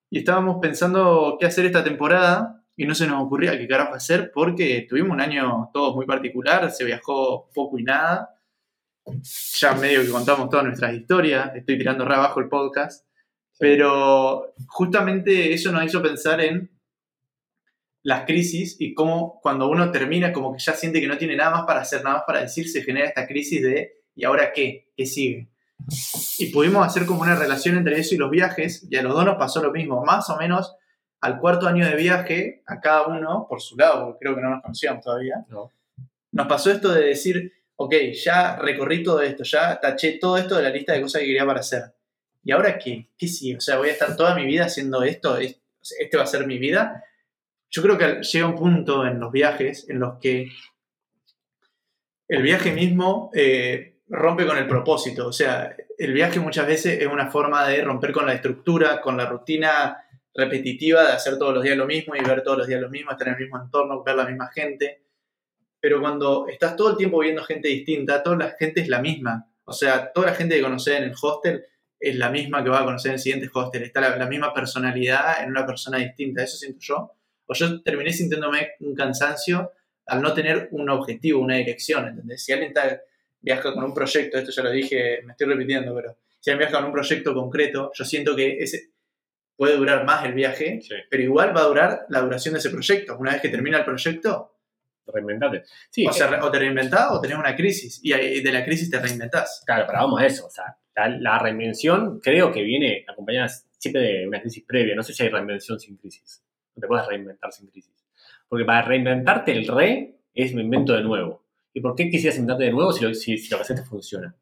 Y 0.10 0.20
estábamos 0.20 0.58
pensando 0.62 1.36
qué 1.40 1.48
hacer 1.48 1.66
esta 1.66 1.84
temporada 1.84 2.64
y 2.78 2.86
no 2.86 2.96
se 2.96 3.08
nos 3.08 3.22
ocurría 3.24 3.58
qué 3.58 3.68
carajo 3.68 3.96
hacer 3.96 4.32
porque 4.34 4.86
tuvimos 4.88 5.12
un 5.12 5.20
año 5.22 5.70
todos 5.74 5.96
muy 5.96 6.06
particular. 6.06 6.72
Se 6.72 6.86
viajó 6.86 7.50
poco 7.54 7.78
y 7.80 7.84
nada. 7.84 8.37
Ya 9.60 9.74
medio 9.74 10.02
que 10.02 10.10
contamos 10.10 10.50
todas 10.50 10.66
nuestras 10.66 10.94
historias. 10.94 11.56
Estoy 11.56 11.78
tirando 11.78 12.06
re 12.06 12.16
abajo 12.16 12.40
el 12.40 12.50
podcast. 12.50 13.06
Pero 13.60 14.54
justamente 14.68 15.54
eso 15.54 15.72
nos 15.72 15.84
hizo 15.84 16.02
pensar 16.02 16.42
en 16.42 16.70
las 18.04 18.26
crisis 18.26 18.78
y 18.80 18.94
cómo 18.94 19.40
cuando 19.42 19.68
uno 19.68 19.92
termina 19.92 20.32
como 20.32 20.54
que 20.54 20.60
ya 20.60 20.74
siente 20.74 21.02
que 21.02 21.08
no 21.08 21.18
tiene 21.18 21.36
nada 21.36 21.52
más 21.52 21.66
para 21.66 21.82
hacer, 21.82 22.04
nada 22.04 22.18
más 22.18 22.24
para 22.28 22.42
decir, 22.42 22.70
se 22.70 22.84
genera 22.84 23.08
esta 23.08 23.28
crisis 23.28 23.62
de 23.64 24.04
¿y 24.16 24.24
ahora 24.24 24.54
qué? 24.54 24.92
¿Qué 24.96 25.06
sigue? 25.06 25.50
Y 26.38 26.48
pudimos 26.48 26.86
hacer 26.86 27.06
como 27.06 27.22
una 27.22 27.36
relación 27.36 27.78
entre 27.78 28.00
eso 28.00 28.16
y 28.16 28.18
los 28.18 28.30
viajes 28.30 28.88
y 28.90 28.96
a 28.96 29.02
los 29.04 29.14
dos 29.14 29.26
nos 29.26 29.38
pasó 29.38 29.62
lo 29.62 29.72
mismo, 29.72 30.06
más 30.06 30.30
o 30.30 30.38
menos 30.38 30.76
al 31.20 31.40
cuarto 31.40 31.68
año 31.68 31.86
de 31.86 31.96
viaje, 31.96 32.64
a 32.68 32.80
cada 32.80 33.08
uno 33.08 33.48
por 33.50 33.60
su 33.62 33.76
lado, 33.76 34.06
porque 34.06 34.20
creo 34.22 34.36
que 34.36 34.42
no 34.42 34.52
nos 34.52 34.62
conocíamos 34.62 35.04
todavía, 35.04 35.46
No. 35.50 35.72
nos 36.32 36.48
pasó 36.48 36.72
esto 36.72 36.94
de 36.94 37.06
decir, 37.08 37.52
ok, 37.78 37.94
ya 38.14 38.58
recorrí 38.58 39.04
todo 39.04 39.22
esto, 39.22 39.44
ya 39.44 39.80
taché 39.80 40.14
todo 40.20 40.38
esto 40.38 40.58
de 40.58 40.64
la 40.64 40.70
lista 40.70 40.94
de 40.94 41.02
cosas 41.02 41.22
que 41.22 41.28
quería 41.28 41.46
para 41.46 41.62
hacer. 41.62 41.84
¿Y 42.44 42.52
ahora 42.52 42.78
qué? 42.78 43.10
¿Qué 43.18 43.28
sigue? 43.28 43.58
O 43.58 43.62
sea, 43.62 43.78
voy 43.78 43.90
a 43.90 43.94
estar 43.94 44.16
toda 44.16 44.36
mi 44.36 44.46
vida 44.46 44.66
haciendo 44.66 45.04
esto, 45.04 45.38
¿Es- 45.38 45.60
este 46.00 46.18
va 46.18 46.24
a 46.24 46.28
ser 46.28 46.46
mi 46.46 46.58
vida. 46.58 47.04
Yo 47.70 47.82
creo 47.82 47.98
que 47.98 48.22
llega 48.22 48.48
un 48.48 48.56
punto 48.56 49.06
en 49.06 49.20
los 49.20 49.32
viajes 49.32 49.90
en 49.90 50.00
los 50.00 50.20
que 50.20 50.50
el 52.28 52.42
viaje 52.42 52.72
mismo 52.74 53.32
eh, 53.34 54.00
rompe 54.10 54.46
con 54.46 54.58
el 54.58 54.68
propósito. 54.68 55.28
O 55.28 55.34
sea, 55.34 55.76
el 55.98 56.14
viaje 56.14 56.40
muchas 56.40 56.68
veces 56.68 57.00
es 57.02 57.08
una 57.08 57.30
forma 57.30 57.68
de 57.68 57.82
romper 57.84 58.12
con 58.12 58.26
la 58.26 58.34
estructura, 58.34 59.02
con 59.02 59.18
la 59.18 59.26
rutina 59.26 59.98
repetitiva 60.34 61.04
de 61.04 61.14
hacer 61.14 61.38
todos 61.38 61.54
los 61.54 61.64
días 61.64 61.78
lo 61.78 61.88
mismo 61.88 62.16
y 62.16 62.22
ver 62.24 62.44
todos 62.44 62.60
los 62.60 62.68
días 62.68 62.82
lo 62.82 62.90
mismo, 62.90 63.12
estar 63.12 63.28
en 63.28 63.34
el 63.36 63.40
mismo 63.40 63.60
entorno, 63.62 64.04
ver 64.04 64.16
la 64.16 64.26
misma 64.26 64.50
gente. 64.54 65.04
Pero 65.80 66.00
cuando 66.02 66.48
estás 66.48 66.76
todo 66.76 66.92
el 66.92 66.98
tiempo 66.98 67.20
viendo 67.20 67.44
gente 67.44 67.68
distinta, 67.68 68.24
toda 68.24 68.38
la 68.38 68.56
gente 68.60 68.82
es 68.82 68.88
la 68.90 69.00
misma. 69.02 69.48
O 69.66 69.74
sea, 69.74 70.12
toda 70.12 70.28
la 70.28 70.34
gente 70.36 70.56
que 70.56 70.62
conoces 70.62 70.98
en 70.98 71.04
el 71.04 71.14
hostel 71.22 71.64
es 72.00 72.16
la 72.16 72.30
misma 72.30 72.64
que 72.64 72.70
va 72.70 72.82
a 72.82 72.86
conocer 72.86 73.10
en 73.10 73.14
el 73.14 73.20
siguiente 73.20 73.50
hostel. 73.54 73.84
Está 73.84 74.02
la, 74.02 74.16
la 74.18 74.28
misma 74.28 74.54
personalidad 74.54 75.44
en 75.44 75.50
una 75.52 75.66
persona 75.66 75.98
distinta. 75.98 76.44
Eso 76.44 76.58
siento 76.58 76.80
yo. 76.82 77.12
O 77.46 77.54
yo 77.54 77.82
terminé 77.84 78.12
sintiéndome 78.12 78.72
un 78.80 78.96
cansancio 78.96 79.72
al 80.08 80.22
no 80.22 80.34
tener 80.34 80.70
un 80.72 80.90
objetivo, 80.90 81.42
una 81.42 81.56
dirección. 81.58 82.08
¿entendés? 82.08 82.44
Si 82.44 82.52
alguien 82.52 82.70
está, 82.72 83.02
viaja 83.40 83.74
con 83.74 83.84
un 83.84 83.94
proyecto, 83.94 84.38
esto 84.38 84.52
ya 84.52 84.64
lo 84.64 84.72
dije, 84.72 85.22
me 85.26 85.32
estoy 85.34 85.48
repitiendo, 85.48 85.94
pero 85.96 86.18
si 86.40 86.50
alguien 86.50 86.68
viaja 86.68 86.78
con 86.78 86.86
un 86.88 86.94
proyecto 86.94 87.34
concreto, 87.34 87.92
yo 87.94 88.06
siento 88.06 88.36
que 88.36 88.58
ese 88.60 88.92
puede 89.56 89.76
durar 89.76 90.06
más 90.06 90.24
el 90.26 90.34
viaje, 90.34 90.80
Sí. 90.82 90.94
pero 91.10 91.24
igual 91.24 91.56
va 91.56 91.62
a 91.62 91.66
durar 91.68 92.06
la 92.10 92.22
duración 92.22 92.54
de 92.54 92.60
ese 92.60 92.70
proyecto. 92.70 93.18
Una 93.18 93.32
vez 93.34 93.42
que 93.42 93.50
termina 93.50 93.80
el 93.80 93.86
proyecto, 93.86 94.54
Reinventate. 95.14 95.64
Sí, 95.90 96.06
o, 96.06 96.10
es- 96.10 96.16
sea, 96.18 96.40
o 96.44 96.52
te 96.52 96.60
reinventás 96.60 97.12
o 97.12 97.22
tenés 97.22 97.38
una 97.38 97.56
crisis. 97.56 98.00
Y 98.04 98.12
de 98.12 98.52
la 98.52 98.64
crisis 98.66 98.90
te 98.92 99.00
reinventás. 99.00 99.64
Claro, 99.66 99.86
pero 99.88 100.00
vamos 100.00 100.22
a 100.22 100.26
eso. 100.26 100.46
O 100.48 100.50
sea, 100.50 100.78
la, 100.96 101.10
la 101.10 101.40
reinvención 101.40 102.20
creo 102.20 102.52
que 102.52 102.62
viene 102.64 103.06
acompañada 103.08 103.48
siempre 103.78 104.02
de 104.02 104.28
una 104.28 104.42
crisis 104.42 104.64
previa. 104.68 104.96
No 104.96 105.04
sé 105.04 105.14
si 105.14 105.24
hay 105.24 105.30
reinvención 105.30 105.80
sin 105.80 105.98
crisis. 105.98 106.44
No 106.76 106.82
te 106.82 106.88
puedes 106.88 107.08
reinventar 107.08 107.52
sin 107.52 107.68
crisis. 107.68 107.94
Porque 108.48 108.66
para 108.66 108.82
reinventarte 108.84 109.52
el 109.52 109.68
re 109.68 110.16
es 110.34 110.54
me 110.54 110.62
invento 110.62 110.94
de 110.94 111.02
nuevo. 111.04 111.44
¿Y 111.74 111.82
por 111.82 111.96
qué 111.96 112.10
quisieras 112.10 112.38
inventarte 112.38 112.66
de 112.66 112.72
nuevo 112.72 112.92
si 112.92 113.04
lo, 113.06 113.14
si, 113.14 113.38
si 113.38 113.50
lo 113.52 113.58
que 113.58 113.64
haces 113.64 113.76
te 113.82 113.84
funciona? 113.88 114.36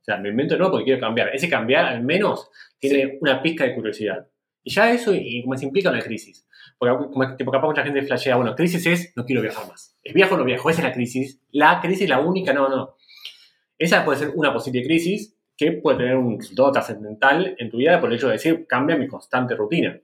O 0.00 0.04
sea, 0.04 0.16
me 0.16 0.30
invento 0.30 0.54
de 0.54 0.58
nuevo 0.58 0.72
porque 0.72 0.84
quiero 0.86 1.00
cambiar. 1.00 1.34
Ese 1.34 1.48
cambiar 1.48 1.84
al 1.86 2.02
menos 2.02 2.50
tiene 2.78 3.18
una 3.20 3.40
pizca 3.42 3.64
de 3.64 3.74
curiosidad. 3.74 4.26
Y 4.64 4.72
ya 4.72 4.92
eso 4.92 5.12
y 5.14 5.42
como 5.42 5.56
se 5.56 5.64
implica 5.64 5.90
una 5.90 6.00
crisis. 6.00 6.46
Porque 6.78 6.96
como, 7.12 7.36
tipo, 7.36 7.50
capaz 7.50 7.66
mucha 7.66 7.82
gente 7.84 8.02
flashea, 8.02 8.36
bueno, 8.36 8.54
crisis 8.54 8.86
es 8.86 9.12
no 9.16 9.24
quiero 9.24 9.42
viajar 9.42 9.66
más. 9.68 9.96
¿Es 10.02 10.14
viajo 10.14 10.34
o 10.34 10.38
no 10.38 10.44
viajo? 10.44 10.70
Esa 10.70 10.80
es 10.82 10.88
la 10.88 10.92
crisis. 10.92 11.40
La 11.50 11.80
crisis, 11.80 12.08
la 12.08 12.20
única, 12.20 12.52
no, 12.52 12.68
no. 12.68 12.96
Esa 13.78 14.04
puede 14.04 14.18
ser 14.18 14.32
una 14.34 14.52
posible 14.52 14.82
crisis 14.82 15.36
que 15.56 15.72
puede 15.72 15.98
tener 15.98 16.16
un 16.16 16.38
resultado 16.38 16.72
trascendental 16.72 17.54
en 17.58 17.70
tu 17.70 17.76
vida 17.76 18.00
por 18.00 18.10
el 18.10 18.16
hecho 18.16 18.26
de 18.26 18.34
decir, 18.34 18.66
cambia 18.66 18.96
mi 18.96 19.06
constante 19.06 19.54
rutina. 19.54 20.00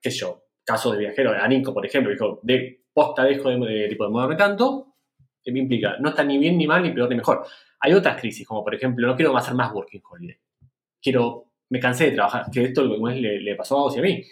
¿Qué 0.00 0.10
sé 0.10 0.18
yo? 0.18 0.44
Caso 0.64 0.92
de 0.92 0.98
viajero, 0.98 1.32
Anico, 1.32 1.72
por 1.72 1.84
ejemplo, 1.84 2.12
dijo, 2.12 2.40
de 2.42 2.84
posta 2.92 3.24
dejo 3.24 3.50
de, 3.50 3.58
de, 3.58 3.88
tipo, 3.88 4.04
de 4.04 4.10
moverme 4.10 4.36
tanto, 4.36 4.94
que 5.42 5.52
me 5.52 5.60
implica, 5.60 5.96
no 5.98 6.10
está 6.10 6.24
ni 6.24 6.38
bien, 6.38 6.58
ni 6.58 6.66
mal, 6.66 6.82
ni 6.82 6.90
peor, 6.90 7.08
ni 7.08 7.16
mejor. 7.16 7.46
Hay 7.80 7.92
otras 7.94 8.20
crisis, 8.20 8.46
como 8.46 8.62
por 8.62 8.74
ejemplo, 8.74 9.06
no 9.06 9.16
quiero 9.16 9.36
hacer 9.36 9.54
más 9.54 9.72
working 9.72 10.02
holiday. 10.08 10.36
Quiero, 11.00 11.49
me 11.70 11.80
cansé 11.80 12.06
de 12.06 12.12
trabajar, 12.12 12.46
que 12.52 12.64
esto 12.64 12.84
le, 12.84 13.40
le 13.40 13.56
pasó 13.56 13.78
a 13.78 13.82
vos 13.82 13.96
y 13.96 14.00
a 14.00 14.02
mí. 14.02 14.24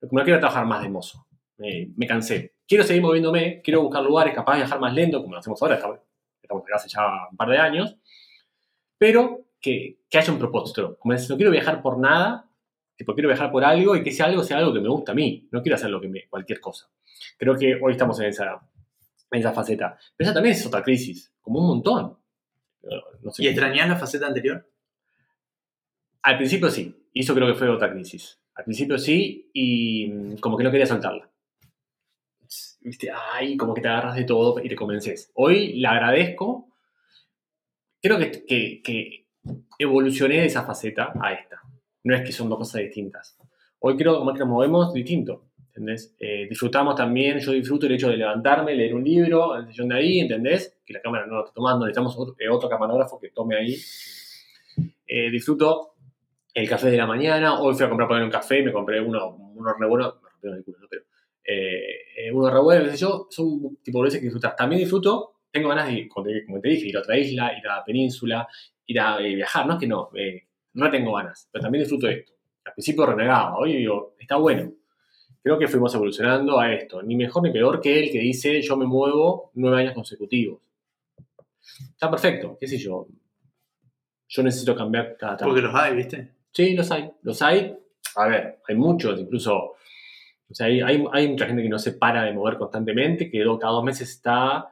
Como 0.00 0.18
no 0.20 0.24
quiero 0.24 0.38
trabajar 0.38 0.66
más 0.66 0.82
de 0.82 0.88
mozo. 0.88 1.26
Me, 1.56 1.90
me 1.96 2.06
cansé. 2.06 2.54
Quiero 2.66 2.84
seguir 2.84 3.02
moviéndome, 3.02 3.62
quiero 3.62 3.82
buscar 3.82 4.02
lugares, 4.02 4.34
capaz 4.34 4.54
de 4.54 4.58
viajar 4.58 4.80
más 4.80 4.92
lento, 4.92 5.22
como 5.22 5.34
lo 5.34 5.38
hacemos 5.38 5.60
ahora, 5.62 5.76
estamos, 5.76 6.00
estamos 6.42 6.62
acá 6.64 6.76
hace 6.76 6.88
ya 6.88 7.28
un 7.30 7.36
par 7.36 7.48
de 7.48 7.58
años, 7.58 7.96
pero 8.98 9.46
que, 9.60 10.00
que 10.10 10.18
haya 10.18 10.32
un 10.32 10.38
propósito. 10.38 10.98
Como 10.98 11.14
decir, 11.14 11.30
no 11.30 11.36
quiero 11.36 11.52
viajar 11.52 11.80
por 11.80 11.98
nada, 11.98 12.50
tipo, 12.96 13.14
quiero 13.14 13.28
viajar 13.28 13.52
por 13.52 13.64
algo 13.64 13.94
y 13.94 14.02
que 14.02 14.10
ese 14.10 14.24
algo 14.24 14.42
sea 14.42 14.58
algo 14.58 14.74
que 14.74 14.80
me 14.80 14.88
gusta 14.88 15.12
a 15.12 15.14
mí. 15.14 15.48
No 15.52 15.62
quiero 15.62 15.76
hacer 15.76 15.90
lo 15.90 16.00
que 16.00 16.08
me, 16.08 16.26
cualquier 16.28 16.60
cosa. 16.60 16.90
Creo 17.38 17.56
que 17.56 17.78
hoy 17.80 17.92
estamos 17.92 18.18
en 18.20 18.26
esa, 18.26 18.60
en 19.30 19.40
esa 19.40 19.52
faceta. 19.52 19.96
Pero 20.16 20.28
esa 20.28 20.34
también 20.34 20.56
es 20.56 20.66
otra 20.66 20.82
crisis, 20.82 21.32
como 21.40 21.60
un 21.60 21.68
montón. 21.68 22.18
No 23.22 23.30
sé 23.30 23.44
¿Y 23.44 23.48
extrañás 23.48 23.88
la 23.88 23.96
faceta 23.96 24.26
anterior? 24.26 24.68
Al 26.26 26.38
principio 26.38 26.68
sí, 26.70 26.92
y 27.12 27.20
eso 27.20 27.36
creo 27.36 27.46
que 27.46 27.54
fue 27.54 27.68
otra 27.68 27.92
crisis. 27.92 28.40
Al 28.56 28.64
principio 28.64 28.98
sí, 28.98 29.48
y 29.52 30.08
mm, 30.08 30.38
como 30.38 30.56
que 30.56 30.64
no 30.64 30.72
quería 30.72 30.84
soltarla. 30.84 31.30
Viste, 32.80 33.12
ay, 33.32 33.56
como 33.56 33.72
que 33.72 33.80
te 33.80 33.86
agarras 33.86 34.16
de 34.16 34.24
todo 34.24 34.60
y 34.60 34.68
te 34.68 34.74
convences. 34.74 35.30
Hoy 35.34 35.78
la 35.78 35.92
agradezco. 35.92 36.68
Creo 38.02 38.18
que, 38.18 38.82
que, 38.82 39.28
evolucioné 39.78 40.38
de 40.38 40.46
esa 40.46 40.64
faceta 40.64 41.12
a 41.22 41.32
esta. 41.32 41.60
No 42.02 42.16
es 42.16 42.22
que 42.22 42.32
son 42.32 42.48
dos 42.48 42.58
cosas 42.58 42.80
distintas. 42.82 43.38
Hoy 43.78 43.96
creo 43.96 44.26
que 44.32 44.38
nos 44.40 44.48
movemos 44.48 44.92
distinto. 44.92 45.44
¿Entendés? 45.68 46.16
Eh, 46.18 46.48
disfrutamos 46.48 46.96
también, 46.96 47.38
yo 47.38 47.52
disfruto 47.52 47.86
el 47.86 47.92
hecho 47.92 48.08
de 48.08 48.16
levantarme, 48.16 48.74
leer 48.74 48.96
un 48.96 49.04
libro, 49.04 49.54
el 49.54 49.68
sillón 49.68 49.90
de 49.90 49.98
ahí, 49.98 50.18
¿entendés? 50.18 50.76
Que 50.84 50.94
la 50.94 51.00
cámara 51.00 51.24
no 51.26 51.34
lo 51.36 51.44
está 51.44 51.54
tomando, 51.54 51.86
necesitamos 51.86 52.16
otro, 52.18 52.34
eh, 52.40 52.68
camarógrafo 52.68 53.20
que 53.20 53.30
tome 53.30 53.56
ahí. 53.56 53.76
Eh, 55.06 55.30
disfruto 55.30 55.95
el 56.56 56.68
café 56.70 56.90
de 56.90 56.96
la 56.96 57.06
mañana. 57.06 57.60
Hoy 57.60 57.74
fui 57.74 57.84
a 57.84 57.88
comprar 57.88 58.08
para 58.08 58.24
un 58.24 58.30
café, 58.30 58.62
me 58.62 58.72
compré 58.72 58.98
uno, 58.98 59.36
uno 59.54 59.74
re 59.78 59.86
bueno, 59.86 60.14
me 60.22 60.30
rompieron 60.30 60.58
el 60.58 60.64
culo, 60.64 60.78
¿no? 60.80 60.86
pero 60.88 61.02
eh, 61.44 62.32
uno 62.32 62.50
re 62.50 62.60
bueno, 62.60 62.90
sé 62.90 62.96
yo, 62.96 63.26
son 63.28 63.76
tipo 63.82 64.00
veces 64.00 64.20
que 64.20 64.24
disfrutas. 64.24 64.56
También 64.56 64.80
disfruto, 64.80 65.34
tengo 65.50 65.68
ganas 65.68 65.88
de, 65.88 66.08
como 66.08 66.24
te 66.24 66.68
dije, 66.68 66.88
ir 66.88 66.96
a 66.96 67.00
otra 67.00 67.18
isla, 67.18 67.52
ir 67.58 67.68
a 67.68 67.76
la 67.76 67.84
península, 67.84 68.48
ir 68.86 68.98
a 68.98 69.20
eh, 69.20 69.34
viajar, 69.34 69.66
no 69.66 69.74
es 69.74 69.80
que 69.80 69.86
no, 69.86 70.08
eh, 70.14 70.44
no 70.72 70.90
tengo 70.90 71.12
ganas, 71.12 71.46
pero 71.52 71.62
también 71.62 71.82
disfruto 71.82 72.08
esto. 72.08 72.32
Al 72.64 72.72
principio 72.72 73.04
renegaba, 73.04 73.58
hoy 73.58 73.76
digo, 73.76 74.16
está 74.18 74.36
bueno. 74.36 74.72
Creo 75.42 75.58
que 75.58 75.68
fuimos 75.68 75.94
evolucionando 75.94 76.58
a 76.58 76.72
esto, 76.72 77.02
ni 77.02 77.16
mejor 77.16 77.42
ni 77.42 77.52
peor 77.52 77.82
que 77.82 78.02
el 78.02 78.10
que 78.10 78.18
dice 78.18 78.62
yo 78.62 78.78
me 78.78 78.86
muevo 78.86 79.50
nueve 79.54 79.82
años 79.82 79.92
consecutivos. 79.92 80.62
Está 81.90 82.10
perfecto, 82.10 82.56
qué 82.58 82.66
sé 82.66 82.78
yo. 82.78 83.06
Yo 84.28 84.42
necesito 84.42 84.74
cambiar 84.74 85.18
cada 85.18 85.36
tanto. 85.36 85.44
Porque 85.44 85.60
los 85.60 85.74
hay, 85.74 85.94
¿viste? 85.94 86.35
Sí, 86.56 86.74
los 86.74 86.90
hay. 86.90 87.10
Los 87.22 87.42
hay. 87.42 87.76
A 88.16 88.26
ver, 88.28 88.60
hay 88.66 88.74
muchos, 88.74 89.20
incluso. 89.20 89.54
O 90.48 90.54
sea, 90.54 90.68
hay, 90.68 90.80
hay, 90.80 91.04
hay 91.12 91.28
mucha 91.28 91.46
gente 91.46 91.62
que 91.62 91.68
no 91.68 91.78
se 91.78 91.92
para 91.92 92.22
de 92.24 92.32
mover 92.32 92.56
constantemente, 92.56 93.28
que 93.30 93.44
cada 93.60 93.72
dos 93.74 93.84
meses 93.84 94.08
está. 94.10 94.64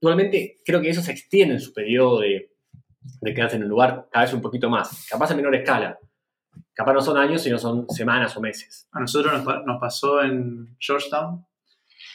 Igualmente, 0.00 0.58
creo 0.64 0.80
que 0.80 0.90
eso 0.90 1.02
se 1.02 1.10
extiende 1.12 1.54
en 1.54 1.60
su 1.60 1.72
periodo 1.72 2.20
de, 2.20 2.52
de 3.20 3.34
quedarse 3.34 3.56
en 3.56 3.64
un 3.64 3.68
lugar 3.70 4.06
cada 4.12 4.24
vez 4.24 4.34
un 4.34 4.40
poquito 4.40 4.70
más. 4.70 5.06
Capaz 5.10 5.32
a 5.32 5.34
menor 5.34 5.54
escala. 5.54 5.98
Capaz 6.72 6.92
no 6.92 7.00
son 7.00 7.16
años, 7.18 7.42
sino 7.42 7.58
son 7.58 7.88
semanas 7.90 8.36
o 8.36 8.40
meses. 8.40 8.86
A 8.92 9.00
nosotros 9.00 9.32
nos, 9.32 9.42
pa- 9.44 9.62
nos 9.66 9.80
pasó 9.80 10.22
en 10.22 10.76
Georgetown. 10.78 11.44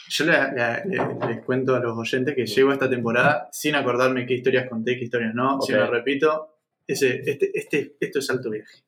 Yo 0.10 0.26
le- 0.26 0.52
le- 0.54 0.86
le- 0.86 1.28
les 1.36 1.44
cuento 1.46 1.76
a 1.76 1.80
los 1.80 1.98
oyentes 1.98 2.34
que 2.36 2.46
llego 2.46 2.70
a 2.70 2.74
esta 2.74 2.90
temporada 2.90 3.50
sin 3.52 3.76
acordarme 3.76 4.26
qué 4.26 4.36
historias 4.36 4.70
conté, 4.70 4.98
qué 4.98 5.04
historias 5.06 5.34
no. 5.36 5.60
Si 5.62 5.74
Ok. 5.74 5.80
me 5.82 5.86
repito, 5.88 6.60
ese, 6.88 7.22
este, 7.26 7.52
este, 7.54 7.96
esto 8.00 8.20
es 8.20 8.30
alto 8.30 8.50
viaje. 8.52 8.85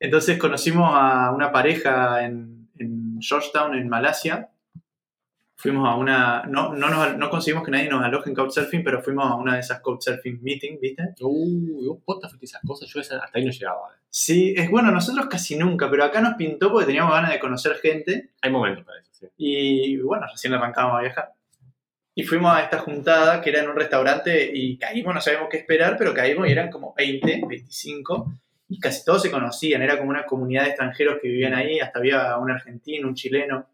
Entonces 0.00 0.38
conocimos 0.38 0.90
a 0.94 1.30
una 1.30 1.52
pareja 1.52 2.24
en, 2.24 2.68
en 2.78 3.20
Georgetown, 3.20 3.74
en 3.76 3.88
Malasia. 3.88 4.48
Fuimos 5.56 5.88
a 5.88 5.94
una. 5.94 6.42
No, 6.48 6.74
no, 6.74 6.88
nos- 6.88 7.16
no 7.16 7.30
conseguimos 7.30 7.64
que 7.64 7.70
nadie 7.70 7.88
nos 7.88 8.02
aloje 8.04 8.28
en 8.30 8.34
Couchsurfing, 8.34 8.82
pero 8.82 9.00
fuimos 9.00 9.30
a 9.30 9.36
una 9.36 9.54
de 9.54 9.60
esas 9.60 9.80
Couchsurfing 9.80 10.42
meeting, 10.42 10.78
¿viste? 10.80 11.14
Uy, 11.20 11.86
vos 11.86 11.98
posta 12.04 12.28
fuiste 12.28 12.46
esas 12.46 12.62
cosas, 12.66 12.88
yo 12.92 13.00
hasta 13.00 13.30
ahí 13.32 13.44
no 13.44 13.52
llegaba. 13.52 13.90
Sí, 14.10 14.54
es 14.56 14.68
bueno, 14.68 14.90
nosotros 14.90 15.26
casi 15.26 15.56
nunca, 15.56 15.88
pero 15.88 16.04
acá 16.04 16.20
nos 16.20 16.34
pintó 16.34 16.70
porque 16.72 16.86
teníamos 16.86 17.12
ganas 17.14 17.30
de 17.30 17.38
conocer 17.38 17.76
gente. 17.76 18.30
Hay 18.40 18.50
momentos 18.50 18.84
para 18.84 18.98
eso, 19.00 19.10
sí. 19.12 19.26
Y 19.36 19.96
bueno, 19.98 20.26
recién 20.30 20.52
arrancábamos 20.52 20.98
a 20.98 21.02
viajar. 21.02 21.32
Y 22.14 22.24
fuimos 22.24 22.52
a 22.54 22.60
esta 22.62 22.78
juntada 22.78 23.40
que 23.40 23.50
era 23.50 23.62
en 23.62 23.70
un 23.70 23.76
restaurante 23.76 24.50
y 24.52 24.76
caímos, 24.78 25.14
no 25.14 25.20
sabíamos 25.20 25.48
qué 25.48 25.58
esperar, 25.58 25.96
pero 25.96 26.12
caímos 26.12 26.48
y 26.48 26.52
eran 26.52 26.70
como 26.70 26.92
20, 26.94 27.42
25 27.48 28.32
y 28.74 28.78
casi 28.80 29.04
todos 29.04 29.20
se 29.22 29.30
conocían. 29.30 29.82
Era 29.82 29.98
como 29.98 30.08
una 30.10 30.24
comunidad 30.24 30.62
de 30.62 30.68
extranjeros 30.70 31.18
que 31.20 31.28
vivían 31.28 31.52
ahí, 31.54 31.78
hasta 31.78 31.98
había 31.98 32.36
un 32.38 32.50
argentino, 32.50 33.06
un 33.08 33.14
chileno. 33.14 33.68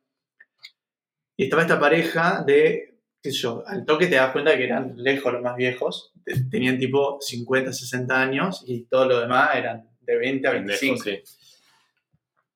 Y 1.36 1.44
estaba 1.44 1.62
esta 1.62 1.78
pareja 1.78 2.42
de, 2.44 2.98
qué 3.22 3.30
sé 3.30 3.38
yo, 3.38 3.62
al 3.66 3.84
toque 3.84 4.08
te 4.08 4.16
das 4.16 4.32
cuenta 4.32 4.56
que 4.56 4.64
eran 4.64 4.94
lejos 4.96 5.32
los 5.32 5.40
más 5.42 5.54
viejos. 5.56 6.12
Te- 6.24 6.44
Tenían 6.50 6.78
tipo 6.78 7.18
50, 7.20 7.72
60 7.72 8.20
años 8.20 8.64
y 8.66 8.84
todo 8.86 9.04
lo 9.06 9.20
demás 9.20 9.50
eran 9.54 9.88
de 10.00 10.16
20 10.16 10.48
a 10.48 10.50
25 10.52 11.04
Pendejo, 11.04 11.26
sí. 11.26 11.34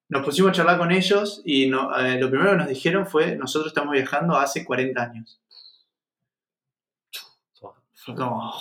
nos 0.09 0.25
pusimos 0.25 0.51
a 0.51 0.55
charlar 0.55 0.79
con 0.79 0.91
ellos 0.91 1.43
y 1.45 1.67
no- 1.69 1.97
eh, 1.97 2.19
lo 2.21 2.29
primero 2.29 2.51
que 2.53 2.57
nos 2.57 2.69
dijeron 2.69 3.07
fue, 3.07 3.37
nosotros 3.37 3.69
estamos 3.69 3.93
viajando 3.93 4.37
hace 4.37 4.65
40 4.65 5.01
años. 5.03 5.39
Como, 8.17 8.53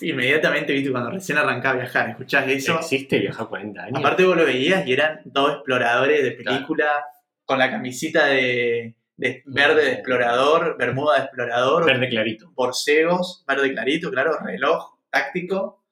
inmediatamente, 0.00 0.72
viste, 0.72 0.90
cuando 0.90 1.10
recién 1.10 1.38
arrancaba 1.38 1.74
a 1.74 1.78
viajar, 1.82 2.10
escuchás 2.10 2.48
eso. 2.48 2.74
¿Existe 2.78 3.18
viajar 3.18 3.48
40 3.48 3.82
años? 3.82 3.98
Aparte 3.98 4.24
vos 4.24 4.36
lo 4.36 4.44
veías 4.44 4.86
y 4.86 4.92
eran 4.92 5.20
dos 5.24 5.52
exploradores 5.54 6.22
de 6.22 6.32
película 6.32 7.04
con 7.44 7.58
la 7.58 7.70
camisita 7.70 8.26
de, 8.26 8.94
de 9.16 9.42
verde 9.46 9.84
de 9.84 9.92
explorador, 9.92 10.76
bermuda 10.78 11.16
de 11.18 11.22
explorador, 11.24 11.84
Verde 11.86 12.08
clarito. 12.08 12.50
borseos, 12.54 13.44
verde 13.46 13.72
clarito, 13.72 14.10
claro, 14.10 14.38
reloj 14.42 14.94
táctico. 15.10 15.84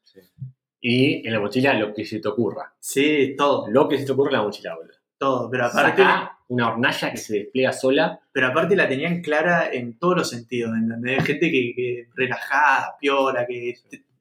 Y 0.84 1.24
en 1.26 1.32
la 1.32 1.38
mochila 1.40 1.74
lo 1.74 1.94
que 1.94 2.04
se 2.04 2.18
te 2.18 2.26
ocurra. 2.28 2.74
Sí, 2.80 3.36
todo, 3.38 3.68
Lo 3.70 3.88
que 3.88 3.98
se 3.98 4.04
te 4.04 4.12
ocurra 4.12 4.30
en 4.30 4.36
la 4.38 4.42
mochila, 4.42 4.74
boludo. 4.74 4.94
todo. 5.16 5.48
Pero 5.48 5.66
aparte, 5.66 6.02
Sacá 6.02 6.38
una 6.52 6.68
hornalla 6.70 7.10
que 7.10 7.16
se 7.16 7.34
despliega 7.38 7.72
sola. 7.72 8.20
pero 8.32 8.46
aparte 8.48 8.76
la 8.76 8.88
tenían 8.88 9.22
clara 9.22 9.70
en 9.72 9.98
todos 9.98 10.16
los 10.16 10.30
sentidos, 10.30 10.76
¿entendés? 10.76 11.24
Gente 11.24 11.50
que, 11.50 11.72
que 11.74 12.08
relajada, 12.14 12.96
piola, 13.00 13.46
que 13.46 13.74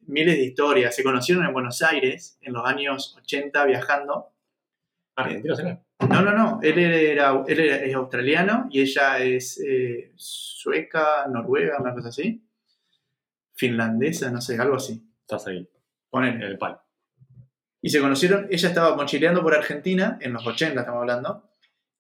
miles 0.07 0.35
de 0.37 0.43
historias. 0.45 0.95
Se 0.95 1.03
conocieron 1.03 1.45
en 1.45 1.53
Buenos 1.53 1.81
Aires 1.81 2.37
en 2.41 2.53
los 2.53 2.65
años 2.65 3.15
80 3.17 3.65
viajando. 3.65 4.31
Argentino 5.15 5.55
será. 5.55 5.81
No, 6.09 6.21
no, 6.21 6.31
no. 6.31 6.59
Él 6.63 6.79
era, 6.79 7.43
él 7.47 7.59
era- 7.59 7.75
es 7.77 7.93
australiano 7.95 8.67
y 8.71 8.81
ella 8.81 9.19
es 9.19 9.59
eh, 9.65 10.11
sueca, 10.15 11.27
noruega, 11.29 11.79
una 11.79 11.93
cosa 11.93 12.09
así. 12.09 12.43
Finlandesa, 13.53 14.31
no 14.31 14.41
sé, 14.41 14.57
algo 14.59 14.75
así. 14.75 15.03
Estás 15.21 15.47
ahí, 15.47 15.57
en 15.57 15.67
Ponele. 16.09 16.45
el 16.47 16.57
palo. 16.57 16.81
Y 17.81 17.89
se 17.89 17.99
conocieron, 17.99 18.47
ella 18.49 18.69
estaba 18.69 18.95
mochileando 18.95 19.41
por 19.41 19.53
Argentina, 19.55 20.17
en 20.21 20.33
los 20.33 20.45
80 20.45 20.79
estamos 20.81 21.01
hablando, 21.01 21.50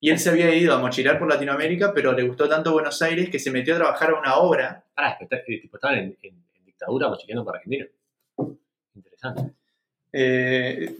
y 0.01 0.09
él 0.09 0.19
se 0.19 0.29
había 0.31 0.53
ido 0.53 0.73
a 0.73 0.79
mochilear 0.79 1.17
por 1.17 1.29
Latinoamérica, 1.29 1.93
pero 1.93 2.11
le 2.11 2.23
gustó 2.23 2.49
tanto 2.49 2.73
Buenos 2.73 3.01
Aires 3.01 3.29
que 3.29 3.39
se 3.39 3.51
metió 3.51 3.75
a 3.75 3.77
trabajar 3.77 4.09
a 4.09 4.19
una 4.19 4.35
obra. 4.35 4.83
Eh, 5.47 5.59
tipo, 5.61 5.77
estaban 5.77 5.97
en, 5.99 6.17
en- 6.21 6.43
en 6.55 6.65
dictadura 6.65 7.07
mochileando 7.07 7.45
para 7.45 7.59
Argentina. 7.59 7.85
Interesante. 8.95 9.53
eh, 10.11 10.95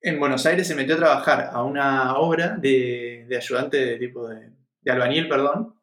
en 0.00 0.20
Buenos 0.20 0.46
Aires 0.46 0.66
se 0.66 0.76
metió 0.76 0.94
a 0.94 0.98
trabajar 0.98 1.50
a 1.52 1.62
una 1.64 2.16
obra 2.18 2.56
de, 2.56 3.26
de 3.28 3.36
ayudante 3.36 3.76
de 3.84 3.98
tipo 3.98 4.28
de, 4.28 4.48
de 4.80 4.90
albañil, 4.92 5.28
perdón. 5.28 5.74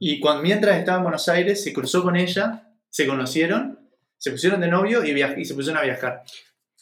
Y 0.00 0.18
cuando, 0.20 0.42
mientras 0.42 0.76
estaba 0.76 0.98
en 0.98 1.04
Buenos 1.04 1.28
Aires 1.28 1.62
se 1.62 1.72
cruzó 1.72 2.02
con 2.02 2.16
ella, 2.16 2.68
se 2.90 3.06
conocieron, 3.06 3.78
se 4.16 4.30
pusieron 4.32 4.60
de 4.60 4.68
novio 4.68 5.04
y, 5.04 5.10
y 5.40 5.44
se 5.44 5.54
pusieron 5.54 5.80
a 5.80 5.84
viajar. 5.84 6.24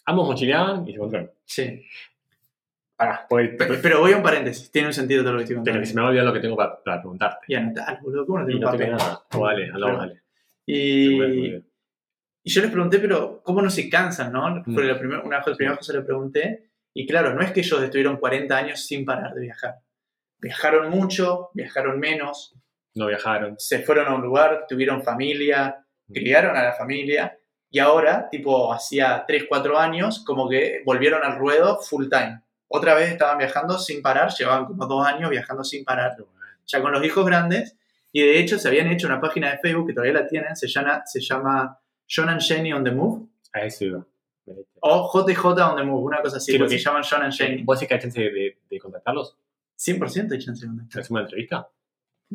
Ambos 0.06 0.28
mochileaban 0.28 0.82
y 0.84 0.92
se 0.92 0.96
encontraron. 0.96 1.30
Sí. 1.44 1.84
Pará, 2.96 3.26
pues, 3.28 3.50
Pero, 3.58 3.74
pero 3.82 4.00
voy 4.00 4.12
a 4.12 4.16
un 4.16 4.22
paréntesis, 4.22 4.70
tiene 4.70 4.88
un 4.88 4.94
sentido 4.94 5.22
todo 5.22 5.32
lo 5.34 5.38
que 5.38 5.44
estoy 5.44 5.56
pero 5.56 5.64
contando. 5.64 5.80
que 5.80 5.86
se 5.86 5.94
me 5.94 6.00
va 6.00 6.06
a 6.06 6.10
olvidar 6.10 6.26
lo 6.26 6.32
que 6.32 6.40
tengo 6.40 6.56
para, 6.56 6.82
para 6.82 7.00
preguntarte. 7.00 7.44
Y 7.48 7.54
anotar, 7.54 8.00
boludo, 8.00 8.24
¿cómo 8.26 8.38
no 8.38 8.44
Y 8.48 8.52
tengo 8.52 8.60
no 8.60 8.66
papel? 8.72 8.80
tengo 8.86 8.96
nada. 8.98 9.22
Oh, 9.34 9.46
dale, 9.46 9.64
andamos, 9.66 9.86
Pero- 9.86 9.98
dale. 9.98 10.22
Y, 10.64 11.54
y 11.54 12.50
yo 12.50 12.62
les 12.62 12.70
pregunté, 12.70 12.98
pero 12.98 13.42
¿cómo 13.42 13.60
no 13.62 13.70
se 13.70 13.88
cansan, 13.90 14.32
no? 14.32 14.62
Fue 14.64 14.84
Mm. 14.84 14.86
la 14.88 14.98
primer- 14.98 15.18
una 15.20 15.40
de 15.40 15.44
las 15.46 15.56
primeras 15.56 15.78
cosas 15.78 15.94
que 15.94 16.00
le 16.00 16.04
pregunté. 16.06 16.70
Y 16.94 17.06
claro, 17.06 17.34
no 17.34 17.42
es 17.42 17.52
que 17.52 17.60
ellos 17.60 17.82
estuvieron 17.82 18.16
40 18.16 18.56
años 18.56 18.80
sin 18.86 19.04
parar 19.04 19.34
de 19.34 19.42
viajar. 19.42 19.74
Viajaron 20.38 20.88
mucho, 20.90 21.50
viajaron 21.54 21.98
menos, 22.00 22.54
No 22.94 23.06
viajaron. 23.08 23.56
se 23.58 23.80
fueron 23.80 24.06
a 24.08 24.14
un 24.14 24.22
lugar, 24.22 24.64
tuvieron 24.68 25.02
familia, 25.02 25.84
Mm. 26.08 26.12
criaron 26.14 26.56
a 26.56 26.62
la 26.62 26.72
familia. 26.72 27.36
Y 27.70 27.78
ahora, 27.78 28.28
tipo, 28.30 28.72
hacía 28.72 29.24
3, 29.26 29.44
4 29.48 29.78
años, 29.78 30.24
como 30.24 30.48
que 30.48 30.82
volvieron 30.86 31.22
al 31.24 31.36
ruedo 31.36 31.78
full 31.82 32.08
time. 32.08 32.40
Otra 32.68 32.94
vez 32.94 33.10
estaban 33.12 33.38
viajando 33.38 33.78
sin 33.78 34.02
parar, 34.02 34.30
llevaban 34.36 34.66
como 34.66 34.86
dos 34.86 35.06
años 35.06 35.30
viajando 35.30 35.62
sin 35.64 35.84
parar 35.84 36.16
ya 36.66 36.82
con 36.82 36.90
los 36.92 37.04
hijos 37.04 37.24
grandes, 37.24 37.76
y 38.10 38.22
de 38.22 38.40
hecho 38.40 38.58
se 38.58 38.66
habían 38.66 38.88
hecho 38.88 39.06
una 39.06 39.20
página 39.20 39.50
de 39.52 39.58
Facebook 39.58 39.86
que 39.86 39.92
todavía 39.92 40.14
la 40.14 40.26
tienen, 40.26 40.56
se 40.56 40.66
llama, 40.66 41.02
se 41.06 41.20
llama 41.20 41.78
John 42.08 42.28
and 42.28 42.40
Jenny 42.40 42.72
on 42.72 42.82
the 42.82 42.90
Move, 42.90 43.26
A 43.52 43.60
eso 43.60 43.84
iba. 43.84 44.06
o 44.80 45.10
JJ 45.26 45.44
on 45.62 45.76
the 45.76 45.82
Move, 45.84 46.02
una 46.04 46.20
cosa 46.22 46.38
así, 46.38 46.58
lo 46.58 46.66
que- 46.66 46.78
se 46.78 46.84
llaman 46.84 47.02
John 47.08 47.22
and 47.22 47.32
Jenny. 47.32 47.62
¿Vos 47.62 47.78
decís 47.78 47.88
que 47.88 47.94
hay 47.94 48.00
chance 48.00 48.20
de, 48.20 48.58
de 48.68 48.78
contactarlos? 48.80 49.36
100% 49.78 50.32
hay 50.32 50.38
chance 50.40 50.62
de 50.62 50.68
contactar. 50.68 50.92
¿Se 50.92 51.00
hace 51.00 51.12
una 51.12 51.22
entrevista? 51.22 51.68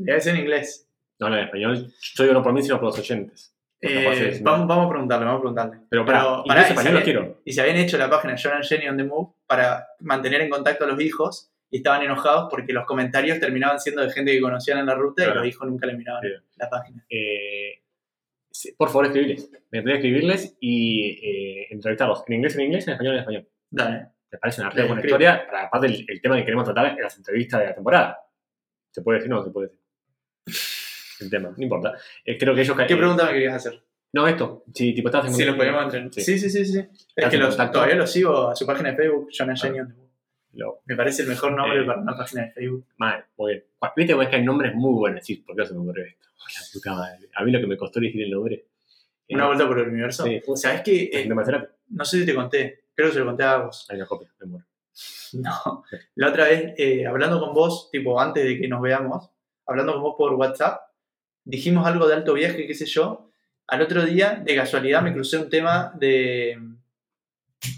Es 0.05 0.27
en 0.27 0.37
inglés. 0.37 0.87
No, 1.19 1.29
no, 1.29 1.37
en 1.37 1.43
español. 1.45 1.93
Yo 2.15 2.23
digo 2.23 2.33
no 2.33 2.41
por 2.43 2.53
mí, 2.53 2.61
sino 2.63 2.75
por 2.77 2.85
los 2.85 2.99
oyentes. 2.99 3.50
Eh, 3.81 4.39
vamos, 4.43 4.67
vamos 4.67 4.85
a 4.85 4.89
preguntarle, 4.89 5.25
vamos 5.25 5.39
a 5.39 5.41
preguntarle. 5.41 5.77
Pero 5.89 6.05
para, 6.05 6.19
Pero, 6.47 6.61
y 6.61 6.63
se 6.65 6.73
lo 6.73 6.79
había- 6.89 7.03
quiero. 7.03 7.41
Y 7.45 7.51
se 7.53 7.61
habían 7.61 7.77
hecho 7.77 7.97
la 7.97 8.09
página 8.09 8.35
John 8.41 8.53
and 8.53 8.63
Jenny 8.63 8.87
on 8.87 8.97
the 8.97 9.03
Move 9.03 9.33
para 9.47 9.87
mantener 10.01 10.41
en 10.41 10.49
contacto 10.49 10.83
a 10.83 10.87
los 10.87 11.01
hijos 11.01 11.51
y 11.71 11.77
estaban 11.77 12.03
enojados 12.03 12.47
porque 12.51 12.73
los 12.73 12.85
comentarios 12.85 13.39
terminaban 13.39 13.79
siendo 13.79 14.01
de 14.03 14.11
gente 14.11 14.31
que 14.33 14.41
conocían 14.41 14.77
en 14.79 14.85
la 14.85 14.93
ruta 14.93 15.23
y 15.23 15.33
los 15.33 15.47
hijos 15.47 15.67
nunca 15.67 15.87
le 15.87 15.95
miraban 15.95 16.21
Bien. 16.21 16.43
la 16.57 16.69
página. 16.69 17.03
Eh, 17.09 17.81
por 18.77 18.89
favor, 18.89 19.05
escribirles. 19.07 19.49
Me 19.71 19.79
gustaría 19.79 19.95
escribirles 19.95 20.57
y 20.59 21.09
eh, 21.23 21.67
entrevistarlos. 21.71 22.23
En 22.27 22.33
inglés, 22.35 22.55
en 22.55 22.61
inglés, 22.61 22.87
en 22.87 22.93
español, 22.93 23.13
en 23.15 23.19
español. 23.21 23.47
Dale. 23.69 24.07
Me 24.31 24.37
parece 24.37 24.61
una 24.61 24.69
re 24.69 24.81
buena 24.83 24.95
escribo. 25.01 25.15
historia. 25.17 25.45
Para, 25.47 25.63
aparte, 25.65 25.87
el, 25.87 26.05
el 26.07 26.21
tema 26.21 26.37
que 26.37 26.43
queremos 26.45 26.65
tratar 26.65 26.85
en 26.87 27.01
las 27.01 27.17
entrevistas 27.17 27.59
de 27.61 27.65
la 27.65 27.73
temporada. 27.75 28.19
¿Se 28.91 29.01
puede 29.01 29.19
decir 29.19 29.33
o 29.33 29.37
no 29.37 29.43
se 29.43 29.49
puede 29.51 29.67
decir? 29.69 29.81
El 31.21 31.29
tema, 31.29 31.53
no 31.55 31.63
importa. 31.63 31.93
Eh, 32.25 32.37
creo 32.37 32.53
que 32.55 32.61
ellos. 32.61 32.75
¿Qué 32.87 32.95
pregunta 32.97 33.25
me 33.25 33.31
querías 33.33 33.55
hacer? 33.55 33.81
No, 34.13 34.27
esto. 34.27 34.63
Si 34.73 34.93
tipo 34.93 35.07
estás 35.07 35.25
en 35.27 35.33
Si 35.33 35.45
lo 35.45 35.55
podemos 35.55 35.83
entrenar. 35.85 36.13
Sí. 36.13 36.21
Sí, 36.21 36.37
sí, 36.39 36.49
sí, 36.49 36.65
sí. 36.65 36.79
Es 36.79 36.87
¿Estás 37.15 37.31
que 37.31 37.37
los- 37.37 37.55
todavía 37.71 37.95
lo 37.95 38.05
sigo 38.07 38.49
a 38.49 38.55
su 38.55 38.65
página 38.65 38.89
de 38.91 38.95
Facebook, 38.97 39.29
John 39.37 39.49
and 39.49 39.59
Jenny. 39.59 39.79
Lo- 40.53 40.81
Me 40.85 40.95
parece 40.97 41.21
el 41.21 41.29
mejor 41.29 41.53
nombre 41.53 41.81
Eh. 41.81 41.85
para 41.85 42.01
una 42.01 42.17
página 42.17 42.43
de 42.43 42.51
Facebook. 42.51 42.85
Mal, 42.97 43.23
muy 43.37 43.53
bien. 43.53 43.63
Viste 43.95 44.11
cómo 44.13 44.23
es 44.23 44.29
que 44.29 44.35
hay 44.35 44.43
nombres 44.43 44.75
muy 44.75 44.93
buenos. 44.93 45.25
Sí, 45.25 45.37
¿por 45.37 45.55
qué 45.55 45.61
no 45.61 45.65
se 45.67 45.73
me 45.73 45.79
ocurrió 45.79 46.05
esto? 46.05 46.27
La 46.55 46.61
puta 46.73 46.93
madre. 46.93 47.29
A 47.35 47.43
mí 47.45 47.51
lo 47.51 47.59
que 47.61 47.67
me 47.67 47.77
costó 47.77 47.99
elegir 47.99 48.23
el 48.23 48.31
nombre. 48.31 48.65
eh, 49.29 49.35
Una 49.35 49.47
vuelta 49.47 49.65
por 49.67 49.79
el 49.79 49.87
universo. 49.87 50.25
sí. 50.25 50.41
¿Sabes 50.55 50.81
qué? 50.81 51.09
Eh, 51.13 51.29
no 51.89 52.03
sé 52.05 52.19
si 52.19 52.25
te 52.25 52.35
conté. 52.35 52.83
Creo 52.93 53.07
que 53.07 53.13
se 53.13 53.19
lo 53.19 53.25
conté 53.27 53.43
a 53.43 53.57
vos. 53.59 53.85
Hay 53.89 53.95
una 53.95 54.05
copia, 54.05 54.29
me 54.41 54.47
muero. 54.47 54.65
No. 55.33 55.83
La 56.15 56.27
otra 56.29 56.45
vez, 56.49 56.73
eh, 56.77 57.05
hablando 57.05 57.39
con 57.39 57.53
vos, 57.53 57.89
tipo 57.89 58.19
antes 58.19 58.43
de 58.43 58.59
que 58.59 58.67
nos 58.67 58.81
veamos, 58.81 59.29
hablando 59.65 59.93
con 59.93 60.01
vos 60.03 60.15
por 60.17 60.33
WhatsApp, 60.33 60.81
dijimos 61.43 61.85
algo 61.87 62.07
de 62.07 62.15
alto 62.15 62.33
viaje, 62.33 62.65
qué 62.67 62.73
sé 62.73 62.85
yo. 62.85 63.29
Al 63.67 63.81
otro 63.81 64.03
día, 64.05 64.41
de 64.43 64.55
casualidad, 64.55 65.01
me 65.01 65.13
crucé 65.13 65.37
un 65.37 65.49
tema 65.49 65.93
de, 65.97 66.57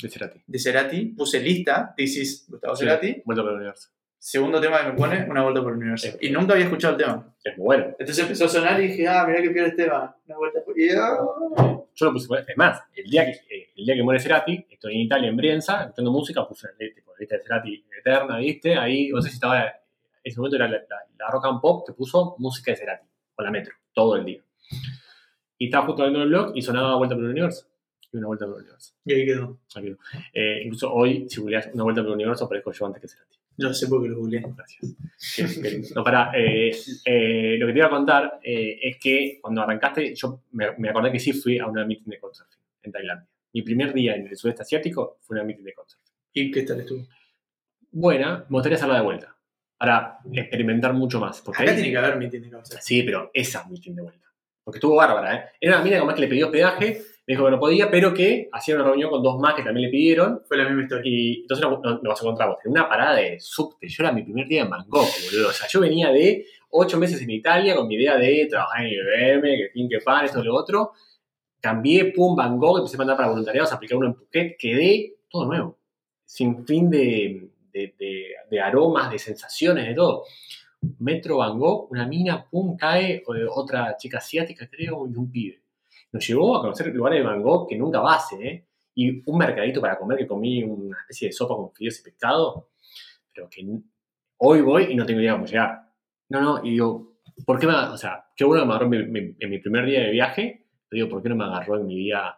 De 0.02 0.10
Cerati. 0.10 0.42
de 0.46 0.60
Cerati. 0.60 1.06
Puse 1.08 1.40
lista, 1.40 1.94
This 1.96 2.18
is 2.18 2.46
Gustavo 2.50 2.76
Sí, 2.76 2.84
Cerati. 2.86 3.22
Vuelta 3.26 3.44
por 3.44 3.52
el 3.52 3.58
universo. 3.58 3.90
Segundo 4.18 4.62
tema 4.62 4.80
que 4.82 4.92
me 4.92 4.94
pone, 4.98 5.26
Una 5.30 5.44
vuelta 5.44 5.62
por 5.62 5.74
el 5.74 5.78
universo. 5.80 6.08
Es- 6.08 6.18
Y 6.22 6.30
nunca 6.32 6.54
había 6.54 6.66
escuchado 6.66 6.94
el 6.96 7.00
tema. 7.04 7.36
Es 7.44 7.58
muy 7.58 7.66
bueno. 7.66 7.86
Entonces 8.00 8.20
empezó 8.20 8.46
a 8.46 8.50
sonar 8.50 8.82
y 8.82 8.88
dije, 8.88 9.08
ah, 9.08 9.26
mirá 9.28 9.42
que 9.42 9.50
pierde 9.50 9.70
este 9.70 9.84
tema. 9.84 10.16
Una 10.26 10.38
vuelta 10.38 10.60
por... 10.64 10.74
Ah. 10.98 11.80
Yo 11.96 12.06
lo 12.08 12.14
puse. 12.14 12.28
Es 12.48 12.58
más, 12.58 12.82
el 12.96 13.04
día 13.10 13.26
que, 13.26 13.32
eh, 13.56 13.70
el 13.76 13.86
día 13.86 13.94
que 13.96 14.02
muere 14.04 14.20
Cerati, 14.22 14.66
estoy 14.72 14.96
en 14.96 15.02
Italia, 15.02 15.30
en 15.30 15.36
Brienza, 15.38 15.82
escuchando 15.84 16.12
música, 16.12 16.48
puse 16.48 16.70
eh, 16.80 16.92
tipo, 16.96 17.12
la 17.12 17.18
lista 17.20 17.36
de 17.38 17.44
Cerati 17.44 17.86
eterna, 18.00 18.38
¿viste? 18.40 18.76
Ahí, 18.78 19.10
no 19.10 19.22
sé 19.22 19.30
si 19.30 19.36
estaba. 19.36 19.62
En 19.66 19.72
ese 20.24 20.38
momento 20.40 20.56
era 20.56 20.68
la, 20.70 20.78
la- 20.78 21.06
la 21.20 21.30
rock 21.30 21.46
and 21.46 21.60
pop 21.62 21.86
que 21.86 21.94
puso 21.94 22.36
música 22.40 22.72
de 22.72 22.78
Cerati, 22.78 23.06
con 23.36 23.46
la 23.46 23.52
metro, 23.52 23.74
todo 23.94 24.16
el 24.16 24.26
día. 24.26 24.42
Y 25.58 25.66
estaba 25.66 25.86
justo 25.86 26.04
viendo 26.04 26.22
el 26.24 26.30
blog 26.30 26.52
y 26.56 26.62
sonaba 26.62 26.96
Vuelta 26.98 27.16
por 27.16 27.24
el 27.26 27.32
Universo. 27.32 27.68
Y 28.12 28.18
una 28.18 28.28
vuelta 28.28 28.46
por 28.46 28.56
el 28.58 28.62
universo. 28.64 28.94
Y 29.06 29.14
ahí 29.14 29.26
quedó. 29.26 29.60
Eh, 30.34 30.62
incluso 30.66 30.94
hoy, 30.94 31.28
si 31.30 31.40
googleas 31.42 31.70
una 31.74 31.84
vuelta 31.84 32.02
por 32.02 32.10
el 32.10 32.16
universo, 32.16 32.46
aparezco 32.46 32.72
yo 32.72 32.86
antes 32.86 33.02
que 33.02 33.08
Cerati. 33.08 33.38
Yo 33.58 33.74
sé 33.74 33.88
porque 33.88 34.08
lo 34.10 34.18
googleé. 34.20 34.44
Gracias. 34.56 34.96
Qué- 35.36 35.62
qué 35.62 35.70
lindo. 35.72 35.88
No, 35.96 36.04
para, 36.04 36.32
eh, 36.36 36.72
eh, 37.06 37.56
lo 37.58 37.66
que 37.68 37.74
te 37.74 37.80
iba 37.80 37.88
a 37.88 37.92
contar 37.92 38.40
es 38.44 38.98
que 39.00 39.40
cuando 39.42 39.62
arrancaste, 39.62 40.14
yo 40.16 40.42
me, 40.52 40.78
me 40.78 40.90
acordé 40.90 41.12
que 41.12 41.20
sí 41.20 41.34
fui 41.34 41.58
a 41.60 41.66
una 41.68 41.86
meeting 41.86 42.10
de 42.12 42.20
Couchsurfing 42.20 42.60
en 42.84 42.92
Tailandia. 42.92 43.28
Mi 43.54 43.62
primer 43.64 43.94
día 43.94 44.16
en 44.16 44.28
el 44.28 44.36
sudeste 44.38 44.62
asiático 44.64 45.18
fue 45.22 45.36
una 45.38 45.44
meeting 45.46 45.64
de 45.64 45.74
Couchsurfing. 45.74 46.14
¿Y 46.34 46.52
qué 46.52 46.64
tal 46.64 46.80
estuvo? 46.82 47.08
Buena, 47.92 48.40
me 48.50 48.58
gustaría 48.58 48.76
hacerla 48.78 48.96
de 48.98 49.02
vuelta 49.04 49.33
para 49.84 50.20
experimentar 50.32 50.94
mucho 50.94 51.20
más. 51.20 51.42
Porque 51.42 51.62
Acá 51.64 51.72
ahí- 51.72 51.76
tiene 51.78 51.92
que 51.92 51.98
haber 51.98 52.16
meeting 52.16 52.40
de 52.42 52.50
causa. 52.50 52.80
Sí, 52.80 53.04
pero 53.04 53.30
esa 53.34 53.68
meeting 53.68 53.96
de 53.96 54.02
vuelta. 54.04 54.28
Porque 54.64 54.78
estuvo 54.78 54.96
bárbara, 54.96 55.36
¿eh? 55.36 55.44
Era 55.60 55.76
una 55.76 55.84
mina 55.84 56.00
como 56.00 56.14
que 56.14 56.22
le 56.22 56.28
pidió 56.30 56.46
hospedaje, 56.46 57.02
me 57.28 57.34
dijo 57.34 57.44
que 57.44 57.52
no 57.52 57.60
podía, 57.60 57.92
pero 57.92 58.14
que 58.14 58.48
hacía 58.54 58.76
una 58.76 58.86
reunión 58.86 59.10
con 59.10 59.22
dos 59.22 59.38
más 59.42 59.56
que 59.56 59.62
también 59.64 59.88
le 59.88 59.92
pidieron. 59.92 60.42
Fue 60.48 60.56
la 60.56 60.64
misma 60.64 60.84
historia. 60.84 61.04
Y 61.12 61.42
entonces 61.42 61.68
nos, 61.70 61.82
nos- 61.82 62.02
nos 62.02 62.22
encontramos 62.22 62.58
en 62.64 62.72
una 62.72 62.88
parada 62.88 63.16
de 63.18 63.38
subte. 63.42 63.90
Yo 63.90 64.04
era 64.06 64.14
mi 64.14 64.24
primer 64.24 64.48
día 64.48 64.62
en 64.62 64.70
Bangkok, 64.70 65.06
boludo. 65.26 65.50
O 65.50 65.52
sea, 65.52 65.68
yo 65.68 65.82
venía 65.82 66.12
de 66.14 66.46
ocho 66.70 66.98
meses 66.98 67.22
en 67.22 67.30
Italia 67.32 67.76
con 67.76 67.86
mi 67.86 67.96
idea 67.96 68.16
de 68.16 68.48
trabajar 68.50 68.86
en 68.86 68.94
IBM, 68.94 69.42
que 69.58 69.70
fin, 69.74 69.90
que 69.90 70.00
pan, 70.00 70.24
esto, 70.24 70.42
lo 70.42 70.56
otro. 70.56 70.94
Cambié, 71.60 72.06
pum, 72.14 72.38
Bangkok, 72.38 72.78
empecé 72.78 72.96
a 72.96 73.00
mandar 73.00 73.18
para 73.18 73.28
voluntariados, 73.30 73.74
apliqué 73.74 73.96
uno 73.96 74.08
en 74.08 74.14
Phuket, 74.16 74.56
quedé 74.58 75.16
todo 75.30 75.46
nuevo. 75.46 75.78
Sin 76.26 76.66
fin 76.66 76.90
de, 76.90 77.50
de, 77.74 77.96
de- 77.98 78.36
de 78.50 78.62
aromas, 78.62 79.12
de 79.12 79.20
sensaciones, 79.20 79.88
de 79.88 79.94
todo. 79.96 80.24
Metro 81.00 81.38
Bangkok, 81.38 81.92
una 81.92 82.06
mina, 82.08 82.46
pum, 82.50 82.76
cae, 82.78 83.24
otra 83.50 83.96
chica 83.98 84.18
asiática, 84.18 84.68
creo, 84.70 85.08
y 85.08 85.16
un 85.16 85.32
pibe. 85.32 85.62
Nos 86.12 86.28
llevó 86.28 86.58
a 86.58 86.62
conocer 86.62 86.88
lugares 86.94 87.20
de 87.20 87.26
Bangkok 87.26 87.70
que 87.70 87.78
nunca 87.78 88.00
base, 88.02 88.36
¿eh? 88.48 88.68
Y 88.96 89.24
un 89.30 89.38
mercadito 89.38 89.82
para 89.82 89.98
comer 89.98 90.18
que 90.20 90.28
comí 90.28 90.62
una 90.64 90.98
especie 91.00 91.30
de 91.30 91.32
sopa 91.34 91.56
con 91.56 91.72
fideos 91.74 92.00
y 92.00 92.04
pescado, 92.04 92.70
pero 93.34 93.50
que 93.50 93.66
hoy 94.38 94.62
voy 94.62 94.84
y 94.92 94.96
no 94.96 95.06
tengo 95.06 95.22
idea 95.22 95.34
cómo 95.34 95.46
llegar. 95.46 95.90
No, 96.30 96.42
no, 96.42 96.64
y 96.66 96.72
digo, 96.72 97.16
¿por 97.46 97.60
qué 97.60 97.66
me, 97.66 97.74
o 97.74 97.98
sea, 97.98 98.26
qué 98.36 98.44
bueno 98.44 98.64
que 98.64 98.68
me 98.68 98.74
agarró 98.74 98.90
mi, 98.90 99.04
mi- 99.06 99.36
en 99.40 99.50
mi 99.50 99.58
primer 99.60 99.86
día 99.86 100.02
de 100.02 100.12
viaje, 100.12 100.68
pero 100.90 101.06
digo, 101.06 101.10
¿por 101.10 101.24
qué 101.24 101.30
no 101.30 101.36
me 101.36 101.46
agarró 101.46 101.78
en 101.80 101.88
mi 101.88 101.96
día 101.96 102.36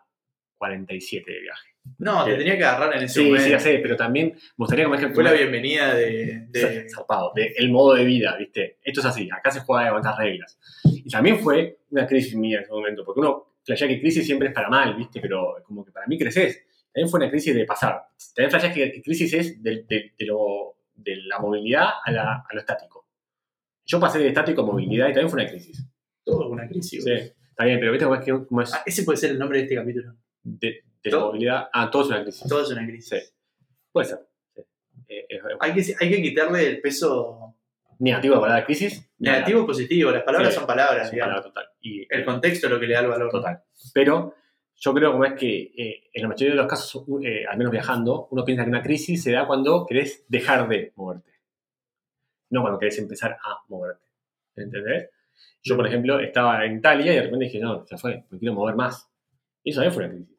47 0.57 1.29
de 1.31 1.41
viaje? 1.41 1.74
No, 1.99 2.25
te 2.25 2.33
Eh, 2.33 2.37
tenía 2.37 2.57
que 2.57 2.63
agarrar 2.65 2.95
en 2.97 3.03
ese 3.03 3.19
Sí, 3.21 3.25
momento. 3.25 3.45
sí, 3.45 3.51
ya 3.51 3.59
sé, 3.59 3.79
pero 3.81 3.95
también 3.95 4.33
me 4.33 4.41
gustaría 4.57 4.85
como 4.85 4.97
que 4.97 5.09
Fue 5.09 5.23
la 5.23 5.31
bienvenida 5.33 5.93
de, 5.93 6.47
de- 6.49 6.89
zarpado, 6.89 7.31
de 7.35 7.53
el 7.57 7.71
modo 7.71 7.93
de 7.93 8.03
vida, 8.05 8.35
¿viste? 8.37 8.77
Esto 8.83 8.99
es 9.01 9.05
así, 9.05 9.29
acá 9.31 9.51
se 9.51 9.61
juega 9.61 9.85
de 9.85 9.91
otras 9.97 10.17
reglas. 10.17 10.57
Y 10.83 11.09
también 11.09 11.39
fue 11.39 11.77
una 11.91 12.05
crisis 12.07 12.35
mía 12.35 12.57
en 12.57 12.63
ese 12.63 12.71
momento, 12.73 13.03
porque 13.05 13.19
uno 13.21 13.55
flashea 13.63 13.87
que 13.87 13.99
crisis 13.99 14.25
siempre 14.25 14.49
es 14.49 14.53
para 14.53 14.69
mal, 14.69 14.95
¿viste? 14.95 15.19
Pero 15.21 15.55
como 15.63 15.83
que 15.85 15.91
para 15.91 16.05
mí 16.07 16.17
creces. 16.17 16.63
También 16.93 17.09
fue 17.09 17.19
una 17.19 17.29
crisis 17.29 17.53
de 17.55 17.65
pasar. 17.65 18.01
También 18.33 18.49
flashea 18.51 18.73
que 18.73 19.01
crisis 19.01 19.33
es 19.33 19.61
de, 19.63 19.83
de- 19.87 20.13
de 20.17 20.25
lo, 20.25 20.77
de 20.95 21.15
la 21.27 21.39
movilidad 21.39 21.87
a, 22.03 22.11
la- 22.11 22.45
a 22.49 22.53
lo 22.53 22.59
estático. 22.59 23.07
Yo 23.85 23.99
pasé 23.99 24.19
de 24.19 24.27
estático 24.29 24.61
a 24.61 24.65
movilidad 24.65 25.09
y 25.09 25.13
también 25.13 25.29
fue 25.29 25.41
una 25.41 25.49
crisis. 25.49 25.85
todo 26.23 26.49
una 26.49 26.67
crisis. 26.67 27.03
Sí, 27.03 27.11
está 27.11 27.65
bien, 27.65 27.79
pero 27.79 27.91
¿viste 27.91 28.05
cómo 28.05 28.15
es, 28.17 28.25
que, 28.25 28.45
cómo 28.47 28.61
es 28.61 28.73
Ah, 28.73 28.81
ese 28.85 29.03
puede 29.03 29.17
ser 29.17 29.31
el 29.31 29.39
nombre 29.39 29.59
de 29.59 29.63
este 29.65 29.75
capítulo. 29.75 30.15
de, 30.41 30.81
de 31.09 31.11
la 31.11 31.17
todo- 31.17 31.27
movilidad? 31.27 31.69
Ah, 31.73 31.89
todo 31.89 32.01
es 32.03 32.07
una 32.09 32.23
crisis. 32.23 32.49
Todo 32.49 32.61
es 32.61 32.69
una 32.71 32.85
crisis. 32.85 33.09
Sí. 33.27 33.33
Puede 33.91 34.07
ser. 34.07 34.19
eh, 35.07 35.27
Hay 35.59 35.73
que, 35.73 35.95
hay 35.99 36.09
que 36.09 36.21
quitarle 36.21 36.67
el 36.67 36.81
peso 36.81 37.55
negativo 37.99 38.33
a 38.33 38.37
la 38.37 38.41
palabra 38.41 38.65
crisis. 38.65 39.09
negativo 39.19 39.61
o 39.63 39.65
positivo. 39.65 40.11
Las 40.11 40.23
palabras 40.23 40.49
Sí, 40.53 40.55
son 40.59 40.67
palabras, 40.67 41.11
total. 41.43 41.65
Y, 41.81 42.05
El 42.13 42.25
contexto 42.25 42.67
es 42.67 42.73
lo 42.73 42.79
que 42.79 42.87
le 42.87 42.93
da 42.95 42.99
el 43.01 43.07
valor. 43.07 43.31
Total. 43.31 43.63
Pero 43.93 44.33
yo 44.75 44.93
creo 44.93 45.11
como 45.13 45.23
es 45.25 45.33
que 45.33 45.71
eh, 45.77 46.09
en 46.13 46.21
la 46.23 46.27
mayoría 46.27 46.53
de 46.53 46.57
los 46.61 46.67
casos, 46.67 47.05
eh, 47.23 47.45
al 47.49 47.57
menos 47.57 47.71
viajando, 47.71 48.27
uno 48.31 48.43
piensa 48.43 48.63
que 48.63 48.69
una 48.69 48.81
crisis 48.83 49.23
se 49.23 49.31
da 49.31 49.47
cuando 49.47 49.85
querés 49.85 50.25
dejar 50.27 50.67
de 50.67 50.91
moverte. 50.95 51.31
No 52.49 52.61
cuando 52.61 52.79
querés 52.79 52.97
empezar 52.99 53.31
a 53.43 53.63
moverte. 53.69 54.03
¿Entendés? 54.55 55.09
Yo, 55.63 55.75
por 55.75 55.87
ejemplo, 55.87 56.19
estaba 56.19 56.63
en 56.65 56.77
Italia 56.77 57.11
y 57.11 57.15
de 57.15 57.21
repente 57.23 57.45
dije, 57.45 57.59
no, 57.59 57.85
ya 57.89 57.97
fue, 57.97 58.25
me 58.29 58.37
quiero 58.39 58.53
mover 58.53 58.75
más. 58.75 59.09
Y 59.63 59.71
eso 59.71 59.81
también 59.81 59.93
fue 59.93 60.03
una 60.05 60.13
crisis. 60.13 60.34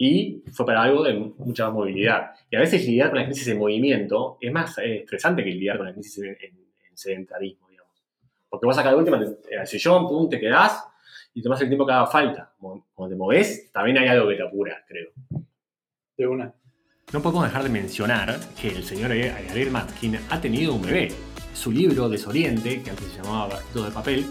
Y 0.00 0.44
fue 0.52 0.64
para 0.64 0.82
algo 0.84 1.02
de 1.02 1.14
mucha 1.14 1.64
más 1.66 1.74
movilidad. 1.74 2.30
Y 2.50 2.54
a 2.56 2.60
veces 2.60 2.86
lidiar 2.86 3.10
con 3.10 3.18
la 3.18 3.24
crisis 3.26 3.46
de 3.46 3.54
movimiento 3.56 4.38
es 4.40 4.52
más 4.52 4.78
eh, 4.78 4.98
estresante 5.00 5.42
que 5.42 5.50
lidiar 5.50 5.76
con 5.76 5.86
la 5.86 5.92
crisis 5.92 6.18
en, 6.18 6.28
en- 6.40 6.58
en 6.88 6.96
sedentarismo, 6.96 7.68
digamos. 7.68 7.92
Porque 8.48 8.66
vas 8.66 8.78
acá 8.78 8.90
de 8.90 8.96
última, 8.96 9.18
te- 9.18 9.56
al 9.58 9.66
sillón, 9.66 10.06
pum, 10.08 10.28
te 10.28 10.38
quedás 10.38 10.84
y 11.34 11.42
tomás 11.42 11.60
el 11.62 11.68
tiempo 11.68 11.84
que 11.84 11.92
haga 11.92 12.06
falta. 12.06 12.52
Cuando 12.58 13.08
te 13.08 13.16
movés, 13.16 13.70
también 13.72 13.98
hay 13.98 14.08
algo 14.08 14.28
que 14.28 14.36
te 14.36 14.42
apura, 14.44 14.84
creo. 14.86 15.10
De 16.16 16.26
una. 16.26 16.52
No 17.12 17.22
podemos 17.22 17.44
dejar 17.44 17.62
de 17.64 17.68
mencionar 17.70 18.38
que 18.60 18.68
el 18.68 18.84
señor 18.84 19.10
Ariel 19.12 19.70
Matkin 19.70 20.18
ha 20.30 20.40
tenido 20.40 20.74
un 20.74 20.82
bebé. 20.82 21.08
Su 21.54 21.72
libro 21.72 22.08
Desoriente, 22.08 22.82
que 22.82 22.90
antes 22.90 23.06
se 23.06 23.16
llamaba 23.22 23.48
Barquito 23.48 23.84
de 23.84 23.90
Papel, 23.90 24.26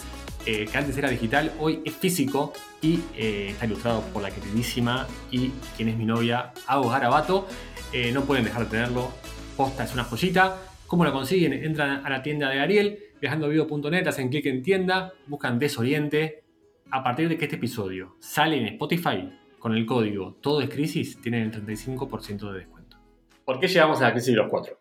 eh, 0.50 0.66
que 0.72 0.78
antes 0.78 0.98
era 0.98 1.10
digital, 1.10 1.52
hoy 1.60 1.82
es 1.84 1.94
físico 1.94 2.54
y 2.82 3.02
eh, 3.18 3.50
está 3.50 3.66
ilustrado 3.66 4.00
por 4.14 4.22
la 4.22 4.32
queridísima 4.32 5.06
y 5.30 5.50
quien 5.76 5.90
es 5.90 5.98
mi 5.98 6.06
novia, 6.06 6.54
Agus 6.68 6.90
Garabato. 6.90 7.46
Eh, 7.92 8.14
no 8.14 8.24
pueden 8.24 8.46
dejar 8.46 8.64
de 8.64 8.70
tenerlo. 8.70 9.12
Posta 9.58 9.84
es 9.84 9.94
una 9.94 10.06
joyita. 10.06 10.56
¿Cómo 10.88 11.04
lo 11.04 11.12
consiguen? 11.12 11.52
Entran 11.52 12.06
a 12.06 12.10
la 12.10 12.24
tienda 12.24 12.50
de 12.50 12.62
Ariel, 12.62 12.98
viajandovivo.net, 13.20 14.08
hacen 14.08 14.30
clic 14.30 14.46
en 14.46 14.64
tienda, 14.64 15.12
buscan 15.28 15.60
Desoriente. 15.60 16.46
A 16.92 17.04
partir 17.04 17.28
de 17.28 17.38
que 17.38 17.44
este 17.44 17.58
episodio 17.58 18.16
sale 18.22 18.56
en 18.56 18.68
Spotify, 18.68 19.30
con 19.60 19.76
el 19.76 19.86
código 19.86 20.38
Todo 20.42 20.62
es 20.62 20.70
Crisis, 20.70 21.20
tienen 21.22 21.44
el 21.44 21.52
35% 21.52 22.54
de 22.54 22.60
descuento. 22.60 22.96
¿Por 23.44 23.60
qué 23.60 23.68
llegamos 23.68 24.00
a 24.00 24.06
la 24.06 24.12
crisis 24.14 24.30
de 24.30 24.38
los 24.38 24.50
cuatro? 24.50 24.80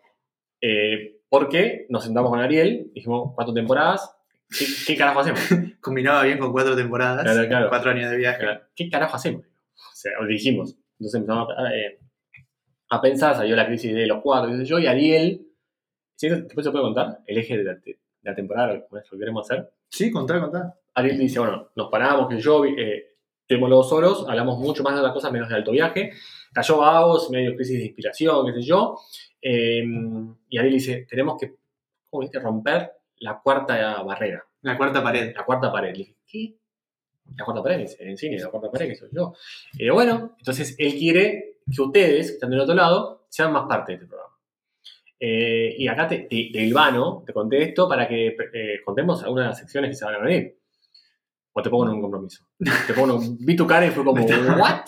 Porque 1.27 1.87
nos 1.89 2.05
sentamos 2.05 2.31
con 2.31 2.39
Ariel, 2.39 2.89
dijimos 2.93 3.33
cuatro 3.35 3.53
temporadas, 3.53 4.16
¿qué, 4.49 4.65
qué 4.85 4.97
carajo 4.97 5.19
hacemos? 5.21 5.41
Combinaba 5.81 6.23
bien 6.23 6.37
con 6.37 6.51
cuatro 6.51 6.75
temporadas. 6.75 7.23
Claro, 7.23 7.47
claro. 7.47 7.69
Cuatro 7.69 7.91
años 7.91 8.11
de 8.11 8.17
viaje. 8.17 8.45
¿Qué 8.75 8.89
carajo 8.89 9.15
hacemos? 9.15 9.45
O 9.45 9.95
sea, 9.95 10.13
lo 10.19 10.27
dijimos. 10.27 10.75
Entonces 10.99 11.19
empezamos 11.19 11.49
a, 11.55 11.75
eh, 11.75 11.99
a 12.89 13.01
pensar, 13.01 13.35
salió 13.35 13.55
la 13.55 13.67
crisis 13.67 13.93
de 13.93 14.07
los 14.07 14.21
cuatro, 14.21 14.51
qué 14.51 14.57
sé 14.57 14.65
yo, 14.65 14.79
y 14.79 14.87
Ariel, 14.87 15.47
¿sí? 16.15 16.29
después 16.29 16.65
se 16.65 16.71
puede 16.71 16.83
contar 16.83 17.19
el 17.25 17.37
eje 17.37 17.57
de 17.57 17.63
la, 17.63 17.73
de 17.75 17.99
la 18.23 18.35
temporada, 18.35 18.73
lo 18.73 18.87
que 18.89 19.17
queremos 19.17 19.49
hacer. 19.49 19.69
Sí, 19.89 20.11
contá, 20.11 20.39
contá. 20.39 20.75
Ariel 20.95 21.17
dice, 21.17 21.39
bueno, 21.39 21.69
nos 21.75 21.89
paramos, 21.89 22.27
que 22.27 22.39
yo, 22.39 22.65
eh, 22.65 23.15
estuvimos 23.41 23.69
los 23.69 23.89
solos, 23.89 24.25
hablamos 24.27 24.59
mucho 24.59 24.83
más 24.83 24.93
de 24.93 24.99
otras 24.99 25.13
cosas 25.13 25.31
menos 25.31 25.49
de 25.49 25.55
alto 25.55 25.71
viaje, 25.71 26.11
cayó 26.53 26.77
Vagos, 26.77 27.29
medio 27.29 27.55
crisis 27.55 27.77
de 27.77 27.85
inspiración, 27.85 28.45
qué 28.47 28.53
sé 28.53 28.61
yo, 28.61 28.97
eh, 29.41 29.83
y 30.49 30.57
Ariel 30.57 30.73
dice, 30.73 31.05
tenemos 31.09 31.39
que, 31.39 31.55
¿cómo 32.09 32.21
viste? 32.21 32.39
Romper 32.39 32.91
la 33.19 33.39
cuarta 33.39 34.01
barrera, 34.03 34.43
La 34.61 34.77
cuarta 34.77 35.01
pared. 35.03 35.33
la 35.35 35.43
cuarta 35.45 35.71
pared. 35.71 35.91
Le 35.91 35.97
dije, 35.97 36.15
¿qué? 36.25 36.55
La 37.35 37.43
cuarta 37.45 37.61
pared, 37.63 37.79
dice, 37.79 37.97
en 38.07 38.17
cine, 38.17 38.37
la 38.39 38.49
cuarta 38.49 38.71
pared, 38.71 38.87
que 38.87 38.95
soy 38.95 39.09
yo. 39.11 39.33
Eh, 39.77 39.89
bueno, 39.91 40.35
entonces 40.39 40.75
él 40.79 40.93
quiere 40.93 41.57
que 41.69 41.81
ustedes, 41.81 42.27
que 42.27 42.33
están 42.33 42.49
del 42.49 42.59
otro 42.61 42.73
lado, 42.75 43.25
sean 43.29 43.51
más 43.51 43.65
parte 43.67 43.91
de 43.91 43.95
este 43.95 44.07
programa. 44.07 44.33
Eh, 45.19 45.75
y 45.77 45.87
acá 45.87 46.07
te, 46.07 46.19
te, 46.19 46.27
te 46.27 46.61
hilvano, 46.61 47.23
te 47.25 47.33
conté 47.33 47.63
esto 47.63 47.89
para 47.89 48.07
que 48.07 48.27
eh, 48.53 48.81
contemos 48.85 49.23
algunas 49.23 49.45
de 49.45 49.49
las 49.49 49.57
secciones 49.59 49.89
que 49.89 49.95
se 49.95 50.05
van 50.05 50.15
a 50.15 50.19
venir. 50.19 50.57
O 51.53 51.61
te 51.63 51.69
pongo 51.71 51.85
en 51.85 51.93
un 51.93 52.01
compromiso. 52.01 52.45
Te 52.85 52.93
pongo 52.93 53.15
en 53.15 53.29
un- 53.29 53.37
vi 53.39 53.55
tu 53.55 53.65
cara 53.65 53.87
y 53.87 53.89
fue 53.89 54.03
como, 54.05 54.23
¿what? 54.57 54.81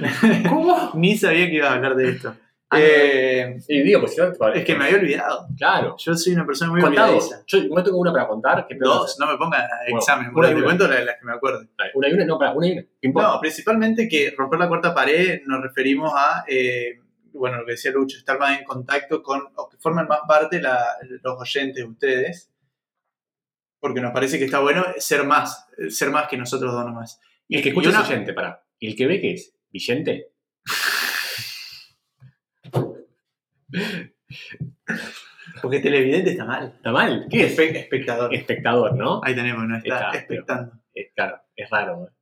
¿Cómo? 0.48 0.92
Ni 0.94 1.16
sabía 1.16 1.46
que 1.46 1.54
ibas 1.56 1.70
a 1.70 1.74
hablar 1.74 1.96
de 1.96 2.10
esto. 2.10 2.34
Ah, 2.74 2.78
Eh, 2.80 3.56
Y 3.68 3.82
digo, 3.82 4.00
pues 4.00 4.14
si 4.14 4.20
no, 4.20 4.52
es 4.54 4.64
que 4.64 4.74
me 4.74 4.84
había 4.86 4.96
olvidado. 4.98 5.46
Claro. 5.56 5.94
Yo 5.98 6.14
soy 6.14 6.32
una 6.32 6.46
persona 6.46 6.70
muy 6.72 6.80
Contado. 6.80 7.12
olvidadiza. 7.12 7.42
Yo 7.46 7.64
no 7.64 7.82
tengo 7.84 7.98
una 7.98 8.12
para 8.12 8.26
contar. 8.28 8.66
Que 8.66 8.76
Dos, 8.76 9.16
no 9.20 9.26
me 9.30 9.36
pongas 9.36 9.68
Bueno, 9.84 9.98
examen, 9.98 10.30
una 10.34 10.48
te 10.48 10.54
una. 10.54 10.64
cuento 10.64 10.88
las 10.88 11.18
que 11.18 11.24
me 11.24 11.32
acuerdo. 11.32 11.60
Una 11.94 12.08
y 12.08 12.12
una, 12.14 12.24
no, 12.24 12.38
para, 12.38 12.52
una 12.52 12.66
y 12.68 12.72
una. 12.72 13.22
No, 13.22 13.40
principalmente 13.40 14.08
que 14.08 14.34
romper 14.36 14.58
la 14.58 14.68
cuarta 14.68 14.94
pared 14.94 15.40
nos 15.46 15.60
referimos 15.62 16.12
a, 16.16 16.44
eh, 16.48 16.98
bueno, 17.34 17.58
lo 17.58 17.66
que 17.66 17.72
decía 17.72 17.90
Lucho, 17.92 18.16
estar 18.18 18.38
más 18.38 18.58
en 18.58 18.64
contacto 18.64 19.22
con, 19.22 19.42
o 19.54 19.68
que 19.68 19.76
formen 19.78 20.06
más 20.08 20.20
parte 20.26 20.60
la- 20.60 20.96
los 21.22 21.40
oyentes 21.40 21.76
de 21.84 21.90
ustedes, 21.90 22.50
porque 23.80 24.00
nos 24.00 24.12
parece 24.12 24.38
que 24.38 24.44
está 24.46 24.60
bueno 24.60 24.84
ser 24.98 25.24
más, 25.24 25.66
ser 25.90 26.10
más 26.10 26.26
que 26.28 26.36
nosotros 26.36 26.72
dos 26.72 26.84
nomás. 26.86 27.20
Y 27.48 27.56
el 27.56 27.62
que 27.62 27.68
escucha 27.70 27.90
es 27.90 27.98
oyente, 27.98 28.32
para. 28.32 28.62
¿Y 28.78 28.88
el 28.88 28.96
que 28.96 29.06
ve 29.06 29.20
qué 29.20 29.32
es? 29.34 29.54
¿Villente? 29.70 30.30
Porque 35.60 35.80
televidente 35.80 36.30
está 36.30 36.44
mal. 36.44 36.72
¿Está 36.76 36.92
mal? 36.92 37.26
¿Qué 37.30 37.44
es? 37.46 37.58
Espe- 37.58 37.76
espectador. 37.76 38.34
Espectador, 38.34 38.94
¿no? 38.96 39.20
Ahí 39.24 39.34
tenemos, 39.34 39.64
no 39.64 39.76
está, 39.76 40.10
Está, 40.12 40.26
pero-. 40.28 40.72
Es, 40.94 41.08
claro, 41.14 41.40
es 41.56 41.70
raro. 41.70 42.06
¿eh? 42.06 42.12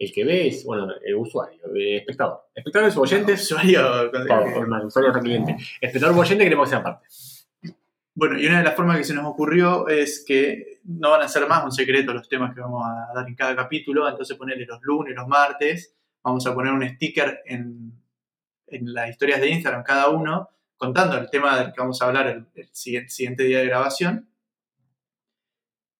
El 0.00 0.12
que 0.12 0.24
ve 0.24 0.46
es, 0.48 0.64
bueno, 0.64 0.88
el 1.04 1.14
usuario, 1.16 1.60
el 1.74 1.96
espectador. 1.96 2.42
Espectadores 2.54 2.96
o 2.96 3.00
oyentes, 3.00 3.42
Usuario. 3.52 4.10
Usuario. 4.86 5.56
Espectador 5.80 6.16
o 6.16 6.20
oyente 6.20 6.44
queremos 6.44 6.66
que 6.66 6.70
sean 6.70 6.82
parte. 6.82 7.06
Bueno, 8.14 8.38
y 8.38 8.46
una 8.46 8.58
de 8.58 8.64
las 8.64 8.74
formas 8.74 8.96
que 8.98 9.04
se 9.04 9.14
nos 9.14 9.26
ocurrió 9.26 9.86
es 9.88 10.24
que 10.26 10.80
no 10.84 11.10
van 11.10 11.22
a 11.22 11.28
ser 11.28 11.46
más 11.46 11.62
un 11.64 11.70
secreto 11.72 12.12
los 12.12 12.28
temas 12.28 12.52
que 12.54 12.60
vamos 12.60 12.82
a 12.84 13.12
dar 13.14 13.28
en 13.28 13.34
cada 13.36 13.54
capítulo, 13.54 14.08
entonces 14.08 14.36
ponerle 14.36 14.66
los 14.66 14.80
lunes, 14.82 15.14
los 15.14 15.28
martes, 15.28 15.94
vamos 16.24 16.44
a 16.46 16.52
poner 16.54 16.72
un 16.72 16.88
sticker 16.88 17.40
en, 17.46 17.92
en 18.66 18.92
las 18.92 19.10
historias 19.10 19.40
de 19.40 19.50
Instagram 19.50 19.84
cada 19.84 20.08
uno, 20.08 20.48
contando 20.78 21.18
el 21.18 21.28
tema 21.28 21.58
del 21.58 21.72
que 21.72 21.80
vamos 21.80 22.00
a 22.00 22.06
hablar 22.06 22.26
el, 22.28 22.46
el 22.54 22.68
siguiente, 22.72 23.10
siguiente 23.10 23.42
día 23.44 23.58
de 23.58 23.66
grabación, 23.66 24.30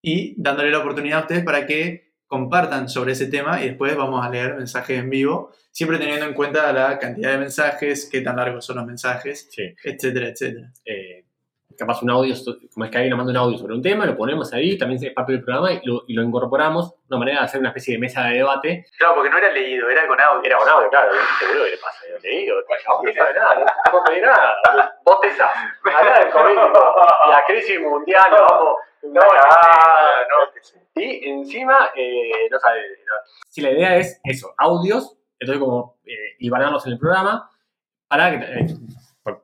y 0.03 0.41
dándole 0.41 0.71
la 0.71 0.79
oportunidad 0.79 1.19
a 1.19 1.23
ustedes 1.23 1.45
para 1.45 1.67
que 1.67 2.15
compartan 2.27 2.89
sobre 2.89 3.13
ese 3.13 3.27
tema 3.27 3.63
y 3.63 3.69
después 3.69 3.97
vamos 3.97 4.25
a 4.25 4.31
leer 4.31 4.55
mensajes 4.55 4.99
en 4.99 5.11
vivo, 5.11 5.53
siempre 5.73 5.99
teniendo 5.99 6.27
en 6.27 6.35
cuenta 6.35 6.73
la 6.73 6.99
cantidad 6.99 7.33
de 7.33 7.39
mensajes, 7.39 8.09
qué 8.11 8.21
tan 8.21 8.37
largos 8.37 8.65
son 8.65 8.77
los 8.77 8.87
mensajes, 8.87 9.49
Sí. 9.51 9.75
etcétera, 9.83 10.29
etcétera. 10.29 10.73
Eh, 10.85 11.25
capaz 11.79 12.03
un 12.03 12.11
audio, 12.11 12.35
como 12.75 12.85
es 12.85 12.91
que 12.91 12.99
alguien 12.99 13.11
nos 13.11 13.19
manda 13.19 13.31
un 13.31 13.47
audio 13.47 13.57
sobre 13.57 13.75
un 13.75 13.83
tema, 13.83 14.05
lo 14.05 14.17
ponemos 14.17 14.53
ahí, 14.53 14.77
también 14.77 15.03
es 15.03 15.13
parte 15.15 15.33
del 15.33 15.45
programa 15.45 15.73
y 15.73 15.81
lo, 15.85 16.03
y 16.09 16.13
lo 16.13 16.23
incorporamos, 16.23 16.95
una 17.09 17.19
manera 17.21 17.39
de 17.39 17.45
hacer 17.45 17.61
una 17.61 17.69
especie 17.69 17.95
de 17.95 18.01
mesa 18.01 18.25
de 18.25 18.39
debate. 18.39 18.85
Claro, 18.99 19.15
porque 19.15 19.31
no 19.31 19.39
era 19.39 19.51
leído, 19.53 19.89
era 19.89 20.07
con 20.09 20.21
audio. 20.21 20.43
Era 20.45 20.59
un 20.61 20.69
audio, 20.69 20.91
claro, 20.91 21.13
seguro 21.39 21.65
que 21.65 21.71
le 21.71 21.77
pasa, 21.79 22.01
yo 22.11 22.19
leído, 22.19 22.57
no, 22.57 23.03
no 23.03 23.13
sabe 23.15 23.33
nada, 23.33 23.55
no 23.55 23.91
puedo 23.91 24.05
pedir 24.05 24.23
nada, 24.25 24.57
vos 25.05 25.21
te 25.21 25.31
sabes, 25.31 26.21
del 26.21 26.31
COVID, 26.33 26.57
la 27.31 27.45
crisis 27.47 27.81
mundial, 27.81 28.27
no, 28.31 28.37
vamos, 28.45 28.75
no, 29.03 29.21
no, 29.21 31.01
y 31.01 31.29
encima, 31.29 31.91
eh, 31.95 32.49
no 32.51 32.59
sabe, 32.59 32.81
no. 33.07 33.15
Si 33.49 33.61
la 33.61 33.71
idea 33.71 33.97
es 33.97 34.21
eso, 34.25 34.53
audios, 34.59 35.17
entonces 35.39 35.63
como 35.63 36.01
eh, 36.05 36.35
hilvanarnos 36.41 36.85
en 36.87 36.93
el 36.95 36.99
programa, 36.99 37.49
para 38.09 38.31
que, 38.31 38.37
eh, 38.37 38.67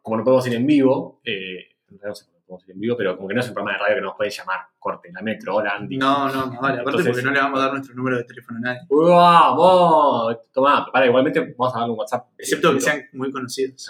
como 0.02 0.16
no 0.16 0.24
podemos 0.24 0.46
ir 0.48 0.54
en 0.54 0.66
vivo, 0.66 1.20
eh, 1.24 1.73
no 2.02 2.14
sé 2.14 2.26
cómo 2.46 2.60
ir 2.66 2.70
en 2.72 2.80
vivo, 2.80 2.96
pero 2.96 3.16
como 3.16 3.28
que 3.28 3.34
no 3.34 3.40
es 3.40 3.48
un 3.48 3.54
programa 3.54 3.76
de 3.78 3.82
radio 3.84 3.96
que 3.96 4.00
nos 4.02 4.16
puede 4.16 4.30
llamar, 4.30 4.60
corte, 4.78 5.10
la 5.12 5.22
metro, 5.22 5.56
hola 5.56 5.72
Andy. 5.76 5.96
No, 5.96 6.28
no, 6.28 6.46
no 6.46 6.60
vale. 6.60 6.80
Aparte 6.80 6.80
Entonces- 7.00 7.06
porque 7.12 7.22
no 7.22 7.30
le 7.32 7.38
vamos 7.40 7.58
a 7.60 7.62
dar 7.64 7.72
nuestro 7.72 7.94
número 7.94 8.16
de 8.18 8.24
teléfono 8.24 8.58
a 8.58 8.60
nadie. 8.60 8.80
¡Vamos! 8.88 10.36
Tomá, 10.52 10.86
para, 10.92 11.06
igualmente 11.06 11.54
vamos 11.56 11.74
a 11.74 11.78
darle 11.80 11.92
un 11.92 11.98
WhatsApp. 11.98 12.26
Excepto 12.38 12.70
que 12.72 12.78
Eh, 12.78 12.80
sean 12.80 13.02
muy 13.12 13.30
conocidos. 13.32 13.88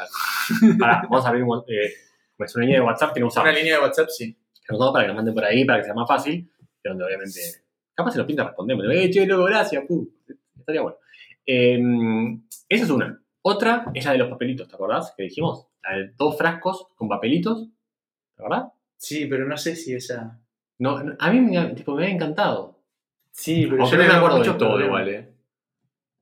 Pará, 0.78 1.02
vamos 1.10 1.24
a 1.24 1.28
abrir 1.28 1.42
un, 1.44 1.58
eh, 1.68 1.92
una 2.38 2.46
línea 2.64 2.80
de 2.80 2.86
WhatsApp 2.86 3.12
que 3.14 3.20
no 3.20 3.26
usamos. 3.28 3.48
Una 3.48 3.58
línea 3.58 3.76
de 3.76 3.82
WhatsApp, 3.82 4.08
sí. 4.08 4.32
Que 4.34 4.66
no 4.72 4.76
usamos 4.76 4.92
para 4.92 5.04
que 5.04 5.08
nos 5.08 5.16
manden 5.16 5.34
por 5.34 5.44
ahí, 5.44 5.64
para 5.64 5.78
que 5.80 5.84
sea 5.84 5.94
más 5.94 6.08
fácil. 6.08 6.50
Y 6.82 6.88
donde 6.88 7.04
obviamente, 7.04 7.40
capaz 7.94 8.12
se 8.12 8.18
nos 8.18 8.26
pinta 8.26 8.44
respondemos. 8.44 8.84
Eh, 8.90 9.10
che, 9.10 9.26
loco, 9.26 9.44
gracias. 9.44 9.84
Estaría 10.58 10.82
bueno. 10.82 10.96
Eh, 11.46 11.78
esa 12.68 12.84
es 12.84 12.90
una. 12.90 13.20
Otra 13.42 13.86
es 13.94 14.04
la 14.04 14.12
de 14.12 14.18
los 14.18 14.28
papelitos, 14.30 14.68
¿te 14.68 14.74
acordás? 14.74 15.12
Que 15.16 15.24
dijimos. 15.24 15.66
La 15.82 15.96
de 15.98 16.12
dos 16.16 16.38
frascos 16.38 16.86
con 16.96 17.08
papelitos. 17.08 17.68
¿Te 18.36 18.42
acordás? 18.42 18.72
Sí, 18.96 19.26
pero 19.26 19.46
no 19.46 19.56
sé 19.56 19.76
si 19.76 19.94
esa. 19.94 20.38
No, 20.78 21.02
no, 21.02 21.14
a 21.18 21.30
mí 21.30 21.40
me, 21.40 21.66
tipo, 21.74 21.94
me 21.94 22.04
había 22.04 22.14
encantado. 22.14 22.80
Sí, 23.30 23.66
pero 23.68 23.82
Aunque 23.82 23.96
yo 23.96 24.02
no 24.02 24.08
me 24.08 24.14
acuerdo 24.18 24.38
de 24.38 24.44
todo 24.44 24.56
problemas. 24.58 24.84
igual, 24.86 25.08
¿eh? 25.08 25.34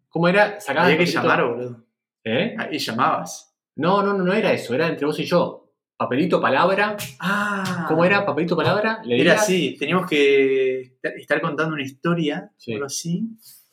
¿Cómo 0.08 0.28
era? 0.28 0.60
Sacabas 0.60 0.86
Había 0.92 0.98
que 0.98 1.04
papelito- 1.04 1.22
llamar, 1.22 1.44
boludo. 1.44 1.84
¿Eh? 2.24 2.54
Ah, 2.58 2.68
Y 2.70 2.78
llamabas. 2.78 3.56
No, 3.76 4.02
no, 4.02 4.12
no, 4.12 4.24
no 4.24 4.32
era 4.32 4.52
eso. 4.52 4.74
Era 4.74 4.86
entre 4.88 5.06
vos 5.06 5.18
y 5.18 5.24
yo. 5.24 5.70
Papelito, 5.96 6.40
palabra. 6.40 6.96
Ah. 7.20 7.84
¿Cómo 7.88 8.04
era? 8.04 8.24
Papelito, 8.26 8.56
palabra. 8.56 9.00
Le 9.04 9.20
Era 9.20 9.34
así. 9.34 9.76
Teníamos 9.78 10.08
que 10.08 10.98
estar 11.02 11.40
contando 11.40 11.74
una 11.74 11.82
historia, 11.82 12.50
Sí. 12.56 12.74
algo 12.74 12.86
así. 12.86 13.28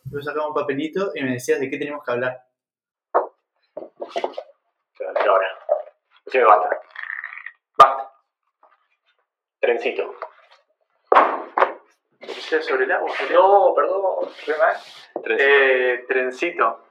Luego 0.09 0.23
sacaba 0.25 0.47
un 0.47 0.53
papelito 0.53 1.11
y 1.15 1.23
me 1.23 1.31
decías 1.33 1.59
de 1.59 1.69
qué 1.69 1.77
teníamos 1.77 2.03
que 2.05 2.11
hablar. 2.11 2.37
Pero 4.97 5.31
ahora. 5.33 5.47
Sí, 6.31 6.37
basta 6.39 6.69
trencito. 9.59 10.15
Sobre 12.61 12.85
el 12.85 12.91
agua? 12.91 13.11
No, 13.31 13.73
perdón, 13.75 14.29
re 14.47 14.57
mal. 14.57 14.75
Trencito. 15.23 15.49
Eh, 15.49 16.05
trencito. 16.07 16.83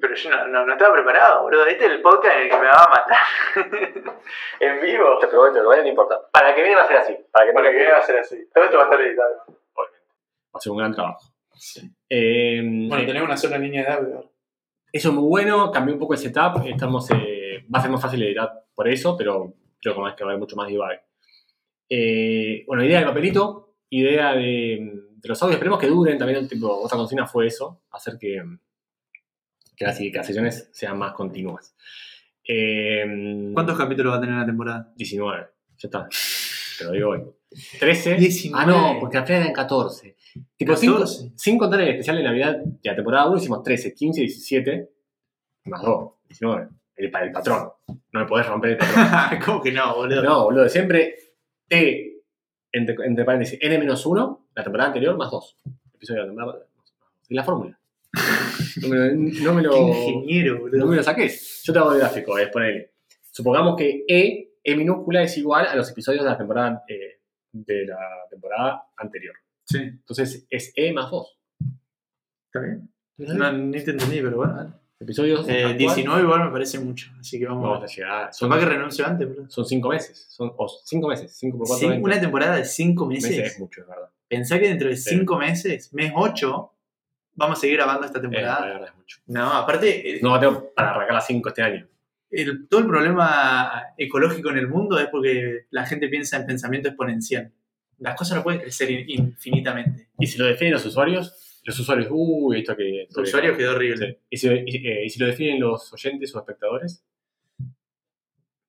Pero 0.00 0.14
yo 0.14 0.30
no, 0.30 0.64
no, 0.64 0.72
estaba 0.72 0.94
preparado, 0.94 1.42
boludo. 1.42 1.66
Este 1.66 1.86
es 1.86 1.90
el 1.90 2.00
podcast 2.00 2.36
en 2.36 2.42
el 2.42 2.48
que 2.48 2.56
me 2.56 2.66
va 2.66 2.84
a 2.84 2.88
matar. 2.88 3.18
en 4.60 4.80
vivo. 4.80 5.18
Te 5.18 5.26
prometo, 5.26 5.62
no, 5.62 5.76
no 5.76 5.86
importa. 5.86 6.20
Para 6.32 6.54
que 6.54 6.62
viene 6.62 6.80
a 6.80 6.86
ser 6.86 6.96
así. 6.98 7.16
Para 7.32 7.46
que, 7.46 7.70
viene 7.70 7.90
va 7.90 7.98
a 7.98 8.02
ser 8.02 8.18
así. 8.18 8.48
Todo 8.54 8.64
esto 8.64 8.76
va 8.76 8.84
a 8.84 8.86
estar 8.86 9.00
editado. 9.00 9.44
Va 9.76 10.54
a 10.54 10.60
ser 10.60 10.72
un 10.72 10.78
gran 10.78 10.94
trabajo. 10.94 11.20
Eh, 12.08 12.60
bueno, 12.62 13.04
tenemos 13.04 13.28
una 13.28 13.36
sola 13.36 13.58
línea 13.58 13.82
de 13.82 13.92
audio. 13.92 14.32
Eso 14.92 15.08
es 15.08 15.14
muy 15.14 15.28
bueno, 15.28 15.70
cambió 15.70 15.94
un 15.94 16.00
poco 16.00 16.14
el 16.14 16.18
setup. 16.18 16.64
Estamos, 16.66 17.10
eh, 17.10 17.64
va 17.72 17.80
a 17.80 17.82
ser 17.82 17.90
más 17.90 18.00
fácil 18.00 18.22
editar 18.22 18.64
por 18.74 18.88
eso, 18.88 19.16
pero 19.16 19.52
creo 19.80 19.94
que, 19.94 20.00
más, 20.00 20.14
que 20.14 20.24
va 20.24 20.30
a 20.30 20.32
haber 20.32 20.40
mucho 20.40 20.56
más 20.56 20.68
divague. 20.68 21.00
Eh, 21.88 22.64
bueno, 22.66 22.84
idea 22.84 23.00
de 23.00 23.06
papelito, 23.06 23.76
idea 23.90 24.34
de, 24.34 25.02
de, 25.16 25.28
los 25.28 25.42
audios, 25.42 25.56
esperemos 25.56 25.78
que 25.78 25.88
duren, 25.88 26.18
también 26.18 26.46
tipo, 26.46 26.68
otra 26.68 26.96
consigna 26.96 27.26
fue 27.26 27.46
eso, 27.46 27.82
hacer 27.90 28.16
que, 28.18 28.42
que 29.76 29.84
las, 29.84 29.98
que 29.98 30.12
las 30.12 30.26
sesiones 30.26 30.68
sean 30.72 30.98
más 30.98 31.12
continuas. 31.12 31.74
Eh, 32.46 33.50
¿Cuántos 33.52 33.76
capítulos 33.76 34.12
va 34.12 34.18
a 34.18 34.20
tener 34.20 34.36
la 34.36 34.46
temporada? 34.46 34.92
19, 34.96 35.46
ya 35.78 35.86
está, 35.88 36.08
te 36.78 36.84
lo 36.84 36.92
digo 36.92 37.10
hoy. 37.10 37.22
13. 37.80 38.14
19. 38.16 38.62
Ah, 38.62 38.66
no, 38.66 39.00
porque 39.00 39.16
la 39.16 39.24
primera 39.24 39.44
eran 39.44 39.54
14. 39.54 40.16
Tipo, 40.56 40.76
Sin, 40.76 41.36
sin, 41.36 41.58
contar 41.58 41.80
el 41.80 41.88
especial 41.88 42.16
de 42.16 42.22
Navidad 42.22 42.56
de 42.58 42.78
la 42.88 42.94
temporada 42.94 43.28
1 43.28 43.38
hicimos 43.38 43.62
13, 43.62 43.94
15, 43.94 44.20
17, 44.20 44.90
más 45.64 45.82
2, 45.82 46.12
19 46.28 46.68
el, 47.00 47.12
el 47.22 47.32
patrón. 47.32 47.70
No 48.12 48.20
me 48.20 48.26
podés 48.26 48.46
romper 48.46 48.70
el 48.70 48.76
patrón. 48.78 49.40
¿Cómo 49.44 49.62
que 49.62 49.72
no, 49.72 49.94
boludo? 49.96 50.22
No, 50.22 50.44
boludo. 50.44 50.68
Siempre 50.68 51.16
T, 51.66 52.22
entre, 52.72 52.96
entre 53.04 53.24
paréntesis, 53.24 53.58
N-1, 53.60 54.38
la 54.54 54.62
temporada 54.62 54.88
anterior, 54.88 55.16
más 55.16 55.30
2. 55.30 55.56
Episodio 55.94 56.20
de 56.20 56.26
la 56.26 56.34
temporada. 56.34 56.66
Y 57.28 57.34
la 57.34 57.44
fórmula. 57.44 57.78
no, 58.82 58.88
me, 58.88 59.12
no 59.14 59.54
me, 59.54 59.62
lo. 59.62 59.72
Qué 59.72 59.80
ingeniero, 59.80 60.60
boludo. 60.60 60.78
No 60.78 60.86
me 60.86 60.96
lo 60.96 61.02
saques. 61.02 61.62
Yo 61.64 61.72
te 61.72 61.78
hago 61.78 61.92
el 61.92 61.98
gráfico, 61.98 62.38
eh, 62.38 62.44
es 62.44 62.48
poner. 62.48 62.92
Supongamos 63.30 63.76
que 63.76 64.04
E, 64.08 64.54
E 64.62 64.76
minúscula, 64.76 65.22
es 65.22 65.36
igual 65.38 65.66
a 65.66 65.74
los 65.74 65.90
episodios 65.90 66.24
de 66.24 66.30
la 66.30 66.36
temporada, 66.36 66.84
eh, 66.88 67.20
de 67.52 67.86
la 67.86 67.98
temporada 68.28 68.84
anterior. 68.96 69.34
Sí. 69.64 69.78
Entonces 69.78 70.46
es 70.50 70.72
E 70.74 70.92
más 70.92 71.10
2. 71.10 71.38
¿Está 72.46 72.60
bien? 72.60 72.90
No, 73.16 73.52
ni 73.52 73.84
te 73.84 73.92
entendí, 73.92 74.20
pero 74.20 74.38
bueno. 74.38 74.80
Episodios. 75.00 75.48
Eh, 75.48 75.74
19 75.78 76.22
igual 76.22 76.44
me 76.44 76.50
parece 76.50 76.78
mucho, 76.78 77.10
así 77.18 77.38
que 77.38 77.46
vamos, 77.46 77.62
vamos 77.62 77.90
a 77.90 77.94
llegar. 77.94 78.34
Son 78.34 78.50
más 78.50 78.58
que 78.58 78.66
renuncio 78.66 79.06
antes, 79.06 79.34
bro. 79.34 79.48
Son 79.48 79.64
5 79.64 79.88
meses. 79.88 80.26
Son 80.28 80.52
5 80.84 81.06
oh, 81.06 81.08
meses. 81.08 81.32
5 81.38 81.56
por 81.56 81.66
4 81.68 81.88
meses. 81.88 82.04
Una 82.04 82.20
temporada 82.20 82.56
de 82.56 82.66
5 82.66 83.06
meses. 83.06 83.30
meses. 83.30 83.52
es 83.52 83.58
mucho, 83.58 83.80
es 83.80 83.86
verdad. 83.86 84.10
Pensá 84.28 84.58
que 84.60 84.68
dentro 84.68 84.90
de 84.90 84.96
5 84.96 85.38
meses, 85.38 85.90
mes 85.94 86.12
8, 86.14 86.72
vamos 87.34 87.58
a 87.58 87.60
seguir 87.62 87.78
grabando 87.78 88.04
esta 88.04 88.20
temporada. 88.20 88.68
Eh, 88.68 88.78
la 88.78 88.86
es 88.86 88.94
mucho. 88.94 89.20
No, 89.26 89.50
aparte. 89.54 90.16
Eh, 90.16 90.20
no, 90.22 90.38
tengo 90.38 90.70
para 90.74 90.90
arrancar 90.90 91.14
las 91.14 91.26
5 91.26 91.48
este 91.48 91.62
año. 91.62 91.88
El, 92.30 92.68
todo 92.68 92.80
el 92.80 92.86
problema 92.86 93.94
ecológico 93.96 94.50
en 94.50 94.58
el 94.58 94.68
mundo 94.68 94.98
es 94.98 95.06
porque 95.06 95.66
la 95.70 95.86
gente 95.86 96.08
piensa 96.08 96.36
en 96.36 96.44
pensamiento 96.44 96.88
exponencial. 96.88 97.50
Las 97.98 98.16
cosas 98.16 98.36
no 98.36 98.42
pueden 98.42 98.60
crecer 98.60 98.90
infinitamente. 98.90 100.08
¿Y 100.18 100.26
si 100.26 100.38
lo 100.38 100.44
definen 100.44 100.74
los 100.74 100.84
usuarios? 100.84 101.49
Los 101.64 101.78
usuarios, 101.78 102.08
uy, 102.10 102.60
esto 102.60 102.76
que. 102.76 103.02
Esto 103.02 103.22
usuario 103.22 103.56
quedó 103.56 103.72
horrible. 103.72 104.08
Eh, 104.08 104.26
¿Y, 104.30 104.36
si, 105.10 105.18
lo 105.18 105.26
definen 105.26 105.60
los 105.60 105.92
oyentes 105.92 106.34
o 106.34 106.38
espectadores? 106.38 107.04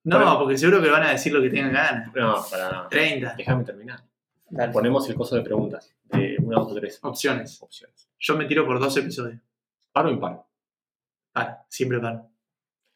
No, 0.03 0.39
porque 0.39 0.57
seguro 0.57 0.81
que 0.81 0.89
van 0.89 1.03
a 1.03 1.11
decir 1.11 1.31
lo 1.31 1.41
que 1.41 1.49
tengan 1.49 1.73
ganas. 1.73 2.13
No, 2.13 2.43
para 2.49 2.71
no. 2.71 2.87
30. 2.89 3.35
Déjame 3.37 3.63
terminar. 3.63 4.01
Dale. 4.49 4.73
Ponemos 4.73 5.07
el 5.09 5.15
coso 5.15 5.35
de 5.35 5.41
preguntas. 5.41 5.93
De 6.05 6.35
una, 6.39 6.57
dos 6.57 6.71
o 6.71 6.75
tres. 6.75 6.99
Opciones. 7.01 7.61
Opciones. 7.61 8.09
Yo 8.19 8.35
me 8.35 8.45
tiro 8.45 8.65
por 8.65 8.79
dos 8.79 8.95
episodios. 8.97 9.39
¿Par 9.91 10.05
o 10.05 10.09
impar? 10.09 10.43
Par, 11.31 11.65
siempre 11.69 11.99
par. 11.99 12.27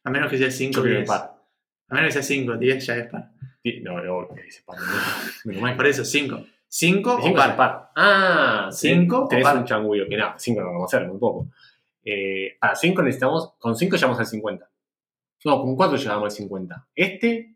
A 0.03 0.09
menos 0.09 0.29
que 0.29 0.37
sea 0.37 0.51
5 0.51 0.79
o 0.79 0.83
10. 0.83 1.09
A 1.09 1.35
menos 1.89 2.07
que 2.07 2.11
sea 2.13 2.23
5 2.23 2.51
o 2.51 2.57
10 2.57 2.85
ya 2.85 2.95
es 2.97 3.07
par. 3.07 3.31
No, 3.81 4.01
no, 4.01 4.35
es 4.35 4.61
par. 4.61 4.77
Por 5.75 5.87
eso, 5.87 6.05
5. 6.05 6.45
¿Cinco 6.77 7.15
o 7.15 7.33
par? 7.33 7.55
par? 7.55 7.91
Ah, 7.95 8.67
cinco. 8.69 9.27
Tenés 9.29 9.45
par? 9.45 9.57
un 9.59 9.63
changullo, 9.63 10.09
que 10.09 10.17
nada, 10.17 10.35
cinco 10.37 10.59
no 10.59 10.73
vamos 10.73 10.93
a 10.93 10.97
hacer, 10.97 11.07
muy 11.07 11.17
poco. 11.17 11.47
Eh, 12.03 12.57
para 12.59 12.75
cinco 12.75 13.01
necesitamos, 13.01 13.53
con 13.57 13.77
cinco 13.77 13.95
llegamos 13.95 14.19
al 14.19 14.25
50. 14.25 14.69
No, 15.45 15.61
con 15.61 15.73
cuatro 15.77 15.95
llegamos 15.95 16.25
al 16.25 16.31
50. 16.31 16.87
Este, 16.93 17.55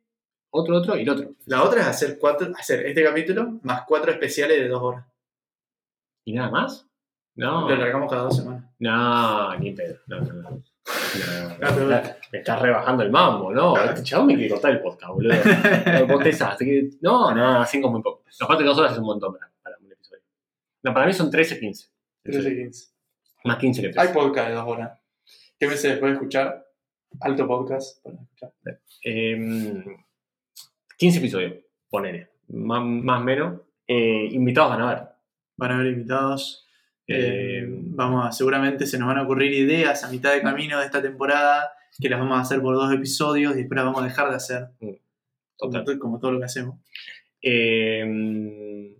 otro, 0.52 0.78
otro 0.78 0.98
y 0.98 1.02
el 1.02 1.10
otro. 1.10 1.36
La 1.48 1.64
otra 1.64 1.82
es 1.82 1.88
hacer 1.88 2.18
cuatro, 2.18 2.50
hacer 2.58 2.86
este 2.86 3.04
capítulo 3.04 3.60
más 3.64 3.82
cuatro 3.86 4.10
especiales 4.10 4.58
de 4.58 4.70
dos 4.70 4.82
horas. 4.82 5.06
¿Y 6.24 6.32
nada 6.32 6.50
más? 6.50 6.88
No. 7.36 7.68
Lo 7.68 7.76
largamos 7.76 8.10
cada 8.10 8.24
dos 8.24 8.38
semanas. 8.38 8.72
No, 8.80 9.54
ni 9.58 9.74
pedo. 9.74 10.00
No, 10.08 10.22
no, 10.22 10.34
no 10.34 10.64
me 12.32 12.40
estás 12.40 12.62
rebajando 12.62 13.04
el 13.04 13.12
mambo, 13.12 13.52
¿no? 13.52 13.78
Este 13.84 14.04
chabón 14.04 14.28
me 14.28 14.36
quiere 14.36 14.50
cortar 14.50 14.72
el 14.72 14.82
podcast, 14.82 15.14
boludo. 15.14 15.34
No, 17.02 17.34
no, 17.34 17.66
5 17.66 17.88
es 17.88 17.92
muy 17.92 18.02
poco. 18.02 18.24
Los 18.26 18.48
cuatro 18.48 18.66
dos 18.66 18.78
horas 18.78 18.94
es 18.94 19.00
un 19.00 19.06
montón 19.06 19.34
para, 19.34 19.78
un 19.80 19.92
episodio. 19.92 20.22
No, 20.84 20.94
para 20.94 21.06
mí 21.06 21.14
son 21.14 21.30
13, 21.30 21.60
15. 21.60 21.88
13, 22.24 22.56
15. 22.56 22.88
Más 23.46 23.58
15 23.58 23.82
que 23.82 23.90
13. 23.90 24.08
Hay 24.08 24.14
podcast 24.14 24.50
de 24.50 24.56
dos 24.56 24.68
horas. 24.68 25.00
¿Qué 25.60 25.68
meses 25.68 25.92
después 25.92 26.12
de 26.12 26.14
escuchar? 26.14 26.66
Alto 27.22 27.48
podcast. 27.48 28.06
Eh, 29.04 29.84
15 30.98 31.18
em, 31.18 31.24
episodios, 31.24 31.54
ponele. 31.90 32.30
Más 32.50 32.80
o 33.22 33.24
menos. 33.24 33.62
Eh, 33.88 34.30
invitados 34.32 34.72
van 34.72 34.82
a 34.82 34.94
ver. 34.94 35.04
Van 35.58 35.72
a 35.72 35.76
haber 35.76 35.88
invitados. 35.88 36.69
Eh, 37.10 37.60
em, 37.64 37.96
vamos, 37.96 38.28
a, 38.28 38.32
seguramente 38.32 38.86
se 38.86 39.00
nos 39.00 39.08
van 39.08 39.18
a 39.18 39.24
ocurrir 39.24 39.52
ideas 39.52 40.04
a 40.04 40.12
mitad 40.12 40.32
de 40.32 40.42
camino 40.42 40.80
de 40.80 40.86
esta 40.86 41.02
temporada 41.02 41.72
que 42.00 42.08
las 42.08 42.20
vamos 42.20 42.38
a 42.38 42.42
hacer 42.42 42.62
por 42.62 42.76
dos 42.76 42.94
episodios 42.94 43.56
y 43.56 43.60
después 43.60 43.76
las 43.76 43.86
vamos 43.86 44.02
a 44.02 44.06
dejar 44.06 44.30
de 44.30 44.36
hacer. 44.36 44.68
Mm, 44.80 45.98
como, 46.00 46.20
todo 46.20 46.32
lo 46.32 46.40
que 46.40 46.46
hacemos. 46.46 46.80
Em, 47.42 48.94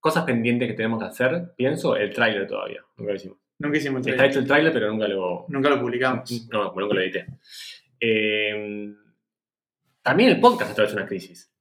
cosas 0.00 0.24
pendientes 0.24 0.66
que 0.68 0.74
tenemos 0.74 0.98
que 0.98 1.06
hacer, 1.06 1.52
pienso, 1.56 1.94
el 1.94 2.12
tráiler 2.12 2.46
todavía. 2.46 2.80
Nunca 2.96 3.12
lo 3.12 3.16
hicimos. 3.16 3.38
Nunca 3.58 3.78
hicimos 3.78 3.98
el 3.98 4.02
tráiler. 4.04 4.24
Está 4.24 4.30
hecho 4.30 4.40
el 4.40 4.46
tráiler, 4.46 4.72
pero 4.72 4.90
nunca 4.90 5.06
lo... 5.06 5.44
Nunca 5.48 5.68
lo 5.68 5.80
publicamos. 5.80 6.48
No, 6.50 6.72
nunca 6.74 6.94
lo 6.94 7.00
edité. 7.00 7.26
Em, 8.00 8.96
también 10.02 10.30
el 10.30 10.40
podcast 10.40 10.76
ha 10.76 10.84
hecho 10.84 10.94
una 10.94 11.06
crisis. 11.06 11.51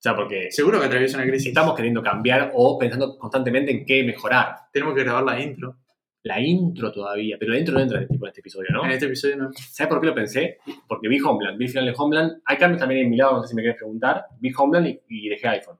O 0.00 0.02
sea, 0.02 0.16
porque. 0.16 0.50
Seguro 0.50 0.80
que 0.80 0.86
atraviesa 0.86 1.18
una 1.18 1.26
crisis. 1.26 1.48
Estamos 1.48 1.76
queriendo 1.76 2.02
cambiar 2.02 2.52
o 2.54 2.78
pensando 2.78 3.18
constantemente 3.18 3.70
en 3.70 3.84
qué 3.84 4.02
mejorar. 4.02 4.56
Tenemos 4.72 4.94
que 4.94 5.04
grabar 5.04 5.24
la 5.24 5.38
intro. 5.38 5.76
La 6.22 6.40
intro 6.40 6.90
todavía, 6.90 7.36
pero 7.38 7.52
la 7.52 7.58
intro 7.58 7.74
no 7.74 7.80
entra 7.80 7.98
en 7.98 8.04
este, 8.04 8.14
tipo, 8.14 8.24
en 8.24 8.28
este 8.30 8.40
episodio, 8.40 8.68
¿no? 8.72 8.84
En 8.84 8.92
este 8.92 9.06
episodio 9.06 9.36
no. 9.36 9.50
¿Sabes 9.52 9.88
por 9.88 10.00
qué 10.00 10.06
lo 10.06 10.14
pensé? 10.14 10.58
Porque 10.88 11.08
vi 11.08 11.20
Homeland, 11.20 11.58
vi 11.58 11.66
el 11.66 11.70
final 11.70 11.86
de 11.86 11.94
Homeland. 11.96 12.42
Hay 12.46 12.56
cambios 12.56 12.80
también 12.80 13.02
en 13.02 13.10
mi 13.10 13.16
lado, 13.18 13.36
no 13.36 13.42
sé 13.42 13.48
si 13.48 13.54
me 13.54 13.62
querés 13.62 13.76
preguntar. 13.76 14.24
Vi 14.38 14.50
Homeland 14.56 15.00
y, 15.06 15.28
dejé 15.28 15.48
iPhone. 15.48 15.78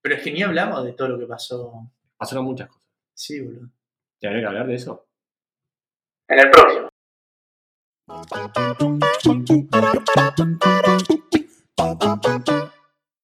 Pero 0.00 0.14
es 0.14 0.22
que 0.22 0.32
ni 0.32 0.42
hablamos 0.42 0.84
de 0.84 0.94
todo 0.94 1.08
lo 1.08 1.18
que 1.18 1.26
pasó. 1.26 1.90
Pasaron 2.16 2.46
muchas 2.46 2.68
cosas. 2.68 2.90
Sí, 3.12 3.40
boludo. 3.40 3.68
¿Te 4.18 4.28
habría 4.28 4.42
que 4.42 4.46
hablar 4.46 4.66
de 4.66 4.74
eso? 4.74 5.06
En 6.28 6.38
el 6.38 6.50
próximo. 6.50 6.88